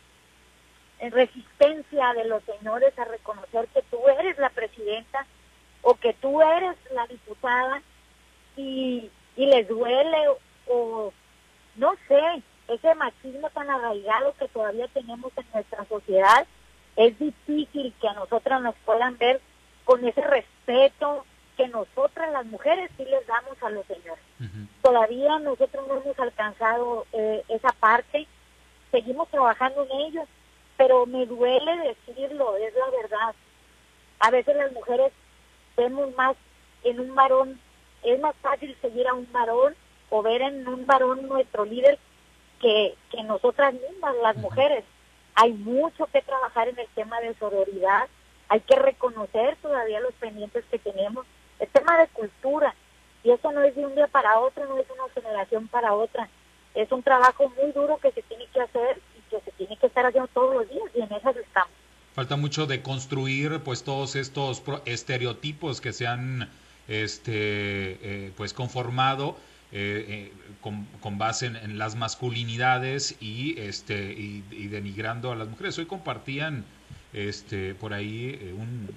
resistencia 1.00 2.14
de 2.14 2.26
los 2.26 2.44
señores 2.44 2.98
a 2.98 3.06
reconocer 3.06 3.68
que 3.70 3.82
tú 3.84 4.00
eres 4.20 4.38
la 4.38 4.50
presidenta 4.50 5.26
o 5.82 5.96
que 5.96 6.14
tú 6.14 6.42
eres 6.42 6.76
la 6.92 7.06
diputada 7.08 7.82
y, 8.56 9.10
y 9.36 9.46
les 9.48 9.68
duele 9.68 10.30
o 10.68 11.12
no 11.76 11.96
sé, 12.08 12.42
ese 12.68 12.96
machismo 12.96 13.50
tan 13.50 13.70
arraigado 13.70 14.34
que 14.40 14.48
todavía 14.48 14.88
tenemos 14.90 15.32
en 15.38 15.46
nuestra 15.54 15.86
sociedad, 15.86 16.48
es 16.96 17.18
difícil 17.20 17.94
que 18.00 18.08
a 18.08 18.14
nosotras 18.14 18.62
nos 18.62 18.76
puedan 18.86 19.18
ver 19.18 19.42
con 19.86 20.06
ese 20.06 20.22
respeto 20.22 21.26
que 21.56 21.68
nosotras 21.70 22.32
las 22.34 22.46
mujeres 22.46 22.92
sí 22.98 23.06
les 23.06 23.26
damos 23.28 23.62
a 23.62 23.70
los 23.70 23.86
señores. 23.86 24.24
Todavía 24.82 25.40
nosotros 25.40 25.88
no 25.88 26.02
hemos 26.02 26.20
alcanzado 26.20 27.06
eh, 27.14 27.44
esa 27.48 27.70
parte, 27.80 28.28
seguimos 28.92 29.30
trabajando 29.30 29.84
en 29.84 30.02
ello, 30.02 30.24
pero 30.78 31.06
me 31.06 31.26
duele 31.26 31.96
decirlo, 32.06 32.58
es 32.58 32.74
la 32.76 32.90
verdad. 33.02 33.36
A 34.20 34.32
veces 34.32 34.56
las 34.56 34.72
mujeres 34.74 35.14
vemos 35.78 36.14
más 36.16 36.36
en 36.84 37.00
un 37.00 37.16
varón, 37.16 37.60
es 38.04 38.20
más 38.20 38.36
fácil 38.42 38.76
seguir 38.82 39.08
a 39.08 39.14
un 39.14 39.32
varón 39.32 39.76
o 40.10 40.22
ver 40.22 40.42
en 40.42 40.68
un 40.68 40.86
varón 40.86 41.28
nuestro 41.28 41.66
líder 41.66 41.98
que, 42.60 42.96
que 43.12 43.24
nosotras 43.24 43.74
mismas, 43.74 44.16
las 44.22 44.36
mujeres. 44.38 44.84
Hay 45.36 45.54
mucho 45.54 46.06
que 46.08 46.22
trabajar 46.22 46.68
en 46.68 46.80
el 46.80 46.88
tema 46.96 47.20
de 47.22 47.34
sororidad, 47.36 48.08
hay 48.50 48.60
que 48.62 48.76
reconocer 48.76 49.56
todavía 49.62 50.00
los 50.00 50.14
pendientes 50.14 50.64
que 50.70 50.80
tenemos, 50.80 51.26
el 51.60 51.68
tema 51.70 51.98
de 51.98 52.08
cultura, 52.10 52.74
y 53.24 53.32
eso 53.32 53.52
no 53.52 53.64
es 53.64 53.76
de 53.76 53.86
un 53.86 53.96
día 53.96 54.08
para 54.08 54.40
otro, 54.40 54.66
no 54.66 54.78
es 54.78 54.86
una 54.90 55.12
generación 55.14 55.68
para 55.68 55.94
otra, 55.94 56.30
es 56.76 56.92
un 56.92 57.02
trabajo 57.02 57.52
muy 57.62 57.72
duro 57.72 57.98
que 57.98 58.12
se 58.12 58.22
tiene 58.24 58.46
que 58.54 58.62
hacer 58.62 59.02
y 59.18 59.30
que 59.30 59.42
se 59.42 59.52
tiene 59.52 59.78
que 59.78 59.88
estar 59.88 60.06
haciendo 60.06 60.28
todos 60.34 60.56
los 60.56 60.70
días, 60.70 60.90
y 60.94 61.02
en 61.02 61.12
eso 61.12 61.30
estamos. 61.30 61.74
Falta 62.14 62.38
mucho 62.38 62.66
de 62.66 62.82
construir 62.82 63.60
pues 63.62 63.84
todos 63.84 64.16
estos 64.16 64.64
estereotipos 64.86 65.82
que 65.82 65.92
se 65.92 66.08
han 66.08 66.50
este 66.88 67.34
eh, 67.34 68.32
pues 68.38 68.54
conformado 68.54 69.36
eh, 69.72 70.32
eh, 70.32 70.34
con, 71.02 71.18
base 71.18 71.48
en, 71.48 71.78
las 71.78 71.96
masculinidades 71.96 73.18
y 73.20 73.60
este 73.60 74.14
y, 74.14 74.68
denigrando 74.68 75.32
a 75.32 75.36
las 75.36 75.50
mujeres. 75.50 75.78
Hoy 75.78 75.86
compartían 75.86 76.64
este 77.16 77.76
por 77.76 77.94
ahí 77.94 78.54
un, 78.58 78.90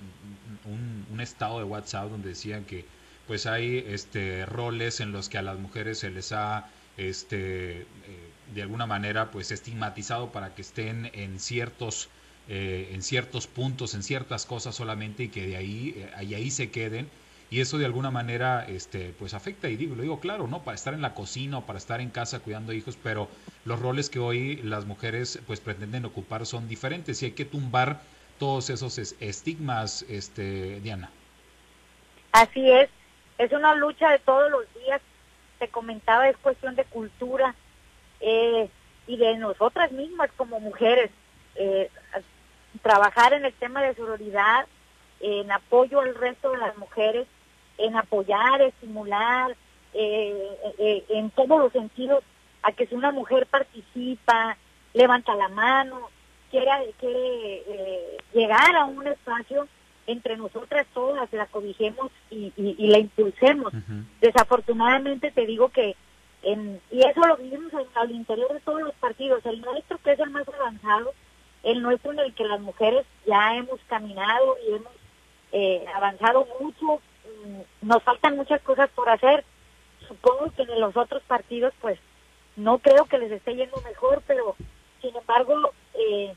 un, 1.10 1.20
estado 1.20 1.58
de 1.58 1.64
WhatsApp 1.64 2.10
donde 2.10 2.30
decían 2.30 2.64
que 2.64 2.84
pues 3.26 3.46
hay 3.46 3.84
este 3.88 4.46
roles 4.46 5.00
en 5.00 5.12
los 5.12 5.28
que 5.28 5.38
a 5.38 5.42
las 5.42 5.58
mujeres 5.58 5.98
se 5.98 6.10
les 6.10 6.32
ha 6.32 6.68
este 6.96 7.86
de 8.54 8.62
alguna 8.62 8.86
manera 8.86 9.30
pues 9.30 9.50
estigmatizado 9.50 10.30
para 10.32 10.54
que 10.54 10.62
estén 10.62 11.10
en 11.12 11.40
ciertos 11.40 12.08
eh, 12.50 12.92
en 12.94 13.02
ciertos 13.02 13.46
puntos, 13.46 13.92
en 13.92 14.02
ciertas 14.02 14.46
cosas 14.46 14.74
solamente 14.74 15.24
y 15.24 15.28
que 15.28 15.46
de 15.46 15.56
ahí, 15.58 15.94
eh, 15.98 16.10
ahí, 16.16 16.50
se 16.50 16.70
queden 16.70 17.06
y 17.50 17.60
eso 17.60 17.78
de 17.78 17.86
alguna 17.86 18.10
manera 18.10 18.64
este 18.66 19.14
pues 19.18 19.34
afecta. 19.34 19.68
Y 19.68 19.76
digo 19.76 19.94
lo 19.94 20.02
digo 20.02 20.20
claro 20.20 20.46
no 20.46 20.62
para 20.62 20.74
estar 20.74 20.94
en 20.94 21.02
la 21.02 21.14
cocina 21.14 21.58
o 21.58 21.66
para 21.66 21.78
estar 21.78 22.00
en 22.00 22.10
casa 22.10 22.40
cuidando 22.40 22.72
hijos 22.72 22.98
pero 23.02 23.28
los 23.64 23.80
roles 23.80 24.10
que 24.10 24.18
hoy 24.18 24.56
las 24.56 24.84
mujeres 24.84 25.40
pues 25.46 25.60
pretenden 25.60 26.04
ocupar 26.04 26.46
son 26.46 26.68
diferentes 26.68 27.22
y 27.22 27.26
hay 27.26 27.32
que 27.32 27.44
tumbar 27.44 28.00
todos 28.38 28.70
esos 28.70 28.98
estigmas 28.98 30.04
este 30.08 30.80
Diana. 30.80 31.10
Así 32.32 32.70
es. 32.70 32.88
Es 33.38 33.52
una 33.52 33.74
lucha 33.74 34.10
de 34.10 34.18
todos 34.18 34.50
los 34.50 34.64
días. 34.74 35.00
Te 35.58 35.68
comentaba 35.68 36.28
es 36.28 36.36
cuestión 36.36 36.76
de 36.76 36.84
cultura 36.84 37.54
eh, 38.20 38.68
y 39.06 39.16
de 39.16 39.36
nosotras 39.38 39.90
mismas 39.92 40.30
como 40.36 40.60
mujeres 40.60 41.10
eh, 41.56 41.90
trabajar 42.82 43.32
en 43.32 43.44
el 43.44 43.52
tema 43.52 43.82
de 43.82 43.94
sororidad, 43.94 44.66
en 45.20 45.50
apoyo 45.50 46.00
al 46.00 46.14
resto 46.14 46.52
de 46.52 46.58
las 46.58 46.76
mujeres, 46.78 47.26
en 47.78 47.96
apoyar, 47.96 48.60
estimular, 48.62 49.56
eh, 49.94 50.48
eh, 50.78 51.04
en 51.08 51.30
todos 51.30 51.58
los 51.58 51.72
sentidos, 51.72 52.22
a 52.62 52.72
que 52.72 52.86
si 52.86 52.94
una 52.94 53.12
mujer 53.12 53.46
participa, 53.46 54.56
levanta 54.92 55.34
la 55.34 55.48
mano, 55.48 56.10
quiere, 56.50 56.70
quiere 56.98 57.62
eh, 57.66 58.16
llegar 58.32 58.76
a 58.76 58.84
un 58.84 59.06
espacio, 59.06 59.68
entre 60.06 60.36
nosotras 60.38 60.86
todas 60.94 61.30
la 61.34 61.46
cobijemos 61.46 62.10
y, 62.30 62.52
la 62.56 62.98
impulsemos. 62.98 63.72
Desafortunadamente 64.22 65.30
te 65.30 65.44
digo 65.44 65.68
que, 65.68 65.96
en, 66.42 66.80
y 66.90 67.00
eso 67.00 67.20
lo 67.26 67.36
vivimos 67.36 67.70
al 67.94 68.10
interior 68.10 68.52
de 68.54 68.60
todos 68.60 68.80
los 68.80 68.94
partidos, 68.94 69.44
el 69.44 69.60
nuestro 69.60 69.98
que 69.98 70.12
es 70.12 70.18
el 70.18 70.30
más 70.30 70.48
avanzado, 70.48 71.12
el 71.62 71.82
nuestro 71.82 72.12
en 72.12 72.20
el 72.20 72.34
que 72.34 72.44
las 72.44 72.60
mujeres 72.60 73.04
ya 73.26 73.54
hemos 73.56 73.78
caminado 73.86 74.56
y 74.66 74.76
hemos 74.76 74.92
eh, 75.52 75.84
avanzado 75.94 76.46
mucho. 76.58 77.00
Nos 77.82 78.02
faltan 78.02 78.36
muchas 78.36 78.60
cosas 78.62 78.88
por 78.90 79.08
hacer. 79.08 79.44
Supongo 80.06 80.50
que 80.56 80.62
en 80.62 80.80
los 80.80 80.96
otros 80.96 81.22
partidos, 81.24 81.72
pues, 81.80 81.98
no 82.56 82.78
creo 82.78 83.04
que 83.06 83.18
les 83.18 83.30
esté 83.30 83.54
yendo 83.54 83.80
mejor, 83.82 84.22
pero 84.26 84.56
sin 85.00 85.14
embargo, 85.16 85.72
eh, 85.94 86.34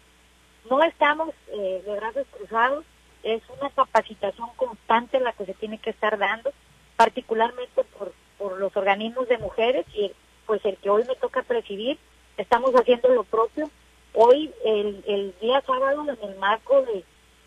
no 0.69 0.83
estamos 0.83 1.29
eh, 1.47 1.83
de 1.85 1.95
brazos 1.95 2.27
cruzados. 2.31 2.85
Es 3.23 3.41
una 3.59 3.69
capacitación 3.69 4.49
constante 4.55 5.19
la 5.19 5.33
que 5.33 5.45
se 5.45 5.53
tiene 5.53 5.77
que 5.77 5.91
estar 5.91 6.17
dando, 6.17 6.51
particularmente 6.95 7.83
por, 7.83 8.13
por 8.37 8.59
los 8.59 8.75
organismos 8.75 9.27
de 9.27 9.37
mujeres 9.37 9.85
y 9.93 10.11
pues 10.45 10.63
el 10.65 10.77
que 10.77 10.89
hoy 10.89 11.03
me 11.05 11.15
toca 11.15 11.43
presidir. 11.43 11.97
Estamos 12.37 12.71
haciendo 12.73 13.09
lo 13.09 13.23
propio 13.23 13.69
Hoy, 14.13 14.51
el, 14.65 15.03
el 15.07 15.33
día 15.39 15.61
sábado, 15.61 16.03
en 16.03 16.29
el 16.29 16.35
marco 16.37 16.81
de, 16.81 17.05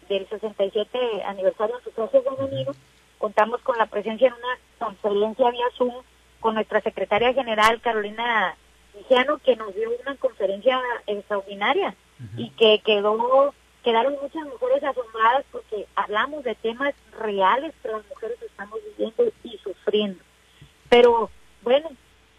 del 0.09 0.27
67 0.29 1.23
aniversario 1.25 1.77
de 1.77 1.85
sufragio 1.85 2.23
femenino, 2.23 2.73
contamos 3.19 3.61
con 3.63 3.79
la 3.79 3.87
presencia 3.87 4.29
en 4.29 4.35
una 4.35 4.59
conferencia 4.79 5.51
vía 5.51 5.67
Zoom 5.77 5.95
con 6.41 6.55
nuestra 6.55 6.81
secretaria 6.81 7.33
general, 7.33 7.81
Carolina 7.81 8.57
Vigiano, 8.95 9.39
que 9.39 9.57
nos 9.57 9.75
dio 9.75 9.91
una 10.03 10.17
conferencia 10.17 10.81
extraordinaria 11.07 11.95
y 12.37 12.51
que 12.51 12.81
quedó 12.85 13.55
quedaron 13.83 14.17
muchas 14.23 14.47
mujeres 14.47 14.83
asombradas 14.83 15.45
porque 15.53 15.87
hablamos 15.95 16.43
de 16.45 16.55
temas 16.55 16.95
reales 17.19 17.75
que 17.83 17.89
las 17.89 18.07
mujeres 18.09 18.41
estamos 18.41 18.79
viviendo 18.97 19.25
y 19.43 19.59
sufriendo. 19.59 20.23
Pero 20.89 21.31
bueno, 21.63 21.91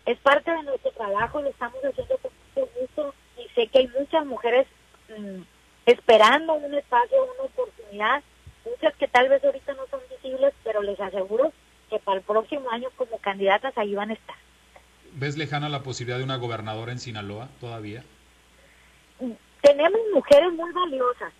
es 0.05 0.17
parte 0.19 0.49
de 0.49 0.63
nuestro 0.63 0.91
trabajo, 0.91 1.41
lo 1.41 1.49
estamos 1.49 1.77
haciendo 1.83 2.17
con 2.17 2.31
mucho 2.55 2.71
gusto 2.79 3.13
sé 3.55 3.67
que 3.67 3.79
hay 3.79 3.87
muchas 3.87 4.25
mujeres 4.25 4.67
mm, 5.09 5.41
esperando 5.85 6.53
un 6.53 6.73
espacio, 6.73 7.17
una 7.23 7.43
oportunidad, 7.43 8.21
muchas 8.65 8.95
que 8.95 9.07
tal 9.07 9.29
vez 9.29 9.43
ahorita 9.43 9.73
no 9.73 9.85
son 9.87 9.99
visibles, 10.09 10.53
pero 10.63 10.81
les 10.81 10.99
aseguro 10.99 11.51
que 11.89 11.99
para 11.99 12.17
el 12.17 12.23
próximo 12.23 12.69
año 12.71 12.89
como 12.95 13.17
candidatas 13.19 13.77
ahí 13.77 13.95
van 13.95 14.11
a 14.11 14.13
estar. 14.13 14.35
¿Ves 15.13 15.37
lejana 15.37 15.69
la 15.69 15.83
posibilidad 15.83 16.17
de 16.17 16.23
una 16.23 16.37
gobernadora 16.37 16.91
en 16.91 16.99
Sinaloa 16.99 17.47
todavía? 17.59 18.03
Tenemos 19.61 19.99
mujeres 20.13 20.51
muy 20.53 20.71
valiosas, 20.73 21.33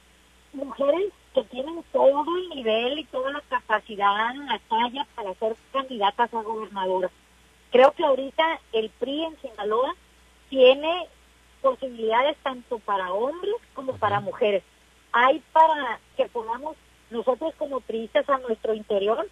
mujeres 0.53 1.11
que 1.34 1.43
tienen 1.43 1.84
todo 1.91 2.26
el 2.38 2.49
nivel 2.49 2.99
y 2.99 3.03
toda 3.05 3.32
la 3.32 3.41
capacidad 3.41 4.32
en 4.32 4.45
la 4.45 4.59
talla 4.69 5.05
para 5.15 5.34
ser 5.36 5.55
candidatas 5.73 6.34
a 6.34 6.41
gobernadora. 6.41 7.09
Creo 7.71 7.91
que 7.91 8.05
ahorita 8.05 8.61
el 8.71 8.89
PRI 8.89 9.26
en 9.26 9.41
Sinaloa 9.41 9.93
tiene 10.49 11.07
posibilidades 11.61 12.38
tanto 12.38 12.80
para 12.80 13.11
hombres 13.11 13.55
como 13.73 13.97
para 13.97 14.21
mujeres. 14.21 14.63
Hay 15.11 15.43
para 15.51 15.99
que 16.15 16.26
podamos 16.28 16.78
nosotros 17.10 17.53
como 17.58 17.82
turistas 17.82 18.28
a 18.30 18.38
nuestro 18.39 18.74
interior 18.74 19.28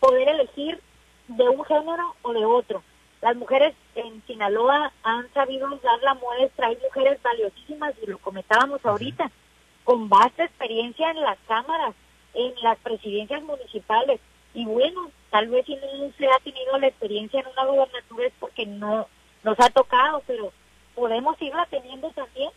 poder 0.00 0.28
elegir 0.28 0.80
de 1.28 1.48
un 1.48 1.64
género 1.64 2.14
o 2.22 2.32
de 2.32 2.44
otro. 2.44 2.82
Las 3.20 3.36
mujeres 3.36 3.74
en 3.94 4.22
Sinaloa 4.26 4.92
han 5.04 5.32
sabido 5.32 5.68
dar 5.82 6.02
la 6.02 6.14
muestra, 6.14 6.66
hay 6.66 6.78
mujeres 6.82 7.22
valiosísimas 7.22 7.94
y 8.02 8.06
lo 8.06 8.18
comentábamos 8.18 8.84
ahorita, 8.84 9.30
con 9.84 10.08
vasta 10.08 10.44
experiencia 10.44 11.10
en 11.10 11.20
las 11.20 11.38
cámaras, 11.46 11.94
en 12.34 12.52
las 12.62 12.78
presidencias 12.78 13.42
municipales. 13.42 14.20
Y 14.54 14.64
bueno, 14.64 15.10
tal 15.30 15.48
vez 15.48 15.64
si 15.66 15.76
no 15.76 15.82
se 16.18 16.26
ha 16.26 16.38
tenido 16.42 16.76
la 16.78 16.88
experiencia 16.88 17.40
en 17.40 17.46
una 17.46 17.64
gobernatura 17.64 18.26
es 18.26 18.32
porque 18.40 18.66
no 18.66 19.06
nos 19.44 19.60
ha 19.60 19.70
tocado, 19.70 20.22
pero 20.26 20.52
podemos 20.94 21.40
irla 21.40 21.66
teniendo 21.70 22.10
también. 22.10 22.50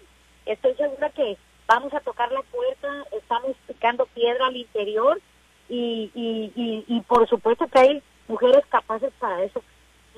Estoy 0.46 0.74
segura 0.76 1.10
que 1.12 1.38
vamos 1.68 1.94
a 1.94 2.00
tocar 2.00 2.32
la 2.32 2.42
puerta, 2.42 3.06
estamos 3.12 3.56
picando 3.68 4.06
piedra 4.08 4.48
al 4.48 4.56
interior 4.56 5.20
y, 5.68 6.12
y, 6.14 6.86
y, 6.88 7.02
por 7.02 7.28
supuesto 7.28 7.68
que 7.68 7.80
hay 7.80 8.04
mujeres 8.28 8.64
capaces 8.68 9.12
para 9.20 9.44
eso. 9.44 9.62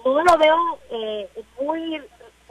No 0.04 0.24
lo 0.24 0.38
veo 0.38 0.58
eh, 0.92 1.30
muy, 1.62 2.02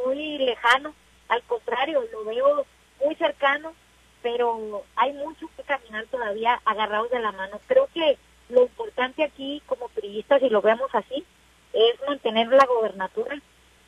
muy 0.05 0.39
lejano, 0.39 0.95
al 1.29 1.43
contrario, 1.43 2.03
lo 2.13 2.25
veo 2.25 2.67
muy 3.05 3.15
cercano, 3.17 3.73
pero 4.23 4.83
hay 4.97 5.13
mucho 5.13 5.49
que 5.57 5.63
caminar 5.63 6.07
todavía 6.07 6.61
agarrados 6.65 7.11
de 7.11 7.21
la 7.21 7.33
mano. 7.33 7.61
Creo 7.67 7.89
que 7.93 8.19
lo 8.49 8.63
importante 8.63 9.25
aquí 9.25 9.63
como 9.67 9.89
periodistas, 9.89 10.43
y 10.43 10.49
lo 10.49 10.63
vemos 10.63 10.89
así, 10.95 11.25
es 11.73 11.95
mantener 12.07 12.49
la 12.49 12.65
gobernatura. 12.67 13.39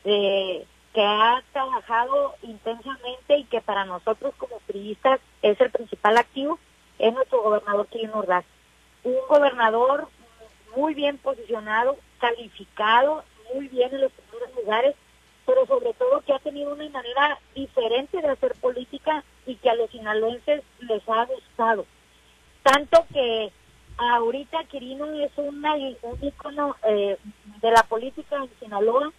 Eh, 0.05 0.65
que 0.93 1.01
ha 1.01 1.43
trabajado 1.53 2.35
intensamente 2.41 3.37
y 3.37 3.43
que 3.45 3.61
para 3.61 3.85
nosotros 3.85 4.33
como 4.37 4.59
periodistas 4.59 5.19
es 5.41 5.59
el 5.61 5.69
principal 5.69 6.17
activo, 6.17 6.59
es 6.97 7.13
nuestro 7.13 7.41
gobernador 7.41 7.87
Quirino 7.87 8.19
Ordaz. 8.19 8.45
Un 9.03 9.15
gobernador 9.27 10.07
muy 10.75 10.93
bien 10.93 11.17
posicionado, 11.17 11.97
calificado, 12.19 13.23
muy 13.53 13.67
bien 13.67 13.93
en 13.93 14.01
los 14.01 14.11
primeros 14.11 14.55
lugares, 14.55 14.95
pero 15.45 15.65
sobre 15.65 15.93
todo 15.93 16.21
que 16.21 16.33
ha 16.33 16.39
tenido 16.39 16.73
una 16.73 16.89
manera 16.89 17.39
diferente 17.55 18.21
de 18.21 18.27
hacer 18.27 18.53
política 18.55 19.23
y 19.45 19.55
que 19.55 19.69
a 19.69 19.75
los 19.75 19.89
sinaloenses 19.89 20.63
les 20.79 21.07
ha 21.07 21.25
gustado. 21.25 21.85
Tanto 22.63 23.05
que 23.11 23.51
ahorita 23.97 24.63
Quirino 24.65 25.05
es 25.13 25.31
una, 25.37 25.73
un 25.75 26.17
ícono 26.21 26.75
eh, 26.83 27.17
de 27.61 27.71
la 27.71 27.83
política 27.83 28.37
en 28.37 28.49
Sinaloa, 28.59 29.11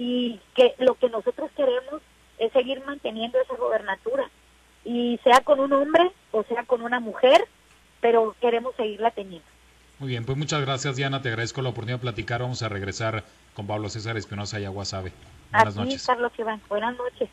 y 0.00 0.40
que 0.54 0.74
lo 0.78 0.94
que 0.94 1.10
nosotros 1.10 1.50
queremos 1.54 2.00
es 2.38 2.50
seguir 2.54 2.82
manteniendo 2.86 3.38
esa 3.38 3.54
gobernatura 3.54 4.30
y 4.82 5.20
sea 5.22 5.40
con 5.42 5.60
un 5.60 5.74
hombre 5.74 6.10
o 6.32 6.42
sea 6.44 6.64
con 6.64 6.80
una 6.80 7.00
mujer, 7.00 7.46
pero 8.00 8.34
queremos 8.40 8.74
seguirla 8.76 9.10
teniendo. 9.10 9.46
Muy 9.98 10.08
bien, 10.08 10.24
pues 10.24 10.38
muchas 10.38 10.62
gracias 10.62 10.96
Diana, 10.96 11.20
te 11.20 11.28
agradezco 11.28 11.60
la 11.60 11.68
oportunidad 11.68 11.98
de 11.98 12.02
platicar. 12.02 12.40
Vamos 12.40 12.62
a 12.62 12.70
regresar 12.70 13.24
con 13.52 13.66
Pablo 13.66 13.90
César 13.90 14.16
Espinosa 14.16 14.58
y 14.58 14.64
Agua 14.64 14.86
Sabe. 14.86 15.12
Buenas 15.52 15.76
noches. 15.76 16.06
Carlos 16.06 16.32
Iván. 16.38 16.62
Buenas 16.70 16.96
noches. 16.96 17.28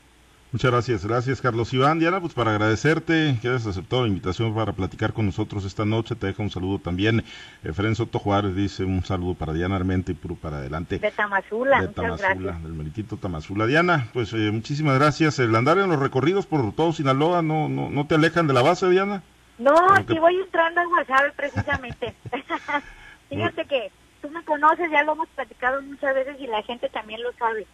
Muchas 0.54 0.72
gracias, 0.72 1.06
gracias 1.06 1.41
Carlos 1.41 1.74
Iván. 1.74 2.00
Diana, 2.00 2.22
pues 2.22 2.34
para 2.34 2.52
agradecerte 2.52 3.38
que 3.41 3.50
hayas 3.50 3.68
aceptado 3.68 4.04
la 4.04 4.08
invitación 4.08 4.56
para 4.56 4.72
platicar 4.72 5.12
con 5.12 5.26
nosotros 5.26 5.66
esta 5.66 5.84
noche. 5.84 6.16
Te 6.16 6.28
dejo 6.28 6.41
un 6.41 6.50
saludo 6.50 6.80
también. 6.80 7.26
Efren 7.66 7.95
Soto 7.95 8.18
Juárez 8.18 8.56
dice 8.56 8.86
un 8.86 9.04
saludo 9.04 9.34
para 9.34 9.52
Diana 9.52 9.76
Armente 9.76 10.14
y 10.14 10.16
puro 10.16 10.36
para 10.36 10.60
adelante. 10.60 11.00
De 11.00 11.12
Tamazula. 11.12 11.82
De 11.82 11.89
Tamazula, 11.89 12.54
del 12.64 12.74
meritito 12.74 13.18
Tamazula. 13.18 13.68
Diana, 13.68 14.08
pues 14.14 14.32
eh, 14.32 14.50
muchísimas 14.52 14.98
gracias. 14.98 15.38
El 15.39 15.54
andar 15.54 15.78
en 15.80 15.89
los 15.89 16.00
recorridos 16.00 16.45
por 16.45 16.74
todo 16.74 16.93
Sinaloa, 16.93 17.41
¿no, 17.41 17.68
no, 17.68 17.89
no 17.89 18.08
te 18.08 18.16
alejan 18.16 18.48
de 18.48 18.54
la 18.54 18.62
base, 18.62 18.89
Diana? 18.89 19.24
No, 19.58 19.76
aquí 19.91 20.18
voy 20.18 20.36
entrando 20.36 20.80
en 20.80 20.88
WhatsApp 20.88 21.36
precisamente. 21.36 22.16
Fíjate 23.30 23.66
que 23.66 23.91
tú 24.22 24.30
me 24.30 24.43
conoces, 24.43 24.89
ya 24.91 25.04
lo 25.04 25.12
hemos 25.12 25.28
platicado 25.30 25.82
muchas 25.82 26.16
veces 26.16 26.38
y 26.39 26.48
la 26.48 26.64
gente 26.64 26.88
también 26.88 27.22
lo 27.22 27.34
sabe. 27.34 27.68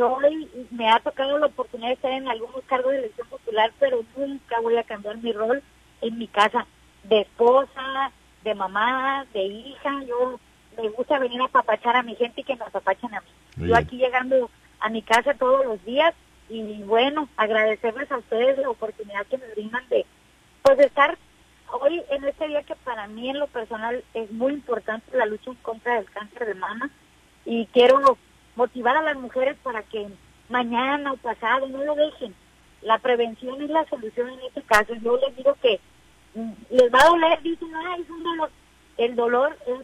Soy, 0.00 0.48
me 0.70 0.88
ha 0.88 0.98
tocado 1.00 1.36
la 1.36 1.44
oportunidad 1.44 1.88
de 1.88 1.94
estar 1.94 2.12
en 2.12 2.26
algunos 2.26 2.64
cargos 2.64 2.92
de 2.92 3.00
elección 3.00 3.28
popular, 3.28 3.70
pero 3.78 4.02
nunca 4.16 4.58
voy 4.62 4.78
a 4.78 4.82
cambiar 4.82 5.18
mi 5.18 5.30
rol 5.30 5.62
en 6.00 6.16
mi 6.16 6.26
casa 6.26 6.66
de 7.04 7.20
esposa, 7.20 8.10
de 8.42 8.54
mamá, 8.54 9.26
de 9.34 9.42
hija. 9.42 10.02
Yo 10.04 10.40
me 10.78 10.88
gusta 10.88 11.18
venir 11.18 11.42
a 11.42 11.44
apapachar 11.44 11.96
a 11.96 12.02
mi 12.02 12.14
gente 12.14 12.40
y 12.40 12.44
que 12.44 12.56
nos 12.56 12.68
apapachen 12.68 13.14
a 13.14 13.20
mí. 13.20 13.26
Yo 13.68 13.76
aquí 13.76 13.98
llegando 13.98 14.48
a 14.78 14.88
mi 14.88 15.02
casa 15.02 15.34
todos 15.34 15.66
los 15.66 15.84
días 15.84 16.14
y 16.48 16.82
bueno, 16.84 17.28
agradecerles 17.36 18.10
a 18.10 18.16
ustedes 18.16 18.56
la 18.56 18.70
oportunidad 18.70 19.26
que 19.26 19.36
me 19.36 19.48
brindan 19.48 19.86
de 19.90 20.06
pues 20.62 20.78
de 20.78 20.84
estar 20.84 21.18
hoy 21.78 22.02
en 22.08 22.24
este 22.24 22.48
día 22.48 22.62
que 22.62 22.74
para 22.74 23.06
mí 23.06 23.28
en 23.28 23.38
lo 23.38 23.48
personal 23.48 24.02
es 24.14 24.30
muy 24.32 24.54
importante 24.54 25.14
la 25.14 25.26
lucha 25.26 25.50
en 25.50 25.56
contra 25.56 25.96
del 25.96 26.10
cáncer 26.10 26.46
de 26.46 26.54
mama 26.54 26.88
y 27.44 27.66
quiero 27.66 28.16
motivar 28.60 28.94
a 28.94 29.02
las 29.02 29.16
mujeres 29.16 29.56
para 29.62 29.82
que 29.82 30.06
mañana 30.50 31.12
o 31.12 31.16
pasado 31.16 31.66
no 31.68 31.82
lo 31.82 31.94
dejen. 31.94 32.34
La 32.82 32.98
prevención 32.98 33.62
es 33.62 33.70
la 33.70 33.86
solución 33.86 34.28
en 34.28 34.40
este 34.40 34.60
caso. 34.62 34.92
Yo 35.02 35.16
les 35.16 35.34
digo 35.34 35.56
que 35.62 35.80
mm, 36.34 36.52
les 36.70 36.92
va 36.92 36.98
a 37.00 37.08
doler, 37.08 37.42
dicen, 37.42 37.70
ay, 37.74 38.02
es 38.02 38.10
un 38.10 38.22
dolor. 38.22 38.50
El 38.98 39.16
dolor 39.16 39.56
es 39.66 39.80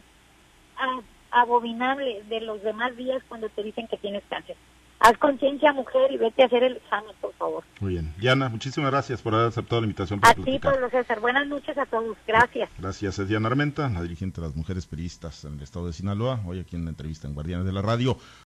abominable 1.31 2.21
de 2.29 2.41
los 2.41 2.61
demás 2.61 2.95
días 2.95 3.23
cuando 3.27 3.49
te 3.49 3.63
dicen 3.63 3.87
que 3.87 3.97
tienes 3.97 4.23
cáncer. 4.29 4.55
Haz 4.99 5.15
conciencia, 5.19 5.73
mujer, 5.73 6.11
y 6.11 6.17
vete 6.17 6.41
a 6.41 6.47
hacer 6.47 6.63
el 6.63 6.77
examen, 6.77 7.11
por 7.21 7.31
favor. 7.33 7.63
Muy 7.81 7.93
bien. 7.93 8.13
Diana, 8.17 8.49
muchísimas 8.49 8.89
gracias 8.89 9.21
por 9.21 9.35
haber 9.35 9.47
aceptado 9.47 9.81
la 9.81 9.85
invitación. 9.85 10.19
Para 10.19 10.31
a 10.31 10.43
ti, 10.43 10.57
Pablo 10.57 10.89
César. 10.89 11.19
Buenas 11.19 11.47
noches 11.47 11.77
a 11.77 11.85
todos. 11.85 12.17
Gracias. 12.25 12.69
Gracias. 12.79 13.19
Es 13.19 13.27
Diana 13.27 13.47
Armenta, 13.47 13.89
la 13.89 14.01
dirigente 14.01 14.41
de 14.41 14.47
las 14.47 14.55
mujeres 14.55 14.87
periodistas 14.87 15.45
en 15.45 15.53
el 15.53 15.61
estado 15.61 15.85
de 15.85 15.93
Sinaloa, 15.93 16.41
hoy 16.47 16.59
aquí 16.59 16.75
en 16.75 16.85
la 16.85 16.89
entrevista 16.89 17.27
en 17.27 17.35
Guardianes 17.35 17.67
de 17.67 17.73
la 17.73 17.83
Radio. 17.83 18.17